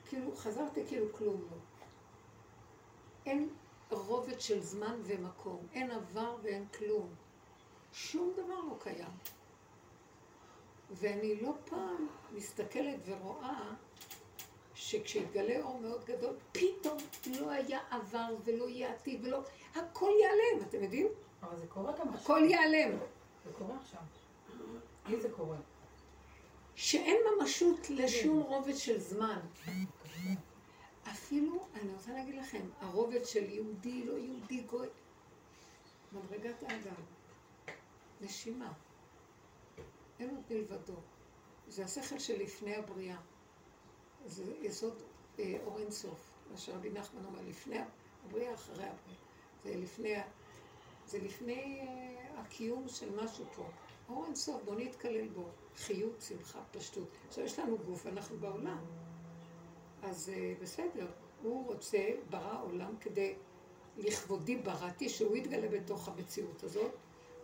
כאילו, 0.09 0.35
חזרתי 0.35 0.83
כאילו 0.87 1.13
כלום 1.13 1.41
לא. 1.51 1.57
אין 3.25 3.49
רובד 3.91 4.39
של 4.39 4.61
זמן 4.61 4.99
ומקום, 5.03 5.67
אין 5.73 5.91
עבר 5.91 6.35
ואין 6.41 6.65
כלום. 6.67 7.09
שום 7.93 8.33
דבר 8.33 8.59
לא 8.69 8.77
קיים. 8.79 9.11
ואני 10.91 11.41
לא 11.41 11.53
פעם 11.65 12.07
מסתכלת 12.31 12.99
ורואה 13.05 13.73
שכשיתגלה 14.75 15.61
אור 15.63 15.79
מאוד 15.79 16.05
גדול, 16.05 16.35
פתאום 16.51 16.97
לא 17.39 17.51
היה 17.51 17.79
עבר 17.89 18.35
ולא 18.43 18.69
יהיה 18.69 18.93
עתיד 18.93 19.25
ולא... 19.25 19.39
הכל 19.75 20.11
ייעלם, 20.19 20.67
אתם 20.69 20.83
יודעים? 20.83 21.07
אבל 21.43 21.57
זה 21.57 21.67
קורה 21.67 21.91
גם 21.91 22.09
עכשיו. 22.13 22.35
הכל 22.35 22.47
ייעלם. 22.49 22.97
זה 23.45 23.51
קורה 23.57 23.75
עכשיו. 23.81 24.01
מי 25.07 25.19
זה 25.21 25.29
קורה? 25.29 25.57
שאין 26.75 27.17
ממשות 27.27 27.89
לשום 27.89 28.39
רובד 28.39 28.75
של 28.75 28.99
זמן. 28.99 29.39
אפילו, 31.11 31.67
אני 31.73 31.93
רוצה 31.93 32.13
להגיד 32.13 32.35
לכם, 32.35 32.61
הרובד 32.79 33.25
של 33.25 33.49
יהודי, 33.49 34.03
לא 34.05 34.13
יהודי, 34.13 34.61
גוי, 34.61 34.87
מדרגת 36.11 36.63
האדם, 36.63 37.03
נשימה. 38.21 38.73
אין 40.19 40.29
עוד 40.29 40.43
מלבדו. 40.49 40.95
זה 41.67 41.85
השכל 41.85 42.19
של 42.19 42.41
לפני 42.41 42.75
הבריאה. 42.75 43.17
זה 44.25 44.43
יסוד 44.61 45.01
אה, 45.39 45.57
אור 45.65 45.79
אינסוף, 45.79 46.19
מה 46.51 46.57
שרבי 46.57 46.89
נחמן 46.89 47.25
אומר, 47.25 47.41
לפני 47.47 47.77
הבריאה, 48.25 48.53
אחרי 48.53 48.85
הבריאה. 48.85 49.19
זה 49.63 49.75
לפני, 49.75 50.13
זה 51.05 51.19
לפני 51.19 51.79
אה, 51.81 52.41
הקיום 52.41 52.89
של 52.89 53.23
משהו 53.23 53.45
פה. 53.55 53.69
אור 54.09 54.25
אינסוף, 54.25 54.63
בוא 54.63 54.75
נתקלל 54.75 55.27
בו. 55.27 55.49
חיות, 55.77 56.21
שמחה, 56.21 56.59
פשטות. 56.71 57.07
עכשיו 57.27 57.43
יש 57.43 57.59
לנו 57.59 57.77
גוף, 57.77 58.07
אנחנו 58.07 58.37
בעולם. 58.37 58.77
אז 60.03 60.29
אה, 60.29 60.53
בסדר, 60.61 61.07
הוא 61.41 61.65
רוצה, 61.65 62.09
ברא 62.29 62.63
עולם 62.63 62.97
כדי 63.01 63.35
לכבודי 63.97 64.55
בראתי, 64.55 65.09
שהוא 65.09 65.35
יתגלה 65.35 65.67
בתוך 65.67 66.07
המציאות 66.07 66.63
הזאת, 66.63 66.91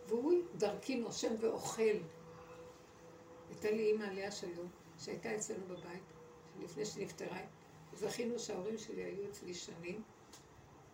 והוא 0.08 0.32
דרכי 0.56 0.96
נושם 0.96 1.34
ואוכל. 1.40 1.96
הייתה 3.48 3.70
לי 3.70 3.90
אימא 3.90 4.04
עליה 4.04 4.30
שלום, 4.30 4.68
שהייתה 4.98 5.36
אצלנו 5.36 5.64
בבית, 5.66 6.02
לפני 6.60 6.84
שנפטרה, 6.84 7.40
זכינו 7.94 8.38
שההורים 8.38 8.78
שלי 8.78 9.02
היו 9.02 9.30
אצלי 9.30 9.54
שנים. 9.54 10.02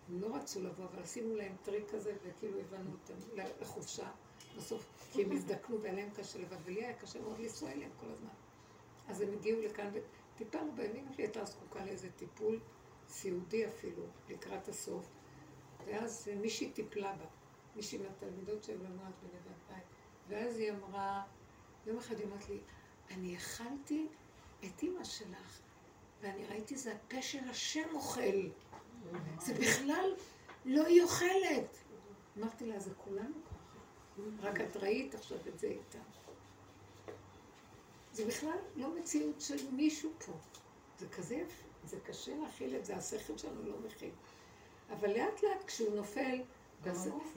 הם 0.09 0.21
לא 0.21 0.37
רצו 0.37 0.63
לבוא, 0.63 0.85
אבל 0.85 1.03
עשינו 1.03 1.37
להם 1.37 1.57
טריק 1.63 1.91
כזה, 1.91 2.13
וכאילו 2.23 2.61
הבנו 2.61 2.91
אותם 2.93 3.43
לחופשה. 3.61 4.11
בסוף, 4.57 4.87
כי 5.13 5.23
הם 5.23 5.33
הזדקנו 5.33 5.81
והיה 5.81 5.95
להם 5.95 6.11
קשה 6.11 6.39
לבד, 6.39 6.57
ולי 6.65 6.85
היה 6.85 6.95
קשה 6.95 7.21
מאוד 7.21 7.39
לנסוע 7.39 7.71
אליהם 7.71 7.91
כל 8.01 8.07
הזמן. 8.07 8.29
אז 9.09 9.21
הם 9.21 9.33
הגיעו 9.33 9.61
לכאן 9.63 9.91
וטיפלנו 10.41 10.73
בהם, 10.75 10.97
אמא 10.97 11.13
שלי 11.13 11.25
הייתה 11.25 11.45
זקוקה 11.45 11.85
לאיזה 11.85 12.09
טיפול 12.17 12.61
סיעודי 13.09 13.67
אפילו, 13.67 14.03
לקראת 14.29 14.69
הסוף. 14.69 15.09
ואז 15.87 16.31
מישהי 16.41 16.71
טיפלה 16.71 17.13
בה, 17.13 17.25
מישהי 17.77 17.99
מהתלמידות 17.99 18.65
של 18.65 18.79
למד 18.79 19.13
בנבט 19.23 19.59
בית. 19.69 19.85
ואז 20.29 20.59
היא 20.59 20.73
אמרה, 20.73 21.23
יום 21.87 21.99
אחד 21.99 22.19
היא 22.19 22.27
אמרת 22.27 22.49
לי, 22.49 22.59
אני 23.11 23.37
אכלתי 23.37 24.07
את 24.65 24.83
אימא 24.83 25.05
שלך, 25.05 25.61
ואני 26.21 26.47
ראיתי 26.47 26.77
זה 26.77 26.95
הפה 26.95 27.23
של 27.23 27.49
השם 27.49 27.95
אוכל. 27.95 28.49
זה 29.41 29.55
בכלל 29.55 30.15
לא 30.65 30.87
היא 30.87 31.03
אוכלת. 31.03 31.77
אמרתי 32.39 32.67
לה, 32.67 32.81
זה 32.81 32.91
כולנו 32.95 33.35
ככה. 33.45 34.49
רק 34.49 34.61
את 34.61 34.77
ראית 34.77 35.15
עכשיו 35.15 35.39
את 35.49 35.59
זה 35.59 35.67
איתה. 35.67 35.99
זה 38.13 38.27
בכלל 38.27 38.59
לא 38.77 38.95
מציאות 38.99 39.41
של 39.41 39.71
מישהו 39.73 40.11
פה. 40.27 40.33
זה 40.99 41.09
כזה 41.09 41.35
יפה, 41.35 41.69
זה 41.85 41.97
קשה 42.01 42.37
להכיל 42.37 42.77
את 42.77 42.85
זה, 42.85 42.97
השכל 42.97 43.39
שלנו 43.39 43.63
לא 43.63 43.77
מכיל. 43.87 44.11
אבל 44.91 45.09
לאט 45.09 45.43
לאט 45.43 45.65
כשהוא 45.67 45.97
נופל, 45.97 46.43
לא 46.87 46.93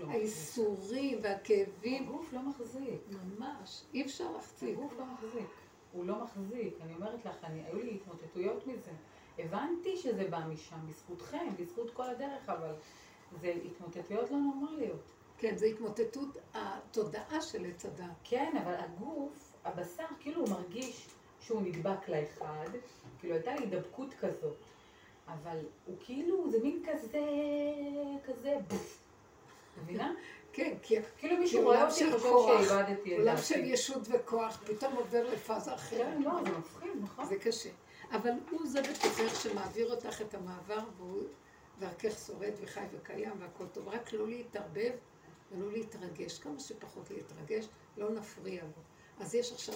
האיסורים 0.08 1.20
והכאבים... 1.22 2.04
הגוף 2.04 2.34
לא 2.34 2.42
מחזיק. 2.42 3.02
ממש, 3.10 3.84
אי 3.94 4.02
אפשר 4.02 4.32
להחזיק. 4.32 4.78
הגוף 4.78 4.94
לא 4.98 5.06
מחזיק. 5.06 5.50
הוא 5.92 6.06
לא 6.06 6.24
מחזיק. 6.24 6.74
אני 6.82 6.94
אומרת 6.94 7.26
לך, 7.26 7.44
אני, 7.44 7.64
היו 7.66 7.84
לי 7.84 7.96
התמוטטויות 7.96 8.68
מזה. 8.68 8.92
הבנתי 9.40 9.98
שזה 9.98 10.28
בא 10.30 10.40
משם, 10.40 10.88
בזכותכם, 10.88 11.56
בזכות 11.60 11.92
כל 11.94 12.10
הדרך, 12.10 12.50
אבל 12.50 12.76
זה 13.42 13.54
התמוטטויות 13.66 14.32
לא 14.32 14.38
נורמליות. 14.38 15.12
כן, 15.38 15.58
זה 15.58 15.66
התמוטטות 15.66 16.38
התודעה 16.54 17.42
של 17.42 17.66
עץ 17.66 17.86
הדת. 17.86 18.06
כן, 18.24 18.54
אבל 18.64 18.74
הגוף, 18.74 19.53
הבשר, 19.66 20.04
כאילו 20.20 20.42
הוא 20.42 20.50
מרגיש 20.50 21.08
שהוא 21.40 21.62
נדבק 21.62 22.10
לאחד, 22.10 22.70
כאילו 23.20 23.34
הייתה 23.34 23.56
לי 23.56 23.60
הידבקות 23.60 24.14
כזאת, 24.14 24.58
אבל 25.28 25.58
הוא 25.86 25.96
כאילו, 26.00 26.52
זה 26.52 26.60
מין 26.64 26.84
כזה, 26.88 27.22
כזה, 28.26 28.58
מבינה? 29.84 30.14
כן, 30.54 30.74
כי 30.82 30.96
כאילו 31.18 31.38
מישהו 31.38 31.62
רואה 31.62 31.88
אותי 31.88 32.12
חושב 32.12 32.30
שאיבדתי 32.48 33.16
את 33.16 33.20
עולם 33.20 33.38
של 33.38 33.64
ישות 33.64 34.02
וכוח, 34.10 34.64
פתאום 34.66 34.94
עובר 34.94 35.30
לפאזה 35.34 35.76
אחרת. 35.76 36.00
כן, 36.00 36.22
לא, 36.22 36.32
זה 36.46 36.58
מפחיד, 36.58 36.92
נכון. 37.02 37.26
זה 37.26 37.36
קשה. 37.40 37.70
אבל 38.12 38.32
הוא 38.52 38.68
זה 38.68 38.82
בתוכך 38.82 39.42
שמעביר 39.44 39.92
אותך 39.92 40.22
את 40.22 40.34
המעבר, 40.34 40.80
והוא 40.98 41.24
דרכך 41.80 42.14
שורד 42.28 42.52
וחי 42.62 42.86
וקיים 42.92 43.32
והכל 43.40 43.66
טוב. 43.68 43.88
רק 43.88 44.14
לא 44.14 44.28
להתערבב 44.28 44.92
ולא 45.52 45.72
להתרגש. 45.72 46.40
כמה 46.40 46.60
שפחות 46.60 47.12
להתרגש, 47.12 47.66
לא 47.98 48.10
נפריע 48.10 48.64
לו. 48.64 48.93
אז 49.20 49.36
יש 49.36 49.52
עכשיו 49.52 49.76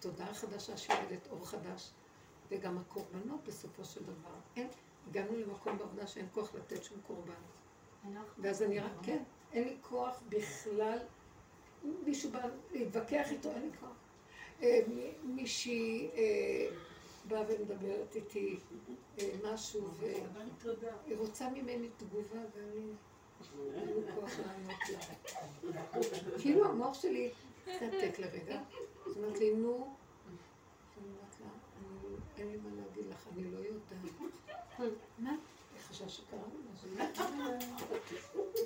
תודעה 0.00 0.34
חדשה 0.34 0.76
שיורדת, 0.76 1.28
אור 1.30 1.46
חדש, 1.46 1.90
וגם 2.50 2.78
הקורבנות 2.78 3.44
בסופו 3.46 3.84
של 3.84 4.02
דבר. 4.02 4.34
אין, 4.56 4.68
הגענו 5.08 5.36
למקום 5.36 5.78
בעבודה 5.78 6.06
שאין 6.06 6.26
כוח 6.32 6.54
לתת 6.54 6.84
שום 6.84 6.98
קורבן. 7.06 7.32
ואז 8.38 8.62
אני 8.62 8.80
רק, 8.80 8.92
כן, 9.02 9.22
אין 9.52 9.64
לי 9.64 9.76
כוח 9.82 10.20
בכלל, 10.28 10.98
מישהו 12.04 12.30
בא 12.30 12.40
להתווכח 12.72 13.30
איתו, 13.30 13.50
אין 13.50 13.62
לי 13.62 13.70
כוח. 13.80 13.96
אה, 14.62 14.80
מישהי 15.24 16.10
אה, 16.14 16.66
באה 17.28 17.42
ומדברת 17.48 18.16
איתי 18.16 18.56
אה, 19.18 19.30
משהו, 19.44 19.88
והיא 19.98 21.16
רוצה 21.16 21.50
ממני 21.50 21.88
תגובה, 21.96 22.38
ואני... 22.56 22.92
כאילו 26.42 26.64
המוח 26.64 26.94
שלי 26.94 27.30
התנתק 27.68 28.18
לרגע. 28.18 28.60
זאת 29.06 29.16
אומרת 29.16 29.38
לי, 29.38 29.54
נו, 29.54 29.94
אני 30.26 30.36
אומרת 31.08 31.40
לה, 31.40 31.46
"אני- 31.78 32.16
אין 32.36 32.48
לי 32.50 32.56
מה 32.56 32.82
להגיד 32.82 33.06
לך, 33.10 33.28
אני 33.32 33.50
לא 33.50 33.58
יודעת. 33.58 34.12
מה? 35.18 35.30
היא 35.30 35.80
חשבה 35.88 36.08
שקרה 36.08 36.40
לי 36.52 36.58
משהו. 36.74 36.88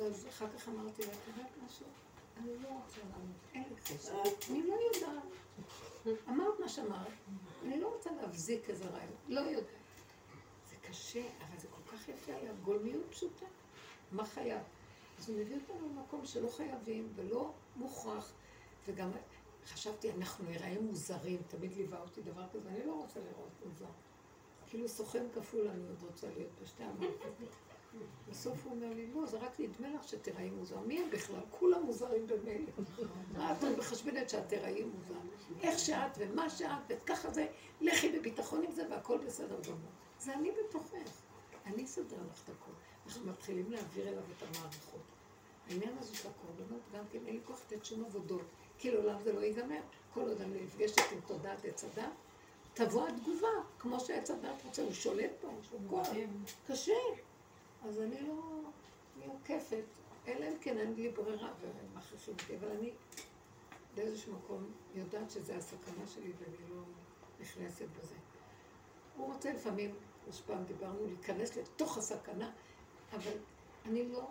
ואז 0.01 0.27
אחר 0.29 0.47
כך 0.57 0.69
אמרתי 0.69 1.03
לה, 1.03 1.13
את 1.13 1.19
יודעת 1.29 1.51
משהו? 1.67 1.87
אני 2.37 2.53
לא 2.63 2.69
רוצה 2.69 3.01
לענות, 3.01 3.37
אין 3.55 3.63
לי 3.71 3.77
חשב. 3.99 4.51
אני 4.51 4.63
לא 4.67 4.75
יודעת. 4.75 5.23
אמרת 6.29 6.61
מה 6.61 6.69
שאמרת, 6.69 7.07
אני 7.65 7.81
לא 7.81 7.95
רוצה 7.95 8.11
להבזיק 8.21 8.71
איזה 8.71 8.85
רעיון, 8.85 9.13
לא 9.29 9.41
יודעת. 9.41 9.65
זה 10.71 10.77
קשה, 10.89 11.21
אבל 11.39 11.59
זה 11.59 11.69
כל 11.69 11.97
כך 11.97 12.09
יפה 12.09 12.33
היה, 12.35 12.53
גולמיות 12.65 13.05
פשוטה. 13.11 13.47
מה 14.13 14.25
חייב? 14.27 14.61
אז 15.19 15.29
הוא 15.31 15.39
מביא 15.41 15.57
אותנו 15.57 15.89
למקום 15.89 16.27
שלא 16.27 16.49
חייבים 16.49 17.13
ולא 17.17 17.53
מוכרח, 17.77 18.33
וגם 18.89 19.11
חשבתי, 19.67 20.13
אנחנו 20.13 20.45
נראה 20.51 20.81
מוזרים, 20.81 21.43
תמיד 21.49 21.73
ליווה 21.73 22.01
אותי 22.01 22.23
דבר 22.23 22.45
כזה, 22.53 22.69
אני 22.69 22.87
לא 22.87 22.93
רוצה 22.93 23.21
לראות 23.21 23.51
מוזר. 23.67 23.91
כאילו 24.67 24.89
סוכן 24.89 25.27
כפול 25.35 25.69
אני 25.69 25.87
עוד 25.89 26.03
רוצה 26.03 26.27
להיות 26.37 26.51
בשתי 26.63 26.83
המערכות. 26.83 27.49
בסוף 28.29 28.65
הוא 28.65 28.73
אומר 28.73 28.95
לי, 28.95 29.07
לא, 29.07 29.27
זה 29.27 29.39
רק 29.39 29.61
נדמה 29.61 29.89
לך 29.89 30.09
שתראי 30.09 30.51
מוזר. 30.51 30.81
מי 30.81 30.99
הם 31.01 31.11
בכלל? 31.11 31.41
כולם 31.51 31.83
מוזרים 31.83 32.27
במילא. 32.27 32.71
מה 33.33 33.53
את 33.53 33.79
מחשבנת 33.79 34.29
שאת 34.29 34.49
תראי 34.49 34.85
מוזר? 34.85 35.15
איך 35.63 35.79
שאת 35.79 36.11
ומה 36.19 36.51
שאת 36.51 36.69
וככה 36.89 37.31
זה, 37.31 37.47
לכי 37.81 38.19
בביטחון 38.19 38.65
עם 38.65 38.73
זה 38.73 38.87
והכל 38.91 39.19
בסדר 39.19 39.61
גמור. 39.67 39.91
זה 40.21 40.35
אני 40.35 40.51
בתוכך. 40.51 41.23
אני 41.67 41.85
אסדר 41.85 42.17
לך 42.31 42.43
את 42.45 42.49
הכל. 42.49 42.71
אנחנו 43.07 43.27
מתחילים 43.27 43.71
להעביר 43.71 44.09
אליו 44.09 44.23
את 44.37 44.43
המערכות. 44.43 45.01
העניין 45.69 45.99
הזה 45.99 46.15
של 46.15 46.29
הקורבנות, 46.29 46.81
גם 46.95 47.05
כן 47.13 47.19
אין 47.27 47.35
לי 47.35 47.41
כוח 47.45 47.61
לתת 47.67 47.85
שום 47.85 48.05
עבודות. 48.05 48.45
כי 48.79 48.91
לעולם 48.91 49.21
זה 49.23 49.33
לא 49.33 49.41
ייגמר. 49.41 49.81
כל 50.15 50.21
עוד 50.21 50.41
אני 50.41 50.63
נפגשת 50.65 51.13
עם 51.13 51.21
תודעת 51.27 51.65
עץ 51.65 51.85
הדת, 51.85 52.13
תבוא 52.75 53.09
התגובה, 53.09 53.49
כמו 53.79 54.01
שעץ 54.01 54.31
הדת 54.31 54.65
רוצה, 54.65 54.83
הוא 54.83 54.93
שולט 54.93 55.31
פה, 55.41 55.49
יש 55.61 55.73
לו 55.73 55.79
כוח. 55.91 56.09
קשה. 56.69 56.93
אז 57.85 58.01
אני 58.01 58.21
לא, 58.21 58.61
אני 59.17 59.27
עוקפת, 59.27 59.85
אלא 60.29 60.49
אם 60.49 60.59
כן 60.61 60.79
אין 60.79 60.95
לי 60.95 61.09
ברירה 61.09 61.53
ומכריחים 61.61 62.35
אותי, 62.41 62.57
אבל 62.57 62.69
אני 62.69 62.91
באיזשהו 63.95 64.33
מקום 64.33 64.71
יודעת 64.95 65.31
שזה 65.31 65.57
הסכנה 65.57 66.07
שלי 66.07 66.33
ואני 66.39 66.71
לא 66.71 66.83
נכנסת 67.41 67.87
בזה. 68.01 68.15
הוא 69.17 69.33
רוצה 69.33 69.53
לפעמים, 69.53 69.95
יש 70.29 70.41
פעם 70.41 70.65
דיברנו, 70.65 71.07
להיכנס 71.07 71.57
לתוך 71.57 71.99
הסכנה, 71.99 72.51
אבל 73.13 73.33
אני 73.87 74.09
לא 74.09 74.27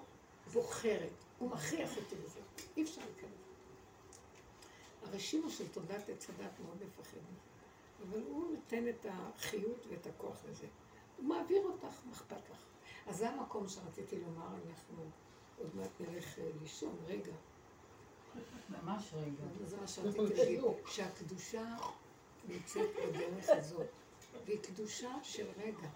בוחרת, 0.53 1.09
הוא 1.39 1.49
מכריח 1.49 1.97
אותי 1.97 2.15
בזה, 2.15 2.39
אי 2.77 2.83
אפשר 2.83 3.01
להיכנס. 3.01 3.46
הרשימו 5.03 5.49
של 5.49 5.67
תודעת 5.67 6.09
עץ 6.09 6.29
הדת 6.29 6.59
מאוד 6.59 6.77
מפחד 6.83 7.17
אבל 8.01 8.21
הוא 8.29 8.51
נותן 8.51 8.87
את 8.87 9.05
החיות 9.09 9.85
ואת 9.89 10.07
הכוח 10.07 10.35
לזה. 10.49 10.67
הוא 11.17 11.25
מעביר 11.25 11.63
אותך, 11.63 11.95
מה 12.05 12.11
אכפת 12.13 12.49
לך? 12.51 12.63
אז 13.07 13.17
זה 13.17 13.29
המקום 13.29 13.67
שרציתי 13.67 14.19
לומר, 14.19 14.47
אנחנו 14.67 15.03
עוד 15.57 15.75
מעט 15.75 15.89
נלך 15.99 16.39
אה, 16.39 16.49
לישון, 16.61 16.95
רגע. 17.07 17.33
ממש 18.69 19.13
רגע. 19.13 19.43
זה 19.65 19.77
מה 19.77 19.87
שרציתי 19.87 20.23
להגיד, 20.23 20.61
שהקדושה 20.87 21.75
נמצאת 22.47 22.89
בדרך 22.95 23.49
הזאת, 23.49 23.87
והיא 24.45 24.59
קדושה 24.59 25.11
של 25.23 25.47
רגע. 25.57 25.87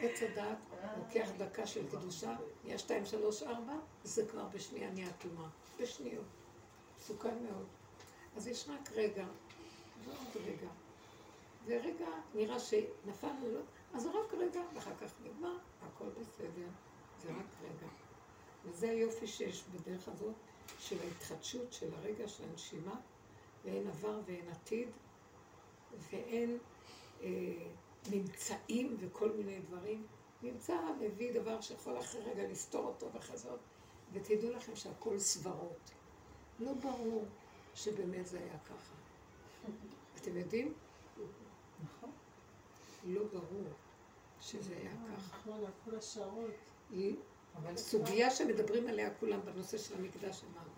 עץ 0.00 0.22
הדעת 0.22 0.58
לוקח 0.98 1.28
דקה 1.38 1.66
של 1.66 1.88
קדושה, 1.90 2.36
נהיה 2.64 2.78
שתיים, 2.78 3.06
שלוש, 3.06 3.42
ארבע, 3.42 3.76
זה 4.04 4.26
כבר 4.26 4.44
בשנייה 4.44 4.90
נהיה 4.90 5.12
טומאה. 5.12 5.48
בשניות. 5.80 6.24
מסוכן 6.98 7.44
מאוד. 7.44 7.66
אז 8.36 8.46
יש 8.46 8.68
רק 8.68 8.90
רגע, 8.92 9.26
ועוד 10.04 10.46
רגע. 10.46 10.68
ורגע 11.66 12.08
נראה 12.34 12.60
שנפלנו 12.60 13.50
לו, 13.52 13.60
אז 13.94 14.02
זה 14.02 14.08
רק 14.08 14.34
רגע, 14.34 14.60
ואחר 14.74 14.96
כך 15.00 15.12
נגמר, 15.24 15.56
הכל 15.82 16.08
בסדר. 16.08 16.68
זה 17.22 17.28
רק 17.28 17.46
רגע. 17.62 17.88
וזה 18.64 18.90
היופי 18.90 19.26
שיש 19.26 19.64
בדרך 19.74 20.08
הזאת, 20.08 20.34
של 20.78 20.96
ההתחדשות 21.00 21.72
של 21.72 21.94
הרגע 21.94 22.28
של 22.28 22.44
הנשימה, 22.50 23.00
ואין 23.64 23.88
עבר 23.88 24.20
ואין 24.26 24.48
עתיד, 24.48 24.88
ואין 26.10 26.58
אה, 27.22 27.28
נמצאים 28.10 28.96
וכל 29.00 29.32
מיני 29.32 29.60
דברים. 29.60 30.06
נמצא 30.42 30.76
מביא 31.00 31.32
דבר 31.40 31.60
שיכול 31.60 31.98
אחרי 31.98 32.20
רגע 32.20 32.48
לפתור 32.48 32.84
אותו 32.84 33.12
וכזאת, 33.12 33.60
ותדעו 34.12 34.50
לכם 34.50 34.76
שהכל 34.76 35.18
סברות. 35.18 35.90
לא 36.60 36.72
ברור 36.72 37.24
שבאמת 37.76 38.26
זה 38.26 38.38
היה 38.38 38.58
ככה. 38.58 38.94
אתם 40.16 40.36
יודעים? 40.36 40.74
נכון. 41.84 42.10
לא 43.04 43.24
ברור 43.24 43.64
שזה 44.40 44.76
היה 44.76 44.90
ככה. 44.90 45.38
נכון, 45.38 45.64
הכל 45.64 45.96
השערות. 45.96 46.50
היא 46.90 47.16
סוגיה 47.76 48.30
שמדברים 48.30 48.88
עליה 48.88 49.14
כולם 49.14 49.40
בנושא 49.44 49.78
של 49.78 49.94
המקדש 49.94 50.42
אמרנו, 50.44 50.70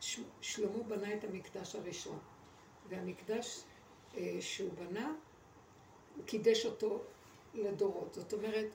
ששלמה 0.00 0.82
בנה 0.88 1.14
את 1.14 1.24
המקדש 1.24 1.74
הראשון, 1.74 2.18
והמקדש 2.88 3.62
אה, 4.16 4.36
שהוא 4.40 4.72
בנה, 4.74 5.12
הוא 6.16 6.24
קידש 6.24 6.66
אותו 6.66 7.02
לדורות. 7.54 8.14
זאת 8.14 8.32
אומרת, 8.32 8.66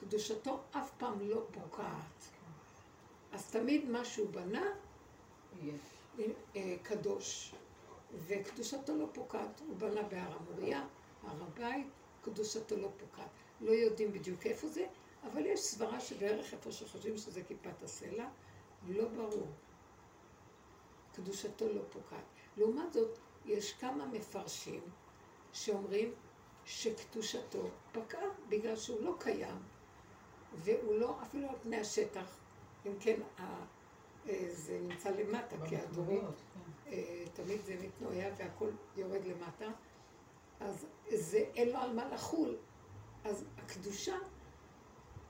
קדושתו 0.00 0.60
אף 0.70 0.90
פעם 0.98 1.28
לא 1.28 1.46
פוקעת. 1.52 2.30
אז 3.32 3.50
תמיד 3.50 3.90
מה 3.90 4.04
שהוא 4.04 4.30
בנה. 4.30 4.62
אה, 4.62 4.89
קדוש, 6.82 7.54
וקדושתו 8.26 8.96
לא 8.96 9.06
פוקעת. 9.12 9.60
הוא 9.66 9.76
בנה 9.76 10.02
בהר 10.02 10.36
המוריה, 10.36 10.86
הר 11.22 11.42
הבית, 11.42 11.86
קדושתו 12.22 12.76
לא 12.76 12.88
פוקעת. 12.96 13.28
לא 13.60 13.70
יודעים 13.70 14.12
בדיוק 14.12 14.46
איפה 14.46 14.68
זה, 14.68 14.86
אבל 15.22 15.46
יש 15.46 15.60
סברה 15.60 16.00
שבערך 16.00 16.52
איפה 16.52 16.72
שחושבים 16.72 17.16
שזה 17.16 17.42
כיפת 17.42 17.82
הסלע, 17.82 18.28
לא 18.88 19.08
ברור. 19.08 19.48
קדושתו 21.12 21.68
לא 21.72 21.82
פוקעת. 21.90 22.24
לעומת 22.56 22.92
זאת, 22.92 23.18
יש 23.46 23.72
כמה 23.72 24.06
מפרשים 24.06 24.80
שאומרים 25.52 26.12
שקדושתו 26.64 27.68
פקעה 27.92 28.28
בגלל 28.48 28.76
שהוא 28.76 29.00
לא 29.00 29.14
קיים, 29.18 29.56
והוא 30.54 30.94
לא 30.94 31.16
אפילו 31.22 31.48
על 31.48 31.54
פני 31.62 31.76
השטח. 31.76 32.38
אם 32.86 32.92
כן, 33.00 33.20
אה, 33.38 33.64
זה 34.50 34.78
נמצא 34.82 35.10
למטה, 35.10 35.56
כי 35.68 35.76
הדורות 35.76 36.08
במקומיות, 36.08 36.34
כן. 36.34 36.92
אה, 36.92 37.24
תמיד 37.34 37.60
זה 37.64 37.76
מתנועע 37.82 38.28
והכל 38.36 38.70
יורד 38.96 39.24
למטה, 39.24 39.66
אז 40.60 40.86
זה 41.14 41.38
אין 41.38 41.68
לו 41.68 41.78
על 41.78 41.92
מה 41.92 42.08
לחול. 42.08 42.56
אז 43.24 43.44
הקדושה 43.58 44.16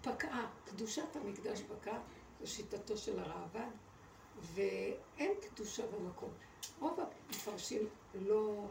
פקעה, 0.02 0.50
קדושת 0.64 1.16
המקדש 1.16 1.62
פקעה, 1.62 1.98
זו 2.40 2.46
שיטתו 2.46 2.96
של 2.96 3.18
הראב"ד, 3.18 3.70
ואין 4.54 5.32
קדושה 5.40 5.82
במקום. 5.86 6.30
רוב 6.80 7.00
המפרשים 7.00 7.88
לא, 8.14 8.66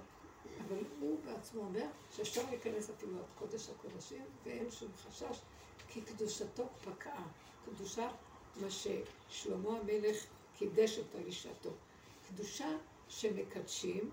אבל 0.68 0.84
הוא 1.00 1.20
בעצמו 1.26 1.62
אומר 1.62 1.86
שאפשר 2.12 2.42
להיכנס 2.50 2.90
אפילו 2.90 3.18
עד 3.20 3.26
קודש 3.40 3.70
הקודשים 3.70 4.26
ואין 4.44 4.72
שום 4.72 4.92
חשש, 4.96 5.42
כי 5.88 6.02
קדושתו 6.02 6.68
פקעה. 6.84 7.28
קדושה, 7.66 8.10
מה 8.62 8.68
ששלמה 8.70 9.78
המלך 9.78 10.26
קידש 10.58 10.98
אותה 10.98 11.18
לשעתו. 11.28 11.70
קדושה 12.28 12.78
שמקדשים, 13.10 14.10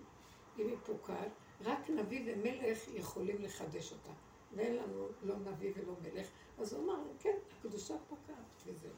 אם 0.58 0.68
היא 0.68 0.76
פוקעת, 0.86 1.30
רק 1.64 1.90
נביא 1.90 2.22
ומלך 2.26 2.78
יכולים 2.94 3.42
לחדש 3.42 3.92
אותה. 3.92 4.12
ואין 4.56 4.76
לנו 4.76 5.08
לא 5.22 5.36
נביא 5.36 5.72
ולא 5.76 5.94
מלך. 6.02 6.26
אז 6.58 6.72
הוא 6.72 6.84
אמר, 6.84 7.02
כן, 7.20 7.36
הקדושה 7.58 7.94
פוקעת, 8.08 8.62
וזהו. 8.66 8.90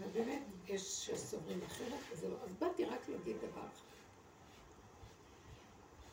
ובאמת, 0.00 0.42
יש 0.68 0.82
שסוברים 0.82 1.60
אחרת, 1.62 2.00
וזה 2.12 2.28
לא. 2.28 2.36
אז 2.44 2.54
באתי 2.54 2.84
רק 2.84 3.08
להגיד 3.08 3.36
דבר. 3.36 3.66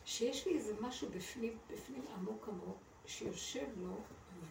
שיש 0.04 0.46
לי 0.46 0.58
איזה 0.58 0.74
משהו 0.80 1.08
בפנים, 1.08 1.58
בפנים 1.70 2.04
עמוק 2.14 2.48
עמוק, 2.48 2.76
שיושב 3.06 3.66
לו 3.76 3.96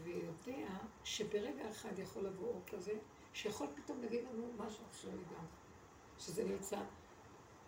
ויודע 0.04 0.68
שברגע 1.04 1.70
אחד 1.70 1.99
יכול 1.99 2.24
לבוא 2.24 2.47
אור 2.47 2.62
כזה, 2.72 2.93
שיכול 3.34 3.68
פתאום 3.76 4.02
להגיד 4.02 4.24
לנו 4.24 4.48
משהו 4.58 4.84
אחר 4.92 5.08
לגמרי. 5.08 5.48
שזה 6.20 6.44
נמצא 6.44 6.78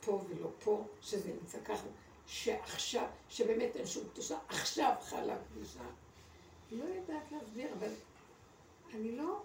פה 0.06 0.22
ולא 0.30 0.50
פה, 0.64 0.88
שזה 1.02 1.34
נמצא 1.34 1.58
ככה, 1.66 1.88
שעכשיו, 2.28 3.08
שבאמת 3.30 3.76
אין 3.76 3.86
שום 3.86 4.10
קדושה, 4.10 4.38
עכשיו 4.50 4.96
חלה 5.02 5.38
קדושה. 5.44 5.84
לא 6.72 6.84
יודעת 6.84 7.32
להסביר, 7.32 7.74
אבל 7.74 7.92
אני 8.94 9.16
לא, 9.18 9.42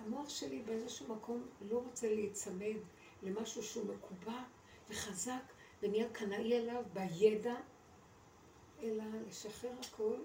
המוח 0.00 0.28
שלי 0.28 0.62
באיזשהו 0.62 1.14
מקום 1.14 1.46
לא 1.70 1.78
רוצה 1.78 2.14
להיצמד 2.14 2.76
למשהו 3.22 3.62
שהוא 3.62 3.94
מקובע 3.94 4.42
וחזק 4.90 5.42
ונהיה 5.82 6.08
קנאי 6.12 6.58
עליו 6.58 6.82
בידע, 6.92 7.54
אלא 8.82 9.04
לשחרר 9.28 9.72
הכל, 9.86 10.16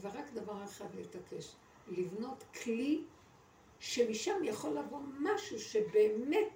ורק 0.00 0.30
דבר 0.34 0.64
אחד 0.64 0.94
להתעקש, 0.94 1.52
לבנות 1.88 2.44
כלי 2.62 3.04
שמשם 3.80 4.44
יכול 4.44 4.78
לבוא 4.78 5.00
משהו 5.20 5.60
שבאמת 5.60 6.48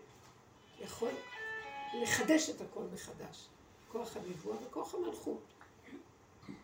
יכול 0.80 1.10
לחדש 2.02 2.50
את 2.50 2.60
הכל 2.60 2.82
מחדש. 2.92 3.48
כוח 3.88 4.16
הנבואה 4.16 4.56
וכוח 4.66 4.94
המלכות. 4.94 5.40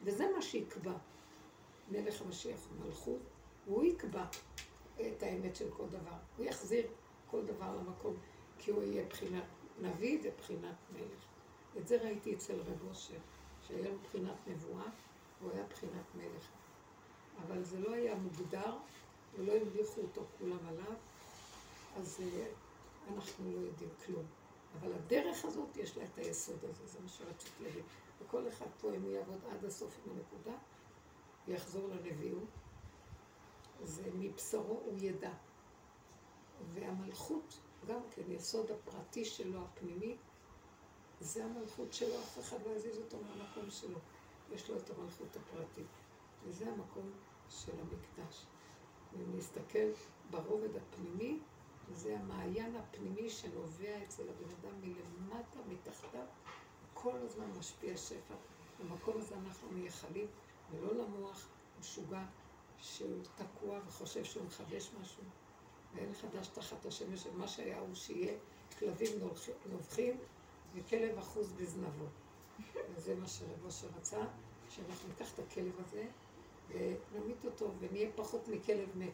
וזה 0.03 0.25
מה 0.37 0.43
שיקבע. 0.43 0.93
מלך 1.91 2.23
המשיח 2.23 2.69
הוא 3.07 3.19
והוא 3.67 3.85
יקבע 3.85 4.25
את 4.95 5.23
האמת 5.23 5.57
של 5.57 5.71
כל 5.71 5.87
דבר. 5.87 6.17
הוא 6.37 6.47
יחזיר 6.47 6.87
כל 7.31 7.47
דבר 7.47 7.77
למקום, 7.77 8.17
כי 8.59 8.71
הוא 8.71 8.83
יהיה 8.83 9.05
בחינת 9.05 9.45
נביא 9.81 10.19
ובחינת 10.23 10.77
מלך. 10.93 11.27
את 11.79 11.87
זה 11.89 12.03
ראיתי 12.03 12.35
אצל 12.35 12.61
רב 12.61 12.89
אושר, 12.89 13.19
שהיה 13.67 13.89
לו 13.89 13.99
בחינת 13.99 14.47
נבואה, 14.47 14.85
הוא 15.41 15.51
היה 15.53 15.65
בחינת 15.71 16.15
מלך. 16.15 16.49
אבל 17.43 17.65
זה 17.65 17.79
לא 17.79 17.93
היה 17.93 18.15
מוגדר, 18.15 18.77
ולא 19.39 19.53
המליכו 19.53 20.01
אותו 20.01 20.22
כולם 20.39 20.68
עליו, 20.68 20.95
אז 21.97 22.20
אה, 22.20 22.47
אנחנו 23.14 23.53
לא 23.53 23.59
יודעים 23.59 23.91
כלום. 24.07 24.24
אבל 24.80 24.93
הדרך 24.93 25.45
הזאת, 25.45 25.76
יש 25.76 25.97
לה 25.97 26.05
את 26.05 26.18
היסוד 26.18 26.64
הזה, 26.64 26.87
זה 26.87 26.99
מה 27.01 27.09
שרציתי 27.09 27.64
להגיד. 27.64 27.84
וכל 28.20 28.49
אחד 28.49 28.66
פה, 28.80 28.95
אם 28.95 29.03
הוא 29.03 29.11
יעבוד 29.11 29.41
עד 29.51 29.64
הסוף 29.64 29.99
עם 30.05 30.12
הנקודה, 30.12 30.57
יחזור 31.49 31.89
לנביאות, 31.89 32.49
אז 33.82 34.03
מבשרו 34.14 34.80
הוא 34.84 34.95
ידע. 34.99 35.32
והמלכות, 36.74 37.59
גם 37.87 38.01
כן, 38.11 38.22
יסוד 38.28 38.70
הפרטי 38.70 39.24
שלו, 39.24 39.61
הפנימי, 39.64 40.16
זה 41.20 41.45
המלכות 41.45 41.93
שלו, 41.93 42.14
אף 42.20 42.39
אחד 42.39 42.57
לא 42.66 42.70
יזיז 42.70 42.99
אותו 42.99 43.16
מהמקום 43.20 43.70
שלו. 43.70 43.99
יש 44.53 44.70
לו 44.70 44.76
את 44.76 44.91
המלכות 44.91 45.37
הפרטית. 45.37 45.87
וזה 46.45 46.72
המקום 46.72 47.11
של 47.51 47.72
המקדש. 47.80 48.47
אם 49.21 49.37
נסתכל 49.37 49.89
ברובד 50.31 50.77
הפנימי, 50.77 51.39
זה 51.93 52.19
המעיין 52.19 52.77
הפנימי 52.77 53.31
שנובע 53.31 54.03
אצל 54.05 54.23
הבן 54.23 54.51
אדם 54.61 54.81
מלמטה, 54.81 55.59
מתחתיו, 55.69 56.27
כל 56.95 57.17
הזמן 57.17 57.51
משפיע 57.59 57.97
שפע. 57.97 58.35
במקום 58.81 59.19
הזה 59.19 59.35
אנחנו 59.35 59.69
מייחלים, 59.71 60.27
ולא 60.71 60.95
למוח 60.95 61.49
משוגע 61.81 62.25
שהוא 62.79 63.23
תקוע 63.37 63.81
וחושב 63.87 64.25
שהוא 64.25 64.45
מחדש 64.45 64.91
משהו. 65.01 65.23
ואין 65.95 66.14
חדש 66.14 66.49
תחת 66.49 66.87
השמש, 66.87 67.27
ומה 67.27 67.49
שהיה 67.49 67.79
הוא 67.79 67.95
שיהיה 67.95 68.35
כלבים 68.79 69.12
נובחים 69.67 70.17
וכלב 70.75 71.19
אחוז 71.19 71.53
בזנבו. 71.53 72.05
וזה 72.95 73.14
מה 73.14 73.29
שרב 73.29 73.64
אושר 73.64 73.87
רצה, 73.97 74.21
שאנחנו 74.69 75.09
ניקח 75.09 75.35
את 75.35 75.39
הכלב 75.39 75.73
הזה 75.87 76.07
ונמית 76.69 77.45
אותו 77.45 77.71
ונהיה 77.81 78.09
פחות 78.14 78.49
מכלב 78.49 78.89
מת. 78.95 79.12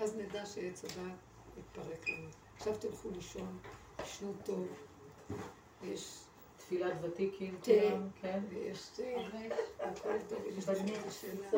אז 0.00 0.16
נדע 0.16 0.46
שעץ 0.46 0.84
הדעת 0.84 1.16
יתפרק 1.58 2.08
לנו. 2.08 2.28
עכשיו 2.56 2.74
תלכו 2.78 3.10
לישון, 3.10 3.58
תשנו 3.96 4.32
טוב, 4.44 4.66
יש 5.84 6.18
תפילת 6.56 6.92
ותיקים, 7.02 7.58
תה, 7.62 7.72
כן, 8.20 8.40
ויש 8.48 8.86
תה, 8.96 9.02
הכל 9.80 10.18
טוב, 10.28 10.38
יש 10.46 10.68
איזה 10.68 11.10
שאלה. 11.10 11.50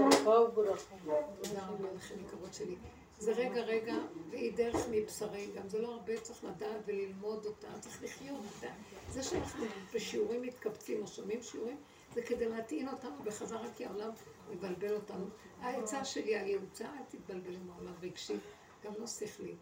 תודה 1.43 1.67
רבה 1.67 1.93
לכם, 1.97 2.15
יקרות 2.27 2.55
שלי. 2.55 2.77
זה 3.19 3.33
רגע 3.33 3.61
רגע, 3.61 3.95
והיא 4.31 4.53
דרך 4.57 4.87
מבשרי 4.91 5.51
גם, 5.57 5.69
זה 5.69 5.79
לא 5.79 5.93
הרבה, 5.93 6.21
צריך 6.21 6.45
לדעת 6.45 6.81
וללמוד 6.87 7.47
אותה, 7.47 7.67
צריך 7.81 8.03
לחיות 8.03 8.41
אותה. 8.55 8.73
זה 9.11 9.23
שאנחנו 9.23 9.65
בשיעורים 9.95 10.43
מתקבצים 10.43 11.03
או 11.03 11.07
שומעים 11.07 11.43
שיעורים, 11.43 11.77
זה 12.15 12.23
כדי 12.23 12.49
להטעין 12.49 12.89
אותנו 12.89 13.17
בחזרה, 13.25 13.67
כי 13.77 13.85
העולם 13.87 14.11
מבלבל 14.51 14.95
אותנו. 14.95 15.27
העצה 15.61 16.05
שלי, 16.05 16.37
הייעוצה, 16.37 16.85
אל 16.85 17.05
תתבלבל 17.09 17.55
עם 17.55 17.71
העולם 17.71 17.93
רגשי, 18.03 18.37
גם 18.85 18.93
לא 18.99 19.07
שכלי. 19.07 19.55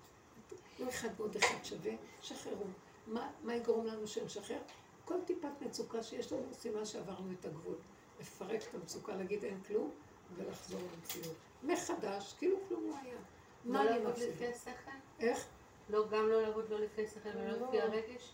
לא 0.79 0.89
אחד 0.89 1.09
ועוד 1.17 1.37
אחד 1.37 1.65
שווה, 1.65 1.93
שחררו. 2.23 2.65
מה, 3.07 3.31
מה 3.43 3.55
יגרום 3.55 3.87
לנו 3.87 4.07
שנשחרר? 4.07 4.59
כל 5.05 5.15
טיפת 5.27 5.49
מצוקה 5.61 6.03
שיש 6.03 6.33
לנו, 6.33 6.55
סימן 6.55 6.85
שעברנו 6.85 7.33
את 7.41 7.45
הגבול. 7.45 7.75
לפרק 8.21 8.63
את 8.63 8.75
המצוקה, 8.75 9.17
להגיד 9.17 9.45
אין 9.45 9.61
כלום, 9.67 9.91
ולחזור 10.37 10.81
למציאות. 10.95 11.37
מחדש, 11.63 12.35
כאילו 12.39 12.57
כלום 12.69 12.89
לא 12.89 12.95
היה. 13.03 13.17
לא 13.65 13.83
לעבוד 13.83 14.19
לפי 14.19 14.47
השכל? 14.47 14.91
איך? 15.21 15.47
לא, 15.91 16.09
גם 16.09 16.29
לא 16.29 16.43
לעבוד 16.43 16.71
לא 16.71 16.81
לפי 16.81 17.05
השכל 17.05 17.29
ולא 17.35 17.61
לא. 17.61 17.67
לפי 17.67 17.81
הרגש? 17.81 18.33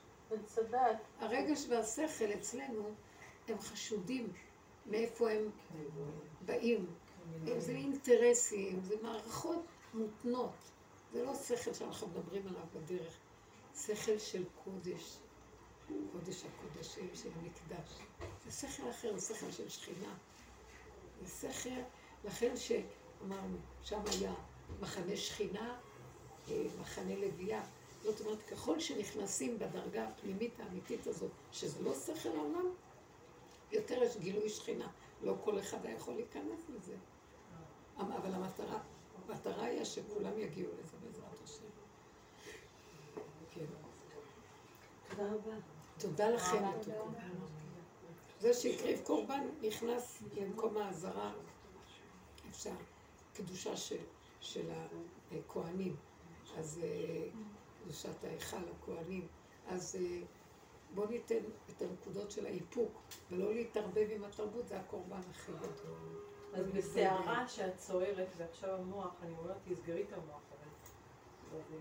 הרגש 1.20 1.66
והשכל 1.68 2.32
אצלנו 2.34 2.90
הם 3.48 3.58
חשודים 3.58 4.32
מאיפה 4.86 5.30
הם 5.30 5.50
באים. 6.46 6.86
אם 7.46 7.60
זה 7.60 7.72
אינטרסים, 7.72 8.80
זה 8.84 8.94
מערכות 9.02 9.64
מותנות. 9.94 10.54
זה 11.12 11.24
לא 11.24 11.34
שכל 11.34 11.74
שאנחנו 11.74 12.06
מדברים 12.08 12.48
עליו 12.48 12.62
בדרך. 12.74 13.16
שכל 13.76 14.18
של 14.18 14.44
קודש, 14.64 15.16
קודש 16.12 16.42
הקודשים 16.44 17.10
של 17.14 17.28
המקדש. 17.36 17.98
זה 18.48 18.68
שכל 18.68 18.90
אחר, 18.90 19.18
זה 19.18 19.34
שכל 19.34 19.52
של 19.52 19.68
שכינה. 19.68 20.14
זה 21.24 21.52
שכל, 21.52 21.70
לכן 22.24 22.54
שאמרנו, 22.56 23.56
שם 23.82 24.00
היה 24.06 24.34
מחנה 24.80 25.16
שכינה, 25.16 25.78
אה, 26.50 26.62
מחנה 26.80 27.16
לוויה. 27.16 27.62
זאת 28.02 28.20
אומרת, 28.20 28.42
ככל 28.42 28.80
שנכנסים 28.80 29.58
בדרגה 29.58 30.08
הפנימית 30.08 30.60
האמיתית 30.60 31.06
הזאת, 31.06 31.30
שזה 31.52 31.82
לא 31.82 31.94
שכל 31.94 32.28
העולם, 32.28 32.66
יותר 33.72 34.02
יש 34.02 34.16
גילוי 34.16 34.48
שכינה. 34.48 34.88
לא 35.22 35.36
כל 35.44 35.58
אחד 35.58 35.86
היה 35.86 35.96
יכול 35.96 36.14
להיכנס 36.14 36.60
לזה. 36.68 36.96
אבל 37.96 38.34
המטרה, 38.34 38.78
המטרה 39.28 39.64
היא 39.64 39.84
שכולם 39.84 40.38
יגיעו 40.38 40.70
לזה 40.72 40.96
בעזרת 41.04 41.42
השם. 41.44 41.64
כן. 43.50 43.64
תודה 45.10 45.32
רבה. 45.32 45.56
תודה 45.98 46.30
לכם, 46.30 46.68
מתוקות. 46.68 47.14
זה 48.40 48.54
שהקריב 48.54 49.00
קורבן 49.04 49.46
נכנס 49.62 50.22
למקום 50.36 50.76
האזהרה, 50.76 51.32
אפשר, 52.50 52.74
קדושה 53.34 53.76
של, 53.76 54.04
של 54.40 54.70
הכוהנים, 55.32 55.96
אז 56.58 56.80
אה, 56.82 57.28
קדושת 57.84 58.24
ההיכל, 58.24 58.56
הכוהנים, 58.76 59.26
אז 59.68 59.96
אה, 60.00 60.22
בואו 60.94 61.08
ניתן 61.08 61.44
את 61.70 61.82
הנקודות 61.82 62.30
של 62.30 62.46
האיפוק, 62.46 63.00
ולא 63.30 63.54
להתערבב 63.54 64.06
עם 64.10 64.24
התרבות, 64.24 64.68
זה 64.68 64.80
הקורבן 64.80 65.20
הכי 65.30 65.52
גדול. 65.52 66.22
אז 66.54 66.66
בסערה 66.66 67.48
שאת 67.48 67.76
צוערת 67.76 68.28
ועכשיו 68.36 68.70
המוח, 68.70 69.14
אני 69.22 69.34
אומרת, 69.38 69.56
תסגרי 69.64 70.02
את 70.02 70.12
המוח, 70.12 70.42
אבל... 70.50 70.68
לא, 71.52 71.76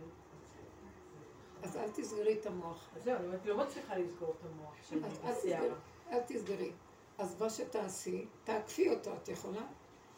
אז 1.63 1.77
אל 1.77 1.89
תסגרי 1.89 2.39
את 2.39 2.45
המוח. 2.45 2.89
אז 2.95 3.03
זהו, 3.03 3.15
אני 3.15 3.25
אומרת, 3.25 3.45
לא 3.45 3.57
מצליחה 3.57 3.97
לסגור 3.97 4.33
את 4.39 4.45
המוח 4.45 4.73
שלי 4.89 4.99
אז 5.05 5.17
בסערה. 5.17 5.75
אל 6.09 6.19
תסגרי. 6.27 6.71
אז 7.17 7.41
מה 7.41 7.49
שתעשי, 7.49 8.25
תעקפי 8.43 8.89
אותו, 8.89 9.15
את 9.15 9.29
יכולה? 9.29 9.65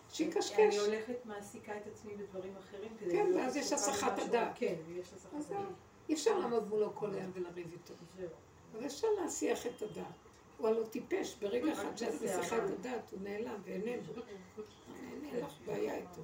שיקשקש. 0.10 0.60
אני 0.60 0.78
הולכת, 0.78 1.26
מעסיקה 1.26 1.78
את 1.78 1.88
עצמי 1.88 2.16
בדברים 2.16 2.58
אחרים 2.58 2.92
כדי... 3.00 3.12
כן, 3.12 3.32
ואז 3.36 3.56
יש 3.56 3.74
הסחת 3.74 4.20
הדעת. 4.20 4.52
כן, 4.56 4.76
ויש 4.88 5.14
הסחת 5.14 5.34
אז 5.34 5.52
הדעת. 5.52 5.66
אי 6.10 6.14
אפשר 6.14 6.40
לעמוד 6.40 6.68
מולו 6.68 6.96
כל 6.96 7.14
היום 7.14 7.32
ולריב 7.34 7.72
איתו. 7.72 7.94
זהו. 8.18 8.30
אבל 8.74 8.86
אפשר 8.86 9.08
להסיח 9.22 9.66
את 9.68 9.82
הדעת. 9.82 10.06
הוא 10.58 10.68
הלא 10.68 10.84
טיפש, 10.86 11.36
ברגע 11.42 11.74
אחד 11.74 11.98
שאת. 11.98 12.14
מסיחה 12.42 12.58
את 12.66 12.80
הדעת, 12.80 13.12
הוא 13.12 13.20
נעלם 13.24 13.62
ואיננו. 13.64 14.02
אין 15.34 15.46
לך 15.46 15.54
בעיה 15.66 15.96
איתו. 15.98 16.22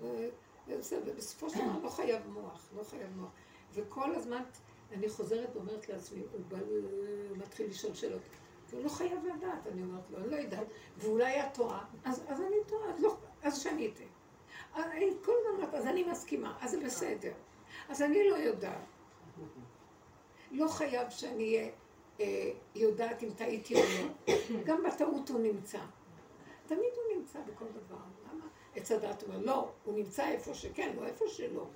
ו- 0.00 0.28
וזה- 0.68 1.00
ובסופו 1.06 1.50
של 1.50 1.58
דבר 1.58 1.78
לא 1.84 1.88
חייב 1.88 2.22
מוח, 2.28 2.68
לא 2.76 2.82
חייב 2.82 3.10
מוח. 3.16 3.30
וכל 3.74 4.14
הזמן 4.14 4.42
אני 4.92 5.08
חוזרת 5.08 5.56
ואומרת 5.56 5.88
לעצמי, 5.88 6.20
הוא 6.32 6.40
מתחיל 7.36 7.66
לשאול 7.70 7.94
שאלות. 7.94 8.22
הוא 8.72 8.82
לא 8.84 8.88
חייב 8.88 9.24
לדעת, 9.36 9.66
אני 9.72 9.82
אומרת 9.82 10.10
לו, 10.10 10.18
אני 10.18 10.30
לא 10.30 10.36
יודעת. 10.36 10.66
ואולי 10.98 11.40
את 11.42 11.54
טועה, 11.54 11.84
אז, 12.04 12.22
אז 12.28 12.40
אני 12.40 12.56
טועה, 12.66 12.90
אז, 12.90 13.00
לא, 13.00 13.16
אז 13.42 13.58
שאני 13.62 13.86
אתן. 13.94 14.04
אני 14.74 15.10
כל 15.24 15.32
הזמן 15.48 15.74
אז 15.78 15.86
אני 15.86 16.04
מסכימה, 16.04 16.56
אז 16.60 16.70
זה 16.70 16.80
בסדר. 16.84 17.32
אז 17.88 18.02
אני 18.02 18.28
לא 18.30 18.36
יודעת. 18.36 18.78
לא 20.50 20.68
חייב 20.68 21.10
שאני 21.10 21.56
אהיה 21.56 21.70
אה, 22.20 22.50
יודעת 22.74 23.22
אם 23.22 23.28
טעיתי 23.36 23.74
או 23.74 23.80
לא. 23.80 24.34
גם 24.66 24.82
בטעות 24.86 25.28
הוא 25.28 25.40
נמצא. 25.40 25.78
תמיד 26.66 26.80
הוא 26.94 27.18
נמצא 27.18 27.38
בכל 27.40 27.64
דבר. 27.64 27.96
למה? 28.32 28.44
עץ 28.74 28.92
הדעת 28.92 29.22
אומר, 29.22 29.38
לא, 29.38 29.70
הוא 29.84 29.94
נמצא 29.94 30.28
איפה 30.28 30.54
שכן, 30.54 30.96
לא 30.96 31.06
איפה 31.06 31.24
שלא. 31.28 31.66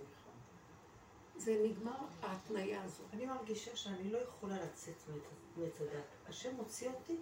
זה 1.36 1.60
נגמר 1.64 1.96
ההתניה 2.22 2.82
הזאת. 2.84 3.06
אני 3.12 3.26
מרגישה 3.26 3.76
שאני 3.76 4.10
לא 4.10 4.18
יכולה 4.18 4.56
לצאת 4.64 4.94
מעץ- 5.56 5.80
הדת. 5.80 6.04
השם 6.28 6.54
מוציא 6.56 6.88
אותי, 6.88 7.16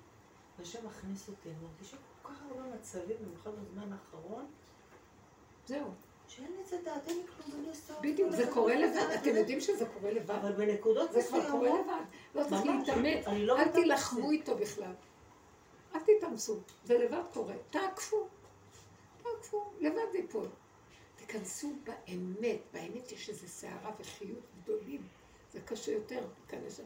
והשם 0.58 0.86
מכניס 0.86 1.28
אותי. 1.28 1.48
אני 1.50 1.58
מרגישה 1.72 1.96
כל 2.22 2.28
כך 2.28 2.42
הרבה 2.42 2.74
מצבים, 2.74 3.16
במיוחד 3.20 3.50
בזמן 3.50 3.92
האחרון, 3.92 4.46
זהו. 5.66 5.90
שאין 6.30 6.52
אין 7.06 7.16
לי 7.16 7.22
כלום, 7.26 7.64
עושה... 7.68 7.94
בדיוק, 8.00 8.30
זה 8.30 8.50
קורה 8.52 8.74
לבד. 8.74 9.16
אתם 9.20 9.36
יודעים 9.36 9.60
שזה 9.60 9.86
קורה 9.86 10.12
לבד. 10.12 10.30
אבל 10.34 10.52
בנקודות 10.52 11.12
זה 11.12 11.22
כבר 11.28 11.50
קורה 11.50 11.68
לבד. 11.68 12.04
לא 12.34 12.42
צריך 12.48 12.64
להתאמץ. 12.64 13.24
לא 13.38 13.58
אל. 13.60 13.68
תילחמו 13.72 14.30
איתו 14.30 14.56
בכלל. 14.56 14.92
אל 15.94 16.00
תתאמצו. 16.00 16.56
זה 16.84 16.98
לבד 16.98 17.22
קורה. 17.32 17.54
תעקפו. 17.70 18.26
תעקפו. 19.22 19.70
לבד 19.80 20.02
זה 20.12 20.18
ייפול. 20.18 20.46
תיכנסו 21.16 21.72
באמת. 21.84 22.60
באמת 22.72 23.12
יש 23.12 23.28
איזו 23.28 23.48
סערה 23.48 23.90
וחיות 24.00 24.44
גדולים. 24.62 25.02
זה 25.52 25.60
קשה 25.60 25.92
יותר 25.92 26.20
להיכנס 26.50 26.76
שם. 26.76 26.82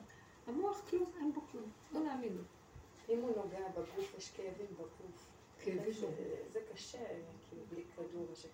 המוח 0.46 0.80
כלום, 0.90 1.12
אין 1.20 1.32
בו 1.32 1.40
כלום, 1.52 1.70
לא 1.92 2.04
להאמין 2.04 2.32
לו. 2.36 2.42
אם 3.08 3.20
הוא 3.20 3.36
נוגע 3.36 3.68
בגוף, 3.68 4.14
יש 4.18 4.30
כאבים 4.36 4.66
בגוף. 4.72 5.26
כאבים 5.64 5.92
זה- 5.92 6.06
בגוף. 6.06 6.52
זה 6.52 6.60
קשה, 6.72 6.98
כאילו, 7.48 7.62
בלי 7.70 7.82
כדור 7.96 8.26
יש 8.32 8.46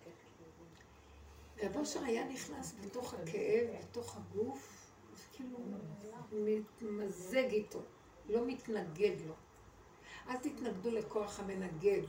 כאבים. 1.61 1.75
והבושר 1.75 2.03
היה 2.03 2.27
נכנס 2.27 2.75
בתוך 2.81 3.13
הכאב, 3.13 3.67
בתוך 3.79 4.17
הגוף, 4.17 4.91
כאילו 5.33 5.59
מתמזג 6.31 7.51
איתו, 7.51 7.81
לא 8.29 8.45
מתנגד 8.45 9.15
לו. 9.27 9.33
אל 10.27 10.37
תתנגדו 10.37 10.91
לכוח 10.91 11.39
המנגד, 11.39 12.01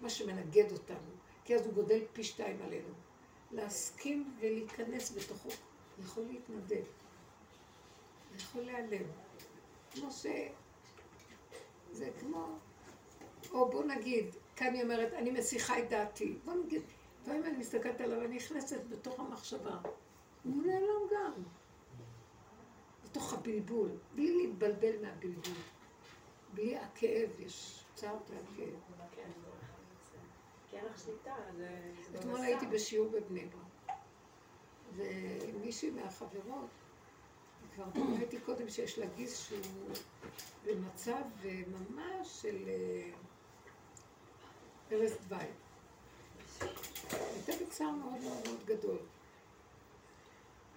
מה 0.00 0.10
שמנגד 0.10 0.72
אותנו, 0.72 1.10
כי 1.44 1.54
אז 1.54 1.66
הוא 1.66 1.74
גודל 1.74 2.00
פי 2.12 2.24
שתיים 2.24 2.62
עלינו. 2.62 2.94
להסכים 3.52 4.36
ולהיכנס 4.40 5.12
בתוכו, 5.12 5.48
יכול 6.00 6.24
להתנדב, 6.24 6.84
יכול 8.36 8.62
להיעלם. 8.62 9.06
כמו 9.90 10.10
ש... 10.10 10.26
זה 11.92 12.10
כמו... 12.20 12.58
או 13.50 13.70
בוא 13.70 13.84
נגיד, 13.84 14.26
כאן 14.56 14.74
היא 14.74 14.82
אומרת, 14.82 15.12
אני 15.12 15.30
מסיחה 15.30 15.78
את 15.78 15.88
דעתי. 15.88 16.38
בוא 16.44 16.54
נגיד, 16.54 16.82
לפעמים 17.22 17.44
אני 17.44 17.56
מסתכלת 17.56 18.00
עליו, 18.00 18.24
אני 18.24 18.36
נכנסת 18.36 18.80
בתוך 18.88 19.20
המחשבה. 19.20 19.78
הוא 20.44 20.62
נעלם 20.66 21.08
גם. 21.10 21.32
בתוך 23.04 23.34
הבלבול, 23.34 23.90
בלי 24.14 24.36
להתבלבל 24.36 25.02
מהבלבול. 25.02 25.54
בלי 26.54 26.76
הכאב, 26.76 27.40
יש 27.40 27.84
צער 27.94 28.16
והכאב. 28.28 28.74
אתמול. 32.14 32.40
הייתי 32.40 32.66
בשיעור 32.66 33.08
בבני 33.08 33.46
ברק, 33.46 33.96
ומישהי 34.96 35.90
מהחברות, 35.90 36.68
כבר 37.74 37.84
ראיתי 38.18 38.40
קודם 38.40 38.68
שיש 38.68 38.98
לה 38.98 39.06
גיס 39.06 39.48
שהוא 39.48 39.94
במצב 40.64 41.22
אה, 41.44 41.62
ממש 41.66 42.42
של 42.42 42.68
אה, 42.68 43.10
ערש 44.90 45.12
דווי. 45.28 45.44
הייתה 47.12 47.64
בצער 47.64 47.90
מאוד 47.90 48.20
מאוד 48.20 48.38
מאוד 48.46 48.64
גדול. 48.64 48.98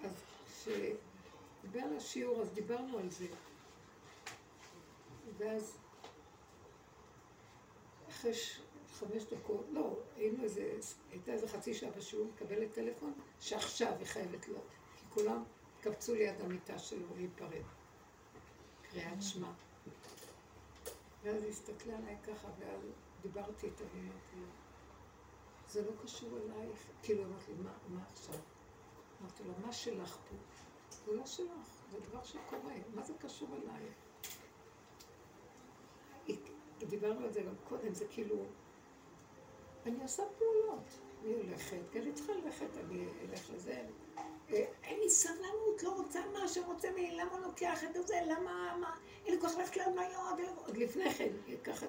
אז 0.04 0.12
כשדיבר 0.48 1.82
על 1.82 1.98
השיעור, 1.98 2.42
אז 2.42 2.50
דיברנו 2.54 2.98
על 2.98 3.10
זה. 3.10 3.28
ואז 5.38 5.78
אחרי 8.10 8.34
ש... 8.34 8.60
חמש 9.00 9.24
דקות, 9.24 9.66
לא, 9.72 9.98
היינו 10.16 10.44
איזה, 10.44 10.80
הייתה 11.12 11.32
איזה 11.32 11.48
חצי 11.48 11.74
שעה 11.74 11.92
בשיעור, 11.92 12.28
מקבלת 12.36 12.74
טלפון, 12.74 13.14
שעכשיו 13.40 13.94
היא 14.00 14.08
חייבת 14.08 14.48
לו, 14.48 14.58
כי 14.96 15.06
כולם 15.14 15.44
קפצו 15.82 16.16
ליד 16.16 16.42
המיטה 16.42 16.80
שלו 16.80 17.08
להיפרד. 17.16 17.64
קריאת 18.90 19.22
שמע. 19.22 19.52
ואז 21.24 21.44
היא 21.44 21.52
הסתכלה 21.52 21.98
עליי 21.98 22.18
ככה, 22.28 22.48
ואז 22.60 22.82
דיברתי 23.22 23.66
איתה 23.66 23.84
ואמרתי 23.84 24.36
לה, 24.36 24.48
זה 25.74 25.82
לא 25.86 25.92
קשור 26.04 26.30
אלייך. 26.38 26.80
כאילו, 27.04 27.24
אמרתי 27.26 27.52
לי, 27.52 27.64
מה, 27.90 28.04
עכשיו? 28.14 28.36
אמרתי 29.22 29.44
לה, 29.44 29.54
מה 29.66 29.74
שלך 29.74 30.18
פה? 30.30 30.36
זה 31.06 31.12
לא 31.16 31.26
שלך, 31.26 31.68
זה 31.92 32.00
דבר 32.00 32.24
שקורה, 32.24 32.74
מה 32.94 33.02
זה 33.04 33.14
קשור 33.20 33.48
אלייך? 33.56 33.94
דיברנו 36.80 37.26
על 37.26 37.34
זה 37.34 37.42
גם 37.42 37.54
קודם, 37.70 37.94
זה 37.94 38.06
כאילו, 38.10 38.36
אני 39.86 40.02
עושה 40.04 40.24
פעולות. 40.38 40.84
אני 41.24 41.34
הולכת, 41.34 41.78
כי 41.92 42.00
אני 42.00 42.14
צריכה 42.14 42.34
ללכת, 42.34 42.78
אני 42.78 43.06
אלך 43.22 43.50
לזה. 43.50 43.86
אה, 44.50 44.66
אין 44.84 45.00
לי 45.00 45.10
סבלנות, 45.10 45.84
לא 45.84 45.90
רוצה 45.90 46.20
מה 46.34 46.48
שרוצה 46.48 46.92
ממני, 46.92 47.16
למה 47.16 47.40
לוקח 47.40 47.84
את 47.84 48.08
זה, 48.08 48.20
למה, 48.26 48.78
מה, 48.82 48.98
אין 49.26 49.36
לי 49.36 49.42
כוח 49.42 49.56
ללכת 49.56 49.78
לי- 50.40 50.48
עוד 50.66 50.78
לפני 50.78 51.14
כן, 51.14 51.30
ככה. 51.64 51.86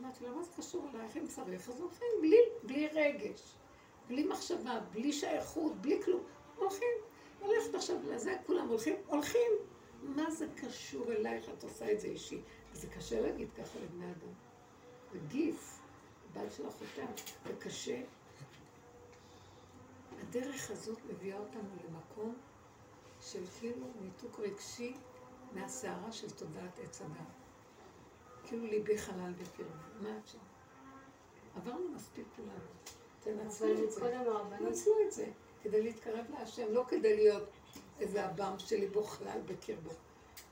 אמרתי 0.00 0.24
לה, 0.24 0.30
מה 0.30 0.42
זה 0.42 0.50
קשור 0.56 0.88
אלייך? 0.94 1.16
אם 1.16 1.26
צריך, 1.26 1.68
אז 1.68 1.80
הולכים, 1.80 2.08
בלי, 2.20 2.36
בלי 2.62 2.88
רגש, 2.88 3.54
בלי 4.08 4.24
מחשבה, 4.24 4.80
בלי 4.92 5.12
שייכות, 5.12 5.76
בלי 5.76 6.02
כלום. 6.02 6.22
הולכים. 6.56 6.88
הולכת 7.40 7.74
עכשיו 7.74 7.96
לזה, 8.10 8.36
כולם 8.46 8.68
הולכים, 8.68 8.96
הולכים. 9.06 9.52
מה 10.02 10.30
זה 10.30 10.46
קשור 10.56 11.12
אלייך? 11.12 11.48
את 11.58 11.62
עושה 11.64 11.92
את 11.92 12.00
זה 12.00 12.06
אישי. 12.06 12.40
זה 12.72 12.86
קשה 12.86 13.20
להגיד 13.20 13.48
ככה 13.52 13.78
לבני 13.78 14.04
אדם. 14.04 14.32
זה 15.12 15.18
גיס, 15.28 15.78
הבעל 16.30 16.50
של 16.50 16.68
אחותה, 16.68 17.22
זה 17.44 17.52
קשה. 17.58 18.00
הדרך 20.20 20.70
הזאת 20.70 20.98
מביאה 21.10 21.38
אותנו 21.38 21.68
למקום 21.88 22.34
של 23.20 23.46
כאילו 23.60 23.86
ניתוק 24.00 24.40
רגשי 24.40 24.94
מהסערה 25.52 26.12
של 26.12 26.30
תודעת 26.30 26.78
עץ 26.78 27.00
הדת. 27.00 27.43
כאילו 28.46 28.66
ליבי 28.66 28.98
חלל 28.98 29.32
בקרבי. 29.32 29.70
מה 30.00 30.18
את 30.18 30.28
שם? 30.28 30.38
עברנו 31.56 31.88
מספיק 31.94 32.26
כולנו. 32.36 32.50
תנצלו 33.20 33.84
את 33.84 33.90
זה. 33.90 34.00
תנצלו 34.58 34.92
את 35.06 35.12
זה. 35.12 35.26
כדי 35.62 35.82
להתקרב 35.82 36.24
להשם, 36.38 36.72
לא 36.72 36.84
כדי 36.88 37.16
להיות 37.16 37.48
איזה 38.00 38.26
אב"ם 38.26 38.58
שליבו 38.58 39.04
חלל 39.04 39.40
בקרבו. 39.46 39.90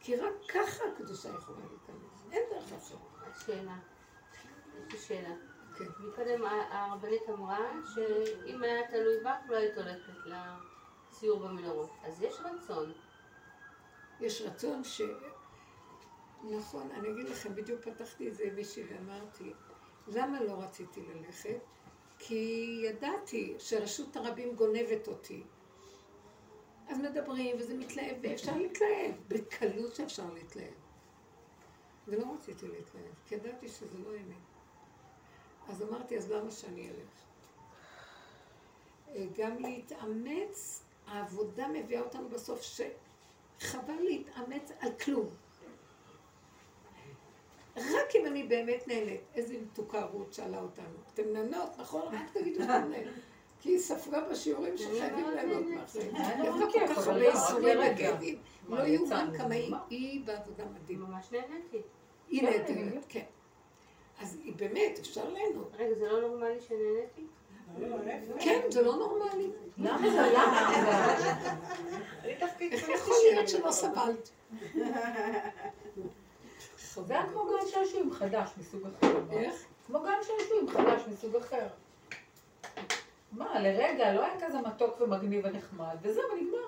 כי 0.01 0.17
רק 0.17 0.33
ככה 0.49 0.85
הקדושה 0.95 1.29
יכולה 1.29 1.59
להיכנס. 1.59 2.33
אין 2.33 2.43
דרך 2.51 2.73
אחרת. 2.73 3.41
שאלה. 3.47 3.77
יש 4.89 4.93
לי 4.93 4.99
שאלה. 4.99 5.35
כן. 5.77 5.85
מקודם 5.99 6.45
הרבנית 6.71 7.23
אמרה 7.29 7.71
שאם 7.95 8.63
היה 8.63 8.89
תלוי 8.89 9.21
בך 9.21 9.51
לא 9.51 9.57
היית 9.57 9.77
הולכת 9.77 10.33
לסיור 11.13 11.39
במנהרות. 11.39 11.91
אז 12.05 12.23
יש 12.23 12.41
רצון. 12.41 12.93
יש 14.21 14.43
רצון 14.43 14.85
ש... 14.85 15.03
נכון, 16.51 16.91
אני 16.91 17.11
אגיד 17.11 17.29
לכם, 17.29 17.55
בדיוק 17.55 17.81
פתחתי 17.81 18.29
את 18.29 18.35
זה 18.35 18.45
עם 18.45 18.55
מישהי 18.55 18.83
ואמרתי, 18.83 19.53
למה 20.09 20.43
לא 20.43 20.53
רציתי 20.53 21.01
ללכת? 21.03 21.59
כי 22.19 22.81
ידעתי 22.85 23.55
שרשות 23.59 24.17
הרבים 24.17 24.55
גונבת 24.55 25.09
אותי. 25.09 25.43
אז 26.89 26.99
מדברים, 26.99 27.57
וזה 27.59 27.75
מתלהב, 27.75 28.17
ואפשר 28.23 28.57
להתלהב, 28.57 29.15
בקלות 29.29 29.95
שאפשר 29.95 30.33
להתלהב. 30.35 30.75
ולא 32.09 32.25
רציתי 32.35 32.69
להתלהב, 32.69 33.15
כי 33.27 33.35
ידעתי 33.35 33.69
שזה 33.69 33.99
לא 33.99 34.11
אמת. 34.11 34.37
אז 35.69 35.83
אמרתי, 35.83 36.19
אז 36.19 36.31
למה 36.31 36.51
שאני 36.51 36.89
אלך? 36.91 37.23
אה, 39.09 39.27
גם 39.37 39.59
להתאמץ, 39.59 40.83
העבודה 41.07 41.69
מביאה 41.69 42.01
אותנו 42.01 42.29
בסוף 42.29 42.63
שחבל 42.63 44.01
להתאמץ 44.01 44.71
על 44.81 44.93
כלום. 45.05 45.35
רק 47.77 48.17
אם 48.17 48.27
אני 48.27 48.43
באמת 48.43 48.89
נהנית. 48.89 49.21
איזה 49.35 49.55
מתוקה 49.63 50.05
רות 50.05 50.33
שאלה 50.33 50.61
אותנו. 50.61 50.99
אתם 51.15 51.23
נהנות, 51.33 51.71
נכון? 51.79 52.15
רק 52.15 52.31
תגידו 52.33 52.61
שאתם 52.61 52.91
נהנות. 52.91 53.15
כי 53.61 53.69
היא 53.69 53.79
ספרה 53.79 54.21
בשיעורים 54.21 54.77
שחייבים 54.79 55.31
ליהנות 55.31 55.65
מהחיים. 55.67 56.17
היה 56.17 56.45
יש 56.45 56.55
לה 56.61 56.67
כל 56.73 56.87
כך 56.87 56.99
אבל 56.99 57.13
הרבה 57.13 57.23
לא, 57.23 57.33
איסורים. 57.33 58.39
מה, 58.69 58.79
לא 58.79 58.87
יאומן 58.89 59.31
כמה 59.39 59.55
היא-? 59.55 59.75
היא 59.91 60.21
בעבודה 60.25 60.65
מדהימה. 60.75 61.07
ממש 61.07 61.33
נהניתי. 61.33 61.81
היא 62.29 62.41
כן, 62.41 62.63
בדיוק. 62.65 63.05
כן. 63.09 63.25
אז 64.21 64.39
היא 64.45 64.53
באמת, 64.57 64.99
אפשר 64.99 65.29
ליהנות. 65.29 65.73
רגע, 65.79 65.95
זה 65.95 66.09
לא 66.09 66.21
נורמלי 66.21 66.61
שנהניתי? 66.61 67.23
כן, 68.41 68.61
זה 68.71 68.83
לא 68.83 68.97
נורמלי. 68.97 69.51
למה 69.79 70.11
זה? 70.11 70.33
למה? 70.35 70.75
איך 72.73 72.89
יכול 72.89 73.15
להיות 73.33 73.49
שלא 73.49 73.67
לא- 73.67 73.73
סבלת? 73.73 74.31
זה 77.01 77.13
היה 77.13 77.27
כמו 77.27 77.45
גן 77.45 77.67
שעשועים 77.71 78.13
חדש 78.13 78.51
מסוג 78.59 78.83
אחר. 78.87 79.21
איך? 79.31 79.55
כמו 79.87 80.01
גן 80.01 80.19
שעשועים 80.23 80.69
חדש 80.69 81.03
מסוג 81.09 81.37
אחר. 81.37 81.67
מה, 83.33 83.61
לרגע, 83.61 84.13
לא 84.13 84.25
היה 84.25 84.47
כזה 84.47 84.61
מתוק 84.61 85.01
ומגניב 85.01 85.45
ונחמד, 85.45 85.97
וזהו, 86.03 86.23
ונגמר. 86.33 86.59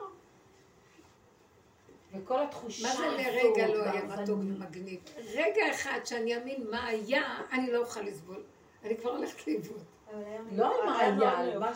וכל 2.12 2.42
התחושה 2.42 2.88
מה 2.88 2.94
זה 2.94 3.06
לרגע 3.06 3.68
לא 3.68 3.82
היה. 3.82 4.04
מתוק 4.04 4.38
ומגניב? 4.38 5.00
רגע 5.34 5.70
אחד 5.70 6.00
שאני 6.04 6.36
אאמין 6.36 6.70
מה 6.70 6.86
היה, 6.86 7.40
אני 7.52 7.72
לא 7.72 7.78
אוכל 7.78 8.00
לסבול. 8.00 8.42
אני 8.84 8.96
כבר 8.96 9.10
הולכת 9.10 9.46
לאיבוד. 9.46 9.82
לא 10.12 10.80
עם 10.80 10.86
מאוד 10.86 11.00
היה, 11.00 11.38
על 11.38 11.46
מיוחד. 11.46 11.60
מה 11.60 11.72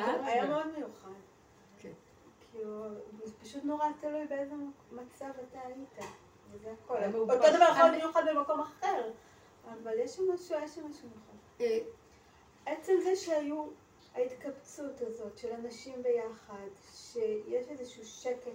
אה? 0.00 0.26
היה. 0.26 0.46
מאוד 0.46 0.66
מיוחד. 0.78 1.10
כאילו, 2.52 2.84
זה 3.24 3.32
פשוט 3.42 3.64
נורא 3.64 3.86
תלוי 4.00 4.26
באיזה 4.26 4.54
מצב 4.92 5.30
אתה 5.50 5.58
היית. 5.66 6.10
וזה 6.52 6.72
הכל. 6.84 6.96
היה 6.96 7.06
אותו. 7.14 7.34
דבר 7.34 7.46
יכול 7.46 7.82
להיות 7.82 7.94
מיוחד 7.94 8.22
במקום 8.34 8.60
אחר. 8.60 9.10
אבל 9.82 9.98
יש 9.98 10.10
שם 10.10 10.22
משהו, 10.34 10.56
יש 10.64 10.74
שם 10.74 10.88
משהו 10.88 11.08
מיוחד. 11.08 11.36
אה, 11.60 11.78
עצם 12.66 12.92
זה 13.04 13.16
שהיו 13.16 13.66
ההתקבצות 14.14 15.00
הזאת 15.00 15.38
של 15.38 15.52
אנשים 15.52 16.02
ביחד, 16.02 16.68
שיש 16.92 17.68
איזשהו 17.68 18.04
שקט, 18.04 18.50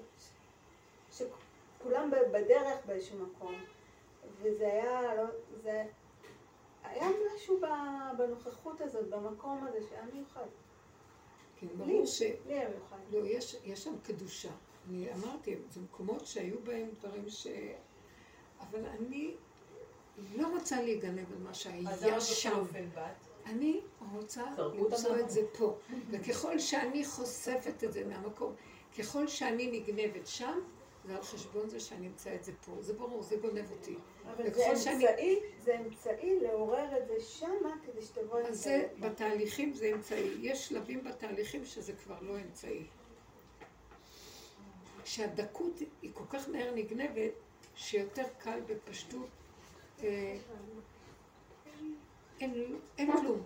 שכולם 1.11 2.11
בדרך 2.31 2.85
באיזשהו 2.85 3.17
מקום, 3.19 3.55
וזה 4.41 4.65
היה, 4.67 5.15
לא, 5.15 5.23
זה 5.63 5.85
היה 6.83 7.07
משהו 7.35 7.59
בנוכחות 8.17 8.81
הזאת, 8.81 9.09
במקום 9.09 9.67
הזה, 9.67 9.87
שהיה 9.89 10.05
מיוחד. 10.13 10.45
כן, 11.59 11.67
ברור 11.77 12.05
ש... 12.05 12.21
לי 12.21 12.53
היה 12.53 12.69
מיוחד. 12.69 12.97
לא, 13.11 13.19
יש, 13.19 13.55
יש 13.63 13.83
שם 13.83 13.95
קדושה. 14.03 14.51
אני 14.89 15.07
אמרתי, 15.13 15.55
זה 15.69 15.81
מקומות 15.81 16.25
שהיו 16.25 16.59
בהם 16.63 16.89
דברים 16.99 17.29
ש... 17.29 17.47
אבל 18.59 18.85
אני 18.85 19.33
לא 20.35 20.47
רוצה 20.47 20.81
להיגנב 20.81 21.31
על 21.31 21.37
מה 21.43 21.53
שהיה 21.53 22.21
שם. 22.21 22.63
אני 23.45 23.81
רוצה 24.13 24.43
למצוא 24.57 25.19
את. 25.19 25.29
זה 25.29 25.41
פה. 25.57 25.77
וככל 26.11 26.59
שאני 26.59 27.05
חושפת 27.05 27.83
את 27.83 27.93
זה 27.93 28.05
מהמקום, 28.05 28.53
ככל 28.99 29.27
שאני 29.27 29.79
נגנבת 29.79 30.27
שם, 30.27 30.59
זה 31.05 31.15
על 31.15 31.21
חשבון 31.21 31.69
זה 31.69 31.79
שאני 31.79 32.07
אמצא 32.07 32.35
את 32.35 32.43
זה 32.43 32.51
פה. 32.65 32.71
זה 32.79 32.93
ברור, 32.93 33.23
זה 33.23 33.35
גונב 33.35 33.71
אותי. 33.71 33.95
אבל 34.25 34.43
זה 34.43 34.49
וככל 34.49 34.75
שאני- 34.75 35.07
אמצעי, 35.09 35.39
זה 35.63 35.79
אמצעי 35.79 36.39
לעורר 36.39 36.97
את 36.97 37.07
זה 37.07 37.13
שמה 37.21 37.75
כדי 37.85 38.01
שתבוא 38.01 38.39
אז 38.39 38.63
זה, 38.63 38.87
בתהליכים 38.99 39.73
זה 39.73 39.91
אמצעי. 39.93 40.37
יש 40.41 40.67
שלבים 40.69 41.03
בתהליכים 41.03 41.65
שזה 41.65 41.93
כבר 41.93 42.15
לא 42.21 42.35
אמצעי. 42.37 42.85
כשהדקות 45.05 45.79
היא 46.01 46.11
כל 46.13 46.23
כך 46.29 46.49
מהר 46.49 46.75
נגנבת, 46.75 47.31
שיותר 47.75 48.23
קל 48.39 48.59
בפשטות, 48.67 49.29
אה, 50.03 50.37
אין, 52.39 52.77
כלום. 52.97 53.41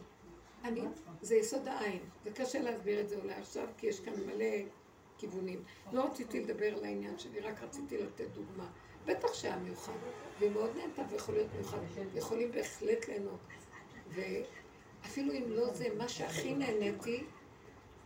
אני, 0.64 0.82
זה 1.22 1.36
יסוד 1.36 1.68
העין. 1.68 2.00
זה 2.24 2.32
קשה 2.32 2.60
להסביר 2.60 3.02
את 3.02 3.10
זה 3.10 3.16
אולי 3.16 3.34
עכשיו, 3.34 3.68
כי 3.78 3.88
יש 3.88 4.00
כאן 4.00 4.14
מלא 4.26 4.46
כיוונים. 5.18 5.64
לא 5.92 6.06
רציתי 6.06 6.40
לדבר 6.40 6.78
על 6.78 6.86
העניין 6.86 7.20
שלי, 7.20 7.40
רק 7.40 7.64
רציתי 7.64 7.98
לתת 7.98 8.28
דוגמה. 8.34 8.70
בטח 9.06 9.34
שהיה 9.34 9.58
מיוחד, 9.58 9.94
והיא 10.40 10.52
מאוד 10.52 10.70
נהנתה 10.78 11.02
ויכול 11.10 11.36
להיות 11.36 11.48
מיוחד. 11.56 11.78
יכולים 12.16 12.52
בהחלט 12.52 13.08
ליהנות. 13.08 13.40
ואפילו 14.10 15.34
אם 15.34 15.44
לא 15.48 15.74
זה, 15.74 15.88
מה 15.98 16.10
שהכי 16.10 16.56
נהניתי, 16.56 17.24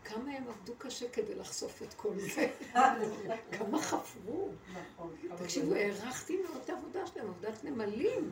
כמה 0.05 0.31
הם 0.31 0.43
עבדו 0.49 0.73
קשה 0.77 1.09
כדי 1.09 1.35
לחשוף 1.35 1.81
את 1.81 1.93
כל 1.93 2.09
זה. 2.19 2.49
כמה 3.57 3.81
חפרו. 3.81 4.49
תקשיבו, 5.43 5.73
הערכתי 5.73 6.37
מאוד 6.37 6.61
את 6.63 6.69
העבודה 6.69 7.07
שלהם, 7.07 7.27
עבודת 7.27 7.63
נמלים. 7.63 8.31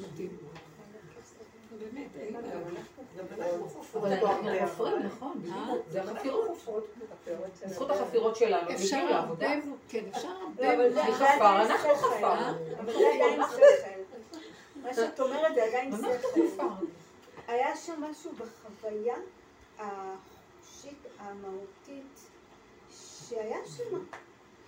מדהים. 0.00 0.36
באמת, 1.78 2.08
אין 2.16 2.36
לי 2.36 2.42
בעיה. 2.42 2.58
אבל 3.20 3.42
אנחנו 3.46 3.68
חופרים, 3.68 5.02
נכון, 5.02 5.42
בדיוק. 5.42 5.84
זה 5.90 6.02
החפירות. 6.02 6.66
בזכות 7.66 7.90
החפירות 7.90 8.36
שלנו, 8.36 8.70
אפשר 8.74 8.96
הרבה. 8.96 9.46
כן, 9.88 10.04
אפשר 10.08 10.28
לא, 10.28 10.42
הרבה. 10.42 10.74
אבל 10.74 10.92
זה 10.92 11.02
מי 11.02 11.12
חפר? 11.14 11.24
עדיין 11.24 11.70
אנחנו. 11.70 11.94
חפרנו. 11.94 12.56
אבל 12.78 12.92
זה 12.92 12.98
עדיין 13.14 13.40
שכל. 13.42 14.38
מה 14.82 14.94
שאת 14.94 15.20
אומרת 15.20 15.54
זה 15.54 15.64
עדיין 15.64 15.92
שכל. 15.96 16.64
היה 17.48 17.76
שם 17.76 18.04
משהו 18.10 18.30
בחוויה 18.32 19.14
המהותית 21.18 22.20
שהיה 22.90 23.58
שם. 23.66 23.98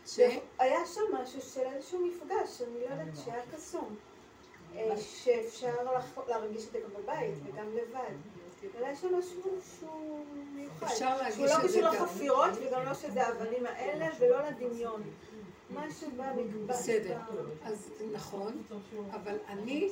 ש- 0.07 0.20
היה 0.59 0.86
שם 0.86 1.01
משהו 1.22 1.40
של 1.42 1.61
איזשהו 1.61 2.07
מפגש, 2.07 2.62
אני 2.62 2.80
לא 2.80 2.90
יודעת, 2.90 3.16
שהיה 3.24 3.42
קסום. 3.53 3.96
אה, 4.76 4.96
שאפשר 4.99 5.92
לח- 5.94 6.18
להרגיש 6.28 6.66
את 6.66 6.72
זה 6.72 6.78
גם 6.80 7.03
בבית 7.03 7.34
וגם 7.44 7.66
לבד. 7.74 8.14
אבל 8.74 8.84
היה 8.84 8.96
שם 8.96 9.14
משהו 9.18 9.42
שהוא 9.80 10.24
מיוחד. 10.55 10.86
שהוא 11.30 11.46
לא 11.46 11.55
קשור. 11.68 11.80
לחפירות 11.82 12.51
וגם 12.66 12.84
לא 12.84 12.94
שזה 12.94 13.26
האבנים 13.26 13.66
האלה 13.66 14.07
ולא 14.20 14.40
לדמיון. 14.49 15.03
משהו 15.70 16.11
במקבץ. 16.16 16.66
בסדר. 16.78 17.18
אז 17.64 17.90
נכון, 18.12 18.62
אבל 19.11 19.36
אני, 19.49 19.88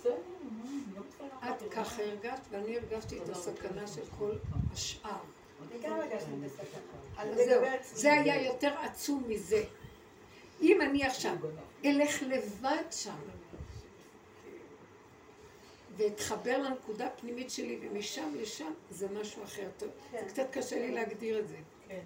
את 1.50 1.72
ככה 1.72 2.02
הרגשת, 2.02 2.40
ואני 2.50 2.76
הרגשתי 2.78 3.18
את 3.22 3.28
הסכנה 3.28 3.86
של 3.86 4.02
כל 4.18 4.30
השאר. 4.72 5.10
זה 7.92 8.12
היה 8.12 8.42
יותר 8.46 8.74
עצום 8.78 9.24
מזה. 9.28 9.64
אם 10.62 10.80
אני 10.80 11.04
עכשיו 11.04 11.36
אלך 11.84 12.22
לבד 12.22 12.84
שם, 12.90 13.16
ואתחבר 15.96 16.58
לנקודה 16.58 17.06
הפנימית 17.06 17.50
שלי, 17.50 17.78
ומשם 17.82 18.34
לשם, 18.34 18.72
זה 18.90 19.08
משהו 19.20 19.44
אחר. 19.44 19.68
טוב, 19.78 19.88
כן. 20.10 20.18
זה 20.18 20.28
קצת 20.28 20.46
קשה 20.50 20.78
לי 20.78 20.92
להגדיר 20.92 21.38
את 21.38 21.48
זה. 21.48 21.56
כן. 21.88 22.02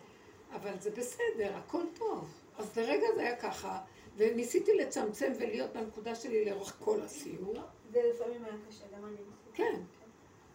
אבל 0.52 0.78
זה 0.78 0.90
בסדר, 0.90 1.56
הכל 1.56 1.82
טוב. 1.94 2.28
אז 2.58 2.78
לרגע 2.78 3.06
זה 3.14 3.20
היה 3.20 3.36
ככה, 3.36 3.80
וניסיתי 4.16 4.74
לצמצם 4.74 5.32
ולהיות 5.38 5.72
בנקודה 5.72 6.14
שלי 6.14 6.44
לאורך 6.44 6.76
כל 6.78 7.00
הסיור. 7.00 7.54
זה 7.92 8.00
לפעמים 8.14 8.44
היה 8.44 8.54
קשה, 8.68 8.84
גם 8.96 9.04
אני. 9.04 9.16
כן. 9.54 9.80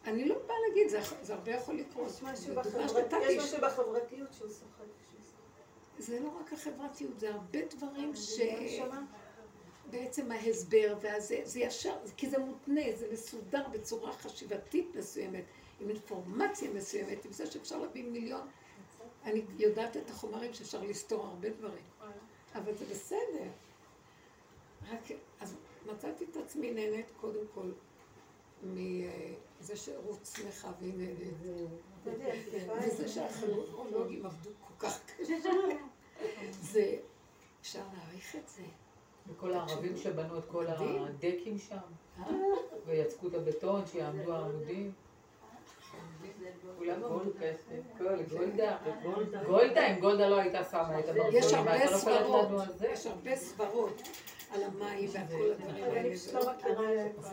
אני 0.05 0.25
לא 0.25 0.35
באה 0.47 0.55
להגיד, 0.67 0.89
זה, 0.89 0.99
זה 1.21 1.33
הרבה 1.33 1.51
יכול 1.51 1.75
לקרות. 1.75 2.09
יש 2.09 2.23
משהו 2.23 2.55
בחברתיות 3.61 4.33
שהוא 4.33 4.49
סוחט. 4.49 4.85
זה 5.99 6.19
לא 6.19 6.29
רק 6.39 6.53
החברתיות, 6.53 7.19
זה 7.19 7.33
הרבה 7.33 7.59
דברים 7.75 8.15
ש... 8.15 8.39
בעצם 9.89 10.31
ההסבר, 10.31 10.97
והזה, 11.01 11.41
זה 11.43 11.59
ישר, 11.59 11.95
כי 12.17 12.29
זה 12.29 12.37
מותנה, 12.37 12.81
זה 12.95 13.07
מסודר 13.13 13.67
בצורה 13.71 14.13
חשיבתית 14.13 14.95
מסוימת, 14.95 15.43
עם 15.79 15.89
אינפורמציה 15.89 16.69
מסוימת, 16.71 17.25
עם 17.25 17.31
זה 17.31 17.51
שאפשר 17.51 17.77
להביא 17.79 18.03
מיליון. 18.03 18.47
אני 19.23 19.41
יודעת 19.57 19.97
את 19.97 20.09
החומרים 20.09 20.53
שאפשר 20.53 20.83
לסתור 20.83 21.25
הרבה 21.25 21.49
דברים, 21.49 21.83
אבל 22.55 22.75
זה 22.75 22.85
בסדר. 22.85 23.49
רק, 24.91 25.01
אז 25.39 25.55
מצאתי 25.85 26.25
את 26.31 26.37
עצמי 26.37 26.71
נהנית 26.71 27.11
קודם 27.21 27.45
כל 27.53 27.71
מזה 28.63 29.75
שרות 29.75 30.19
שמחה 30.35 30.71
והיא 30.79 30.93
נהנית. 30.93 31.33
וזה 32.03 33.07
שהארכיאולוגים 33.07 34.25
עבדו 34.25 34.49
כל 34.67 34.87
כך 34.87 34.99
קשה. 35.05 35.33
זה, 36.71 36.95
אפשר 37.61 37.79
להעריך 37.93 38.35
את 38.35 38.47
זה. 38.47 38.63
וכל 39.27 39.53
הערבים 39.53 39.97
שבנו 39.97 40.37
את 40.37 40.45
כל. 40.45 40.65
הדקים 40.67 41.57
שם, 41.57 41.77
ויצקו 42.85 43.27
את 43.27 43.33
הבטון, 43.33 43.81
שיעמדו 43.85 44.33
העמודים. 44.33 44.91
כולם 46.77 47.03
עמדו 47.03 47.31
כסף, 47.39 47.97
כל 47.97 48.23
גולדה, 48.23 48.77
גולדה, 49.45 49.87
אם 49.87 49.99
גולדה 49.99 50.29
לא 50.29 50.39
הייתה 50.39 50.63
שמה 50.63 50.99
את 50.99 51.05
יש 51.31 51.53
הברזלים, 51.53 51.67
הרבה 51.67 51.97
סברות. 51.97 52.47
יש 52.91 53.05
הרבה 53.05 53.35
סברות 53.35 54.01
על 54.55 54.63
המים 54.63 55.09
ועל 55.11 55.23
כל 55.27 55.51
הדברים 55.51 55.83
האלה. 55.83 55.99
אני 56.01 56.15
פשוט 56.17 56.33
לא 56.33 56.53
מכירה, 56.53 56.89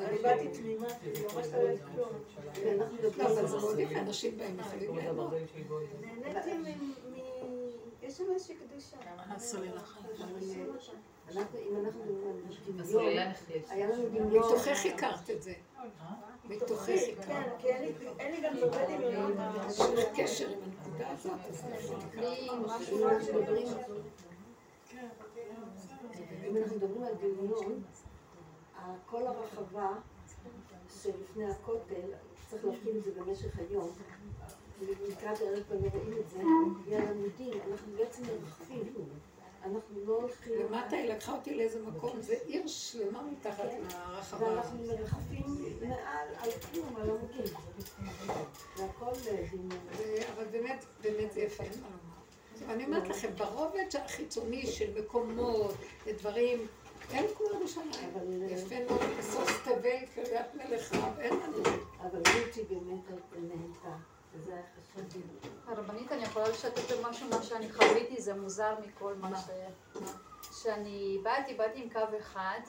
אני 0.08 0.18
באתי 0.18 0.48
תמימה, 0.48 0.86
אני 0.86 1.10
ממש 1.34 1.46
לא 1.52 1.58
יודעת 1.58 1.88
כלום. 1.94 2.08
לא, 3.18 3.24
אבל 3.24 3.46
זה 3.46 3.56
מאוד 3.56 3.78
יפה, 3.78 3.98
אנשים 4.00 4.36
באים 4.38 4.58
יכולים 4.60 4.90
את 4.90 4.94
ליהנות. 5.02 5.32
נהניתי 6.00 6.58
מ... 6.58 6.92
יש 8.02 8.14
שם 8.18 8.24
איזושהי 8.34 8.54
קדושה. 8.56 8.96
אנחנו, 11.30 11.58
אם 11.58 11.76
אנחנו 11.86 12.02
דמיון. 12.66 13.16
היה 13.68 13.86
לנו 13.90 14.08
דמיון. 14.08 14.26
מתוכך 14.28 14.86
הכרת 14.86 15.30
את 15.30 15.42
זה. 15.42 15.52
מתוכך 16.44 16.88
הכרת. 16.88 17.24
כן, 17.26 17.42
כי 17.58 17.68
אין 17.68 17.82
לי- 17.82 17.92
אין 18.18 18.32
לי 18.34 18.40
גם 18.40 18.56
הרבה 18.62 18.86
דמיונות. 18.86 19.36
יש 19.68 20.04
קשר 20.16 20.48
עם 20.48 20.58
הנקודה 20.62 21.08
הזאת, 21.10 21.32
אז. 21.50 21.64
אם 22.92 23.08
אנחנו 23.08 23.40
מדברים 23.40 23.66
אם 26.52 26.56
אנחנו 26.56 26.76
מדברים 26.76 27.02
על 27.02 27.14
דמיון, 27.14 27.82
כל 29.06 29.26
הרחבה 29.26 29.92
שלפני 31.02 31.50
הכותל, 31.50 32.10
צריך 32.50 32.64
להפעיל 32.64 32.96
את 32.96 33.02
זה 33.02 33.10
במשך 33.10 33.58
היום, 33.58 33.90
ולקראת 34.80 35.40
הערב 35.40 35.62
פעמים 35.68 35.90
רואים 35.94 36.18
את 36.18 36.28
זה, 36.28 36.38
היא 36.86 36.96
העמודים, 36.96 37.60
אנחנו 37.70 37.92
בעצם 37.96 38.22
מרחפים, 38.22 38.94
אנחנו 39.64 40.04
לא 40.04 40.16
הולכים, 40.16 40.52
למטה 40.54 40.96
היא 40.96 41.10
לקחה 41.10 41.32
אותי 41.32 41.54
לאיזה 41.54 41.82
מקום, 41.86 42.20
זה 42.20 42.34
עיר 42.46 42.66
שלמה 42.66 43.22
מתחת 43.22 43.64
לרחבה. 43.64 44.46
ואנחנו 44.46 44.78
מרחפים 44.86 45.44
מעל, 45.80 46.28
על 46.38 46.50
כלום, 46.72 46.96
על 46.96 47.10
עמודים, 47.10 47.54
והכל 48.76 49.12
אה, 49.30 50.32
אבל 50.34 50.44
באמת, 50.44 50.84
באמת 51.02 51.32
זה 51.32 51.40
יפה, 51.40 51.62
אין 51.62 51.80
מה 51.80 51.88
לומר. 51.88 52.11
אני 52.68 52.84
אומרת 52.84 53.08
לכם, 53.08 53.28
ברובד 53.36 53.84
החיצוני 54.04 54.66
של 54.66 55.00
מקומות 55.00 55.74
ודברים, 56.06 56.66
אין 57.12 57.26
כמו 57.36 57.46
ירושלים. 57.46 58.10
אבל, 58.14 58.42
יפה 58.50 58.74
מאוד, 58.88 59.00
בסוף 59.18 59.68
תבל 59.68 60.06
קריית 60.14 60.54
מלך 60.54 60.92
רב, 60.94 61.18
אין 61.18 61.34
לנו. 61.34 61.62
אבל 62.00 62.18
רותי 62.18 62.62
באמת 62.62 63.20
נהנתה, 63.32 63.96
וזה 64.34 64.52
היה 64.52 64.62
חשוב. 64.94 65.22
הרבנית, 65.66 66.12
אני 66.12 66.22
יכולה 66.22 66.48
לשתף 66.48 66.92
במשהו, 66.92 67.28
מה 67.28 67.42
שאני 67.42 67.72
חוויתי, 67.72 68.22
זה 68.22 68.34
מוזר 68.34 68.74
מכל 68.86 69.14
מה 69.14 69.30
ש... 69.38 69.50
שאני 70.62 71.18
באתי, 71.22 71.54
באתי 71.54 71.82
עם 71.82 71.88
קו 71.90 72.18
אחד, 72.18 72.60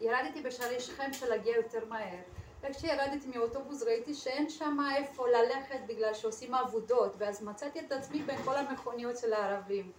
וירדתי 0.00 0.42
בשערי 0.42 0.80
שכם 0.80 1.12
של 1.12 1.28
להגיע 1.28 1.56
יותר 1.56 1.84
מהר. 1.88 2.22
וכשירדתי 2.64 3.38
מאוטובוס 3.38 3.82
ראיתי 3.82 4.14
שאין 4.14 4.48
שם 4.48 4.78
איפה 4.96 5.28
ללכת 5.28 5.78
בגלל 5.86 6.14
שעושים 6.14 6.54
עבודות, 6.54 7.14
ואז 7.18 7.42
מצאתי 7.42 7.80
את 7.80 7.92
עצמי 7.92 8.22
בין 8.22 8.42
כל 8.42 8.56
המכוניות 8.56 9.18
של 9.18 9.32
הערבים. 9.32 9.92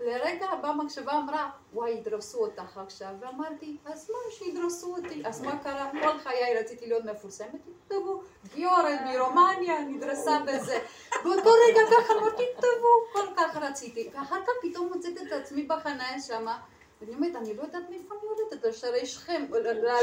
לרגע 0.00 0.46
באה 0.62 0.74
מחשבה 0.74 1.12
אמרה, 1.12 1.50
וואי, 1.72 1.90
ידרסו 1.90 2.38
אותך 2.38 2.78
עכשיו, 2.78 3.08
ואמרתי, 3.20 3.76
אז 3.84 4.10
מה, 4.10 4.18
שידרסו 4.32 4.96
אותי, 4.96 5.22
אז 5.26 5.42
מה 5.42 5.58
קרה? 5.62 5.90
כל 6.02 6.18
חיי 6.18 6.60
רציתי 6.60 6.86
להיות 6.86 7.04
מפורסמת, 7.04 7.60
תכתבו, 7.88 8.22
גיורת 8.54 9.00
מרומניה, 9.04 9.80
נדרסה 9.80 10.38
בזה. 10.46 10.78
באותו 11.24 11.50
רגע 11.68 11.80
ככה 11.90 12.12
אמרתי, 12.12 12.42
תבואו, 12.56 13.12
כל 13.12 13.26
כך 13.36 13.56
רציתי. 13.56 14.10
ואחר 14.12 14.40
כך 14.46 14.52
פתאום 14.62 14.88
מוצאת 14.94 15.22
את 15.26 15.32
עצמי 15.32 15.62
בחניה 15.62 16.20
שמה. 16.20 16.58
ואני 17.00 17.14
אומרת, 17.14 17.36
אני 17.36 17.54
לא 17.54 17.62
יודעת 17.62 17.90
מאיפה 17.90 18.14
אני 18.14 18.28
יורדת, 18.28 18.64
על 18.64 18.72
שערי 18.72 19.06
שכם, 19.06 19.44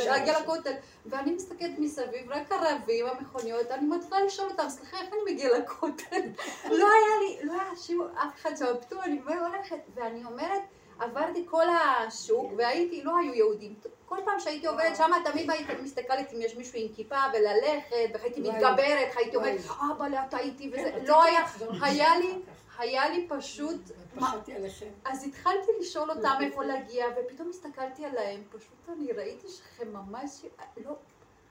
להגיע 0.05 0.39
לכותל. 0.39 0.73
ואני 1.05 1.31
מסתכלת 1.31 1.80
מסביב, 1.80 2.31
רק 2.31 2.51
ערבים, 2.51 3.05
המכוניות, 3.05 3.72
אני 3.72 3.88
מתחילה 3.88 4.23
לשאול 4.23 4.49
אותם, 4.49 4.69
סליחה, 4.69 4.97
איך 4.97 5.13
אני 5.13 5.34
מגיעה 5.34 5.59
לכותל? 5.59 6.22
לא 6.80 6.88
היה 6.89 7.19
לי, 7.22 7.39
לא 7.43 7.53
היה 7.53 7.76
שום 7.88 8.01
אף 8.01 8.35
אחד 8.35 8.57
שם, 8.57 8.65
פתאום 8.81 9.01
אני 9.01 9.22
הולכת, 9.26 9.80
ואני 9.95 10.26
אומרת, 10.26 10.61
עברתי 10.99 11.45
כל 11.49 11.65
השוק, 11.69 12.51
והייתי, 12.57 13.03
לא 13.03 13.17
היו 13.17 13.34
יהודים. 13.34 13.76
כל 14.05 14.17
פעם 14.26 14.39
שהייתי 14.39 14.67
עובדת 14.67 14.95
שם, 14.95 15.11
תמיד 15.26 15.51
הייתי 15.51 15.73
מסתכלת 15.84 16.34
אם 16.34 16.41
יש 16.41 16.55
מישהו 16.55 16.80
עם 16.80 16.88
כיפה 16.95 17.19
וללכת, 17.34 18.19
והייתי 18.19 18.41
מתגברת, 18.41 19.07
הייתי 19.15 19.35
אומרת, 19.35 19.59
אבא, 19.91 20.07
לאט 20.07 20.34
הייתי 20.34 20.72
וזה, 20.73 20.91
לא 21.07 21.23
היה, 21.23 21.45
היה 21.81 22.19
לי, 22.19 22.34
היה 22.77 23.10
לי 23.10 23.27
פשוט... 23.30 23.81
פחדתי 24.15 24.53
עליכם. 24.53 24.89
אז 25.06 25.27
התחלתי 25.27 25.72
לשאול 25.80 26.11
אותם 26.11 26.38
איפה 26.41 26.64
להגיע, 26.64 27.06
ופתאום 27.18 27.49
הסתכלתי 27.49 28.06
עליהם, 28.06 28.43
פשוט 28.49 28.89
אני 28.89 29.11
ראיתי 29.11 29.47
שהם 29.47 29.93
ממש, 29.93 30.45
לא, 30.85 30.91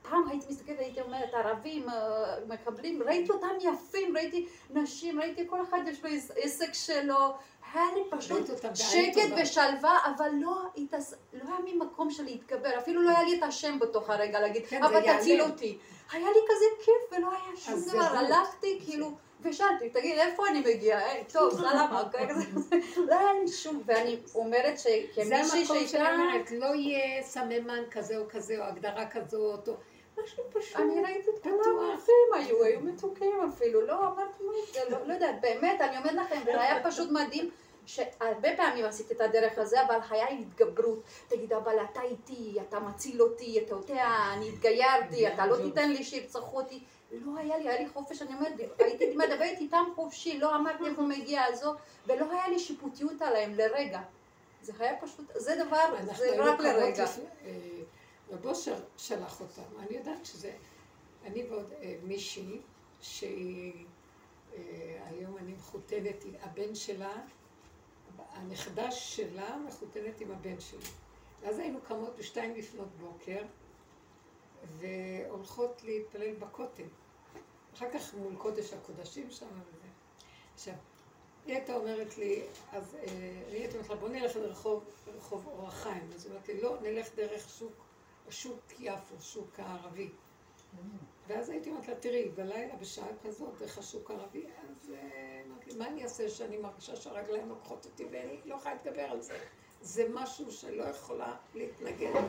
פעם 0.09 0.27
הייתי 0.27 0.45
מסתכלת 0.49 0.77
והייתי 0.77 1.01
אומרת, 1.01 1.33
ערבים 1.33 1.89
אה, 1.89 2.35
מקבלים, 2.47 3.03
ראיתי 3.03 3.31
אותם 3.31 3.47
יפים, 3.61 4.17
ראיתי 4.17 4.47
נשים, 4.69 5.19
ראיתי 5.19 5.47
כל 5.47 5.61
אחד 5.61 5.77
יש 5.87 6.03
לו 6.03 6.09
עסק 6.35 6.73
שלו, 6.73 7.33
היה 7.73 7.83
לי 7.95 8.01
פשוט 8.09 8.49
שקט. 8.73 9.29
ושלווה, 9.41 9.99
אבל 10.15 10.29
לא, 10.33 10.61
התעס... 10.77 11.13
לא 11.33 11.43
היה 11.43 11.75
ממקום 11.75 12.11
של 12.11 12.23
להתגבר, 12.23 12.77
אפילו 12.77 13.01
לא 13.01 13.09
היה 13.09 13.23
לי 13.23 13.37
את 13.37 13.43
השם 13.43 13.79
בתוך 13.79 14.09
הרגע 14.09 14.39
להגיד, 14.39 14.65
כן, 14.65 14.83
אבא 14.83 15.17
תציל. 15.17 15.41
אותי. 15.41 15.77
היה 16.11 16.27
לי 16.27 16.39
כזה 16.49 16.65
כיף 16.85 17.19
ולא 17.19 17.29
היה 17.31 17.55
שום 17.55 17.81
דבר. 17.89 18.17
הלכתי 18.17 18.81
כאילו, 18.85 19.11
ושאלתי, 19.41 19.89
תגיד, 19.89 20.17
איפה 20.19 20.47
אני 20.47 20.59
מגיעה? 20.59 21.01
"אה, 21.01 21.21
טוב, 21.33 21.61
כזה, 22.29 22.43
לא 23.09 23.15
היה 23.15 23.33
לי 23.41 23.47
שום, 23.47 23.83
ואני 23.85 24.19
אומרת 24.35 24.77
זה 24.77 24.89
שכמישהי 25.13 25.35
המקום 25.35 25.65
שאני 25.65 25.87
שהייתה... 25.87 26.13
אומרת, 26.13 26.51
לא 26.51 26.75
יהיה 26.75 27.23
סממן 27.23 27.83
כזה 27.91 28.17
או 28.17 28.23
כזה, 28.29 28.57
או 28.59 28.63
הגדרה 28.63 29.07
כזאת, 29.07 29.67
או 29.67 29.73
משהו 30.23 30.43
פשוט. 30.53 30.79
אני 30.79 31.01
ראיתי 31.03 31.29
את 31.29 31.43
כולם. 31.43 31.93
יפים 31.97 32.33
היו, 32.33 32.63
היו 32.63 32.79
מתוקים 32.79 33.49
אפילו, 33.53 33.81
לא, 33.81 33.99
אמרתי, 33.99 34.43
מה 34.43 34.53
זה, 34.73 34.79
לא, 34.89 35.07
לא 35.07 35.13
יודעת, 35.13 35.41
באמת, 35.41 35.81
אני 35.81 35.97
אומרת 35.97 36.13
לכם, 36.13 36.41
זה 36.45 36.61
היה 36.61 36.83
פשוט 36.83 37.11
מדהים, 37.11 37.49
שהרבה 37.85 38.57
פעמים 38.57 38.85
עשיתי 38.85 39.13
את 39.13 39.21
הדרך 39.21 39.57
הזה, 39.57 39.81
אבל 39.81 39.97
היה 40.09 40.29
התגברות, 40.29 41.03
תגיד, 41.27 41.53
אבל 41.53 41.75
אתה 41.91 42.01
איתי, 42.01 42.55
אתה 42.69 42.79
מציל 42.79 43.21
אותי, 43.21 43.59
אתה 43.65 43.75
יודע, 43.75 44.07
אני 44.33 44.49
התגיירתי, 44.49 45.27
אתה 45.27 45.45
לא 45.45 45.55
תיתן 45.55 45.89
לי 45.91 46.03
שירצחו 46.03 46.57
אותי, 46.57 46.83
לא 47.21 47.39
היה 47.39 47.57
לי, 47.57 47.69
היה 47.69 47.81
לי 47.81 47.89
חופש, 47.89 48.21
אני 48.21 48.35
אומרת, 48.35 48.53
הייתי 48.79 49.15
מדברת 49.15 49.57
איתם 49.57 49.83
חופשי, 49.95 50.39
לא 50.39 50.55
אמרתי 50.55 50.85
איפה 50.85 51.01
מגיע 51.01 51.43
הזו, 51.43 51.73
ולא 52.07 52.31
היה 52.31 52.47
לי 52.47 52.59
שיפוטיות 52.59 53.21
עליהם 53.21 53.53
לרגע. 53.53 54.01
זה 54.61 54.73
היה 54.79 55.01
פשוט, 55.01 55.31
זה 55.35 55.63
דבר, 55.67 55.95
זה 56.15 56.43
רק 56.43 56.59
לרגע. 56.59 57.05
אה, 57.45 57.59
רב 58.29 58.45
אושר 58.45 58.75
שלח 58.97 59.41
אותם. 59.41 59.79
אני 59.79 59.97
יודעת 59.97 60.25
שזה... 60.25 60.51
אני 61.25 61.43
ועוד 61.49 61.73
אה, 61.81 61.95
מישהי, 62.03 62.59
שהיא... 63.01 63.85
אה, 64.53 65.07
אני 65.37 65.53
מחותנת, 65.53 66.23
הבן 66.41 66.75
שלה, 66.75 67.13
הנכדה 68.33 68.91
שלה 68.91 69.57
מחותנת 69.67 70.21
עם 70.21 70.31
הבן 70.31 70.59
שלי. 70.59 70.89
ואז 71.41 71.59
היינו 71.59 71.79
קמות 71.87 72.15
בשתיים 72.17 72.55
לפנות 72.55 72.87
בוקר, 72.99 73.41
והולכות 74.79 75.83
להתפלל 75.83 76.35
בכותל. 76.35 76.83
אחר 77.75 77.85
כך 77.93 78.13
מול 78.13 78.35
קודש 78.35 78.73
הקודשים 78.73 79.31
שם 79.31 79.45
וזה. 79.45 79.87
עכשיו, 80.53 80.73
היא 81.45 81.55
הייתה 81.55 81.75
אומרת 81.75 82.17
לי, 82.17 82.43
אז 82.71 82.95
אה, 82.95 83.03
אני 83.47 83.57
הייתי 83.57 83.73
אומרת 83.73 83.89
לה, 83.89 83.95
בוא 83.95 84.09
נלך 84.09 84.35
לרחוב 84.35 84.83
רחוב 85.17 85.47
אור 85.47 85.67
החיים. 85.67 86.09
אז 86.15 86.25
היא 86.25 86.31
אומרת 86.31 86.47
לי, 86.47 86.61
לא, 86.61 86.77
נלך 86.81 87.15
דרך 87.15 87.49
שוק, 87.49 87.85
שוק 88.29 88.59
יפו, 88.79 89.15
שוק 89.21 89.59
הערבי. 89.59 90.09
ואז 91.27 91.49
הייתי 91.49 91.69
אומרת 91.69 91.87
לה, 91.87 91.95
תראי, 91.95 92.29
בלילה 92.29 92.75
בשעה 92.75 93.07
כזאת, 93.23 93.57
דרך 93.59 93.77
השוק 93.77 94.11
הערבי, 94.11 94.45
אז 94.45 94.91
אה, 94.93 95.41
אמרתי 95.47 95.75
מה 95.75 95.87
אני 95.87 96.03
אעשה 96.03 96.29
שאני 96.29 96.57
מרגישה 96.57 96.95
שהרגליים 96.95 97.49
לוקחות 97.49 97.85
אותי 97.85 98.05
ואני 98.11 98.39
לא 98.45 98.55
יכולה 98.55 98.73
להתגבר 98.73 99.01
על 99.01 99.21
זה. 99.21 99.39
זה 99.81 100.07
משהו 100.13 100.51
שלא 100.51 100.83
יכולה 100.83 101.35
להתנגד. 101.53 102.21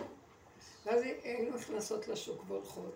ואז 0.84 1.02
היינו 1.22 1.56
נכנסות 1.56 2.08
לשוק 2.08 2.42
והולכות. 2.46 2.94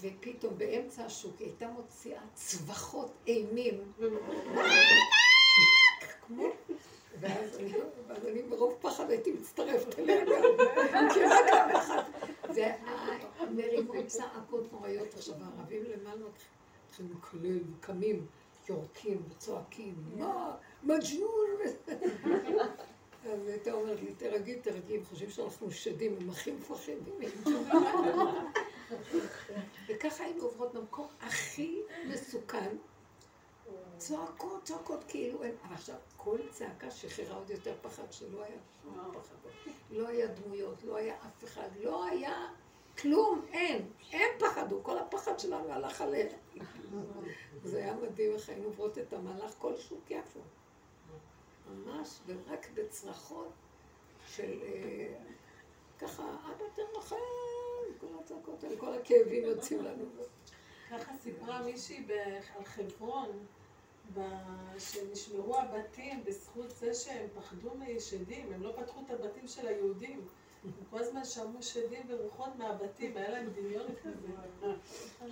ופתאום 0.00 0.58
באמצע 0.58 1.04
השוק 1.04 1.38
היא 1.38 1.46
הייתה 1.46 1.68
מוציאה 1.68 2.22
צווחות 2.34 3.12
אימים. 3.26 3.92
ואז 7.20 7.58
אני, 7.58 7.72
אני 8.28 8.42
מרוב 8.42 8.74
פחד 8.80 9.10
הייתי 9.10 9.32
מצטרפת 9.32 9.98
אליה 9.98 10.24
גם. 10.24 11.08
כי 11.14 11.20
אחד. 11.26 12.02
והמרימות 12.54 14.06
צעקות 14.06 14.72
נוראיות. 14.72 15.14
עכשיו 15.14 15.34
הערבים 15.40 15.82
למעלה 15.84 16.24
מתחילים 16.26 17.12
לקלל 17.16 17.60
וקמים, 17.78 18.26
יורקים 18.68 19.22
וצועקים, 19.28 19.94
מה? 20.16 20.54
מג'נון? 20.82 21.56
אז 23.32 23.46
הייתה 23.46 23.72
אומרת 23.72 24.00
לי, 24.00 24.14
תרגי, 24.14 24.54
תרגי, 24.54 24.96
הם 24.96 25.04
חושבים 25.04 25.30
שאנחנו 25.30 25.70
שדים, 25.70 26.16
הם 26.20 26.30
הכי 26.30 26.52
מפחדים. 26.52 26.98
וככה 29.88 30.24
היינו 30.24 30.42
עוברות 30.42 30.74
במקום 30.74 31.06
הכי 31.20 31.82
מסוכן, 32.08 32.76
צועקות, 33.98 34.64
צועקות, 34.64 35.04
כאילו 35.08 35.42
אין... 35.42 35.54
אבל 35.64 35.74
עכשיו, 35.74 35.96
כל 36.16 36.38
צעקה 36.50 36.90
שחררה 36.90 37.36
עוד 37.36 37.50
יותר 37.50 37.74
פחד, 37.82 38.12
שלא 38.12 38.42
היה 38.42 38.56
שום 38.82 39.10
פחד. 39.12 39.34
לא 39.90 40.08
היה 40.08 40.26
דמויות, 40.26 40.84
לא 40.84 40.96
היה 40.96 41.14
אף 41.14 41.44
אחד, 41.44 41.68
לא 41.82 42.04
היה 42.04 42.48
כלום, 42.98 43.44
אין. 43.52 43.88
הם 44.12 44.28
פחדו, 44.38 44.80
כל 44.82 44.98
הפחד 44.98 45.38
שלנו 45.38 45.72
הלך 45.72 46.00
עליהם. 46.00 46.28
זה 47.64 47.78
היה 47.78 47.94
מדהים 47.94 48.32
איך 48.32 48.48
היינו 48.48 48.64
עוברות 48.64 48.98
את 48.98 49.12
המהלך, 49.12 49.54
כל 49.58 49.76
שוק 49.76 50.10
יפו. 50.10 50.40
ממש, 51.70 52.18
ורק 52.26 52.66
בצרחות 52.74 53.52
של 54.26 54.58
אה, 54.62 55.14
ככה, 55.98 56.22
אבא 56.22 56.64
תרחם, 56.74 57.16
כל 58.02 58.18
הצעקות 58.20 58.64
האלה, 58.64 58.76
כל 58.76 58.92
הכאבים 58.94 59.44
יוצאים 59.44 59.84
לנו. 59.84 60.04
ככה 60.90 61.12
סיפרה 61.22 61.62
מישהי 61.62 62.06
על 62.56 62.64
חברון, 62.64 63.28
שנשמרו 64.78 65.58
הבתים 65.58 66.24
בזכות 66.24 66.70
זה 66.70 66.94
שהם 66.94 67.26
פחדו 67.34 67.70
משדים, 67.74 68.52
הם 68.52 68.62
לא 68.62 68.72
פתחו 68.76 69.00
את 69.06 69.10
הבתים 69.10 69.48
של 69.48 69.68
היהודים. 69.68 70.20
הם 70.64 70.70
כל 70.90 70.98
הזמן 70.98 71.24
שמעו 71.24 71.62
שדים 71.62 72.02
ורוחות 72.08 72.48
מהבתים, 72.58 73.16
היה 73.16 73.30
להם 73.30 73.50
דמיון 73.50 73.86
כזה. 74.02 74.72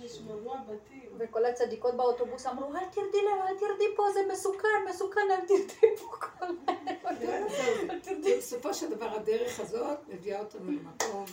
נשמרו 0.03 0.53
הבתים. 0.53 1.09
וכל 1.17 1.45
הצדיקות 1.45 1.95
באוטובוס 1.95 2.47
אמרו, 2.47 2.75
אל 2.75 2.85
תרדי 2.91 3.21
להם, 3.25 3.41
אל 3.41 3.59
תרדי 3.59 3.95
פה, 3.95 4.03
זה 4.13 4.19
מסוכן, 4.31 4.67
מסוכן, 4.89 5.21
אל 5.31 5.47
תרדי 5.47 5.97
פה 5.97 6.07
כל 6.19 6.45
היום. 7.05 7.99
תרדי. 8.01 8.37
בסופו 8.37 8.73
של 8.73 8.89
דבר 8.89 9.09
הדרך 9.09 9.59
הזאת 9.59 9.99
מביאה 10.07 10.39
אותנו 10.39 10.71
למקום 10.71 11.25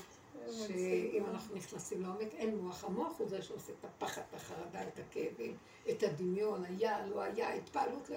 שאם 0.53 1.25
אנחנו 1.27 1.55
נכנסים 1.57 2.03
לעומק, 2.03 2.35
אין 2.35 2.57
מוח. 2.59 2.85
המוח 2.85 3.19
הוא 3.19 3.29
זה 3.29 3.43
שעושה 3.43 3.73
את 3.81 3.85
הפחד, 3.85 4.23
את 4.31 4.35
החרדה, 4.35 4.89
את 4.89 4.99
הכאבים, 4.99 5.57
את 5.91 6.03
הדמיון, 6.03 6.65
היה, 6.65 7.07
לא 7.07 7.21
היה, 7.21 7.55
התפעלות. 7.55 8.11
לא- 8.11 8.17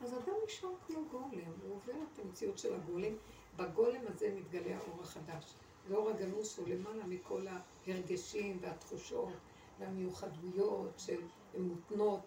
אז 0.00 0.12
אדם 0.14 0.34
נשאר 0.46 0.68
כמו 0.86 1.04
גולם, 1.10 1.52
הוא 1.62 1.74
עובר 1.74 1.92
את 2.14 2.18
המציאות 2.18 2.58
של 2.58 2.74
הגולם. 2.74 3.12
בגולם 3.56 4.00
הזה 4.08 4.34
מתגלה 4.36 4.76
האור 4.76 5.02
החדש. 5.02 5.54
ואור 5.88 6.10
הגנוז 6.10 6.58
הוא 6.58 6.68
למעלה 6.68 7.06
מכל 7.06 7.46
ההרגשים 7.86 8.58
והתחושות 8.60 9.32
והמיוחדויות 9.80 10.90
שהן 10.98 11.20
מותנות 11.58 12.20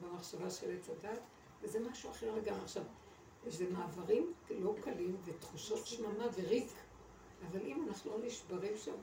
במחשבה 0.00 0.50
של 0.50 0.76
עץ 0.76 0.88
הדת, 0.88 1.18
וזה 1.62 1.80
משהו 1.80 2.10
אחר 2.10 2.34
לגמרי. 2.34 2.62
עכשיו, 2.62 2.82
זה 3.46 3.70
מעברים 3.70 4.32
לא 4.50 4.74
קלים 4.80 5.16
ותחושות 5.24 5.86
שממה 5.86 6.26
וריק, 6.34 6.72
אבל 7.50 7.60
אם 7.60 7.84
אנחנו 7.88 8.10
לא 8.10 8.26
נשברים 8.26 8.76
שם 8.76 8.94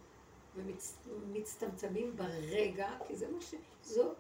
ומצטמצמים 0.56 2.18
ברגע, 2.18 2.90
כי 3.08 3.16
זה 3.16 3.32
מה 3.32 3.42
ש... 3.42 3.56
זו, 3.84 4.14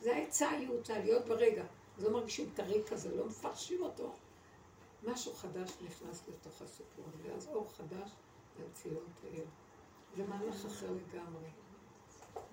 זה 0.00 0.16
העצאיות, 0.16 0.88
להיות 0.88 1.26
ברגע. 1.26 1.64
אז 1.96 2.04
לא 2.04 2.10
מרגישים 2.10 2.50
את 2.54 2.58
הריק 2.58 2.92
הזה, 2.92 3.16
לא 3.16 3.26
מפרשים 3.26 3.82
אותו. 3.82 4.12
משהו 5.02 5.32
חדש 5.32 5.70
נכנס 5.82 6.28
לתוך 6.28 6.62
הסיפור, 6.62 7.04
ואז 7.22 7.48
אור 7.48 7.72
חדש 7.76 8.10
למציאות 8.60 9.10
העיר. 9.24 9.44
זה 10.16 10.24
מהלך 10.24 10.66
אחר 10.66 10.90
לגמרי. 10.92 11.48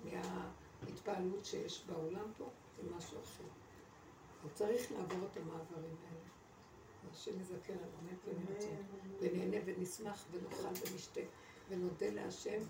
מההתפעלות 0.04 1.44
שיש 1.44 1.84
בעולם 1.86 2.32
פה, 2.38 2.50
זה 2.76 2.94
משהו 2.96 3.18
אחר. 3.22 3.44
וצריך 4.44 4.92
לעבור 4.92 5.28
את 5.32 5.36
המעברים 5.36 5.96
האלה. 6.06 6.23
השם 7.12 7.40
יזכה 7.40 7.72
לנו 7.72 7.86
באמת 8.00 8.18
ונרצה, 8.24 8.68
ונהנה 9.20 9.56
ונשמח 9.64 10.26
ונאכל 10.30 10.90
ונשתה 10.90 11.20
ונודה 11.68 12.10
להשם, 12.10 12.60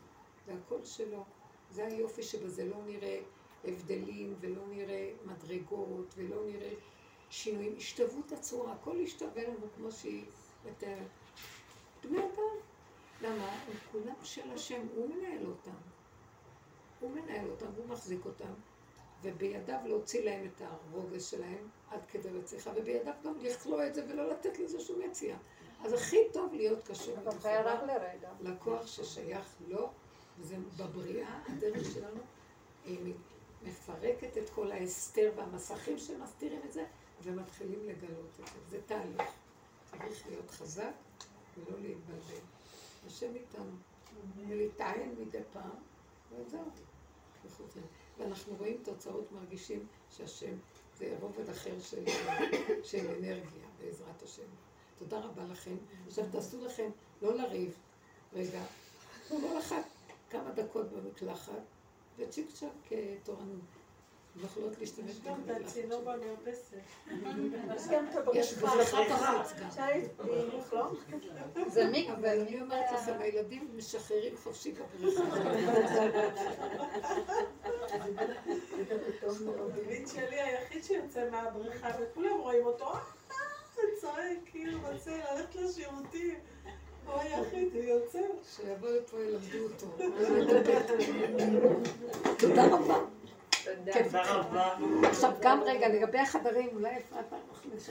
והכל 0.47 0.85
שלו. 0.85 1.25
זה 1.71 1.87
היופי 1.87 2.23
שבזה 2.23 2.65
לא 2.65 2.77
נראה 2.87 3.21
הבדלים, 3.65 4.35
ולא 4.41 4.67
נראה 4.67 5.13
מדרגות, 5.25 6.15
ולא 6.17 6.47
נראה 6.47 6.73
שינויים. 7.31 7.75
השתוות 7.77 8.33
הצורה, 8.33 8.73
הכל 8.73 8.97
ישתווה 9.01 9.43
לנו 9.49 9.67
כמו 9.77 9.93
שהיא 9.93 10.25
מתארת. 10.67 11.07
בני 12.05 12.19
אדם. 12.19 12.57
למה? 13.23 13.53
הם 13.53 13.73
כולם 13.93 14.15
של 14.23 14.51
השם, 14.51 14.87
הוא 14.95 15.15
מנהל 15.15 15.47
אותם. 15.47 15.77
הוא 17.01 17.11
מנהל 17.11 17.51
אותם, 17.51 17.67
הוא 17.77 17.87
מחזיק 17.89 18.25
אותם, 18.25 18.53
ובידיו 19.25 19.79
להוציא 19.85 20.25
להם 20.25 20.47
את 20.47 20.63
הרוגז 20.63 21.25
שלהם 21.25 21.69
עד 21.91 22.01
כדי 22.13 22.29
רציחה, 22.29 22.71
ובידיו 22.77 23.13
גם 23.25 23.39
לכלוא 23.41 23.87
את 23.87 23.95
זה 23.95 24.05
ולא 24.09 24.31
לתת 24.31 24.59
לזה 24.59 24.81
שום 24.81 25.01
יציאה. 25.03 25.37
אז 25.85 25.93
הכי 25.93 26.17
טוב 26.33 26.55
להיות 26.55 26.89
קשור 26.89 27.17
לרגע. 27.87 28.31
לכוח 28.41 28.87
ששייך 28.87 29.55
לו, 29.69 29.91
וזה 30.39 30.57
בבריאה, 30.77 31.43
הדרך 31.49 31.85
שלנו 31.95 32.21
מפרקת 33.63 34.39
את 34.39 34.51
כל 34.51 34.73
ההסתר 34.73 35.33
והמסכים 35.37 35.99
שמסתירים 35.99 36.61
את 36.65 36.73
זה, 36.73 36.85
ומתחילים 37.23 37.89
לגלות 37.89 38.27
את 38.31 38.47
זה. 38.47 38.61
זה 38.71 38.79
תהליך. 38.87 39.31
צריך 39.91 40.27
להיות 40.27 40.51
חזק 40.51 40.93
ולא 41.57 41.79
להתבלבל. 41.81 42.45
השם 43.07 43.35
איתנו. 43.35 43.73
ולהתעין 44.37 45.15
מדי 45.19 45.39
פעם, 45.53 45.71
וזהו. 46.31 46.71
ואנחנו 48.19 48.55
רואים 48.59 48.77
תוצאות, 48.83 49.33
מרגישים 49.33 49.87
שהשם 50.11 50.55
זה 50.99 51.17
רובד 51.21 51.49
אחר 51.49 51.81
של, 51.81 52.05
של 52.91 53.07
אנרגיה, 53.07 53.67
בעזרת 53.81 54.23
השם. 54.23 54.43
תודה 54.99 55.21
רבה 55.21 55.45
לכם. 55.45 55.77
עכשיו 56.07 56.25
תעשו 56.33 56.65
לכם, 56.65 56.91
לא 57.23 57.35
לריב, 57.35 57.75
רגע, 58.33 58.63
כל 59.29 59.59
אחת 59.59 59.85
כמה 60.31 60.51
דקות 60.53 60.87
במקלחת, 60.93 61.63
וצ'יק 62.17 62.51
צ'אק 62.53 62.93
תורנות. 63.25 63.61
יכולות 64.43 64.79
להשתמש 64.81 65.21
גם 65.25 65.35
את 65.45 65.51
הצינור 65.51 66.01
במרפסת. 66.01 66.77
יש. 68.35 68.55
בריכה 68.55 68.99
בחוץ 69.11 69.53
גם. 69.61 69.69
זה 71.69 71.85
מיק, 71.85 72.11
אבל 72.11 72.41
אני 72.41 72.61
אומרת 72.61 72.93
לכם, 72.93 73.13
הילדים 73.21 73.69
משחררים 73.77 74.37
חופשי 74.37 74.73
בבריכה. 74.73 75.23
הבן 79.23 80.07
שלי 80.07 80.41
היחיד 80.41 80.85
שיוצא 80.85 81.31
מהבריכה, 81.31 81.89
וכולם 82.01 82.39
רואים 82.41 82.67
אותו, 82.67 82.85
אה, 82.85 82.99
וצועק, 83.77 84.39
כאילו, 84.47 84.79
רוצה 84.93 85.11
ללכת 85.11 85.55
לשירותים. 85.55 86.35
הוא 87.07 87.15
היחיד, 87.21 87.69
הוא 87.75 87.83
יוצא. 87.83 88.19
שיבוא 88.57 88.89
לפה 88.91 89.17
ילמדו 89.21 89.65
אותו. 89.65 89.87
תודה 92.39 92.67
רבה. 92.73 92.99
כן. 93.65 94.03
תודה 94.05 94.35
רבה. 94.35 94.75
עכשיו 95.03 95.33
גם 95.41 95.63
רגע, 95.63 95.89
לגבי 95.89 96.19
החדרים, 96.19 96.69
אולי 96.75 96.99
אפרת. 96.99 97.25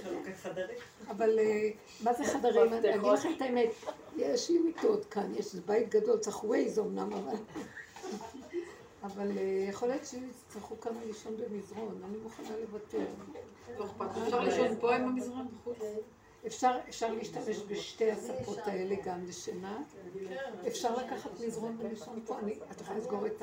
חלוקת 0.03 0.35
חדרים. 0.35 0.77
אבל 1.09 1.39
אה, 1.39 1.69
מה 2.03 2.13
זה 2.13 2.23
חדרים? 2.23 2.73
אני 2.73 2.95
אגיד 2.95 3.11
לכם 3.13 3.29
את 3.37 3.41
האמת, 3.41 3.69
יש 4.17 4.49
לי 4.49 4.59
מיטות 4.59 5.05
כאן, 5.05 5.35
יש 5.35 5.55
בית 5.55 5.89
גדול, 5.89 6.17
צריך 6.19 6.43
ווייז 6.43 6.79
אמנם, 6.79 7.13
אבל... 7.13 7.35
אבל 9.03 9.37
אה, 9.37 9.65
יכול 9.69 9.87
להיות 9.87 10.05
שיצטרכו 10.05 10.79
כמה 10.79 10.99
לישון 11.05 11.37
במזרון, 11.37 12.01
אני 12.09 12.17
מוכנה 12.17 12.57
לוותר. 12.61 13.05
לא. 13.77 13.85
אפשר 14.23 14.39
לישון 14.39 14.79
פה 14.79 14.95
עם 14.95 15.03
המזרון 15.03 15.47
בחוץ. 15.47 15.77
אפשר, 16.45 16.71
אפשר 16.89 17.13
להשתמש 17.13 17.57
בשתי 17.67 18.11
הספות 18.11 18.57
האלה 18.57 18.95
גם 19.05 19.25
לשינה. 19.25 19.77
אפשר 20.67 20.95
לקחת 20.95 21.31
מזרון 21.47 21.77
ולישון 21.79 22.19
פה. 22.25 22.39
אני, 22.39 22.59
את 22.71 22.81
יכולה 22.81 22.99
לסגור 22.99 23.27
את 23.27 23.41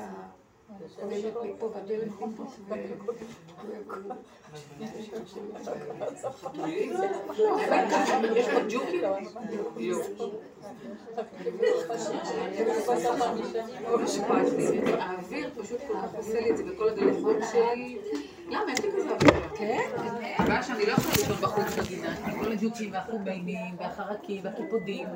ג'וקים? 8.69 9.01
לא. 9.01 9.17
האוויר 14.99 15.49
פשוט 15.61 15.79
כל 15.87 15.93
כך 15.93 16.15
עושה 16.15 16.41
לי 16.41 16.51
את 16.51 16.57
זה 16.57 16.63
בכל 16.63 16.89
הדלתות 16.89 17.37
שלי. 17.51 17.97
למה? 18.47 18.71
יש 18.73 18.79
לי 18.79 18.91
כזה 18.91 19.11
אוויר. 19.11 19.49
כן? 19.55 19.89
הבעיה 20.37 20.63
שאני 20.63 20.85
לא 20.85 20.91
יכולה 20.91 21.15
לישון 21.17 21.35
בחוץ 21.35 21.77
בגינה. 21.77 22.15
כל 22.43 22.51
הג'וקים 22.51 22.93
והחומיינים 22.93 23.75
והחרקים 23.77 24.41
והקיפודים. 24.43 25.07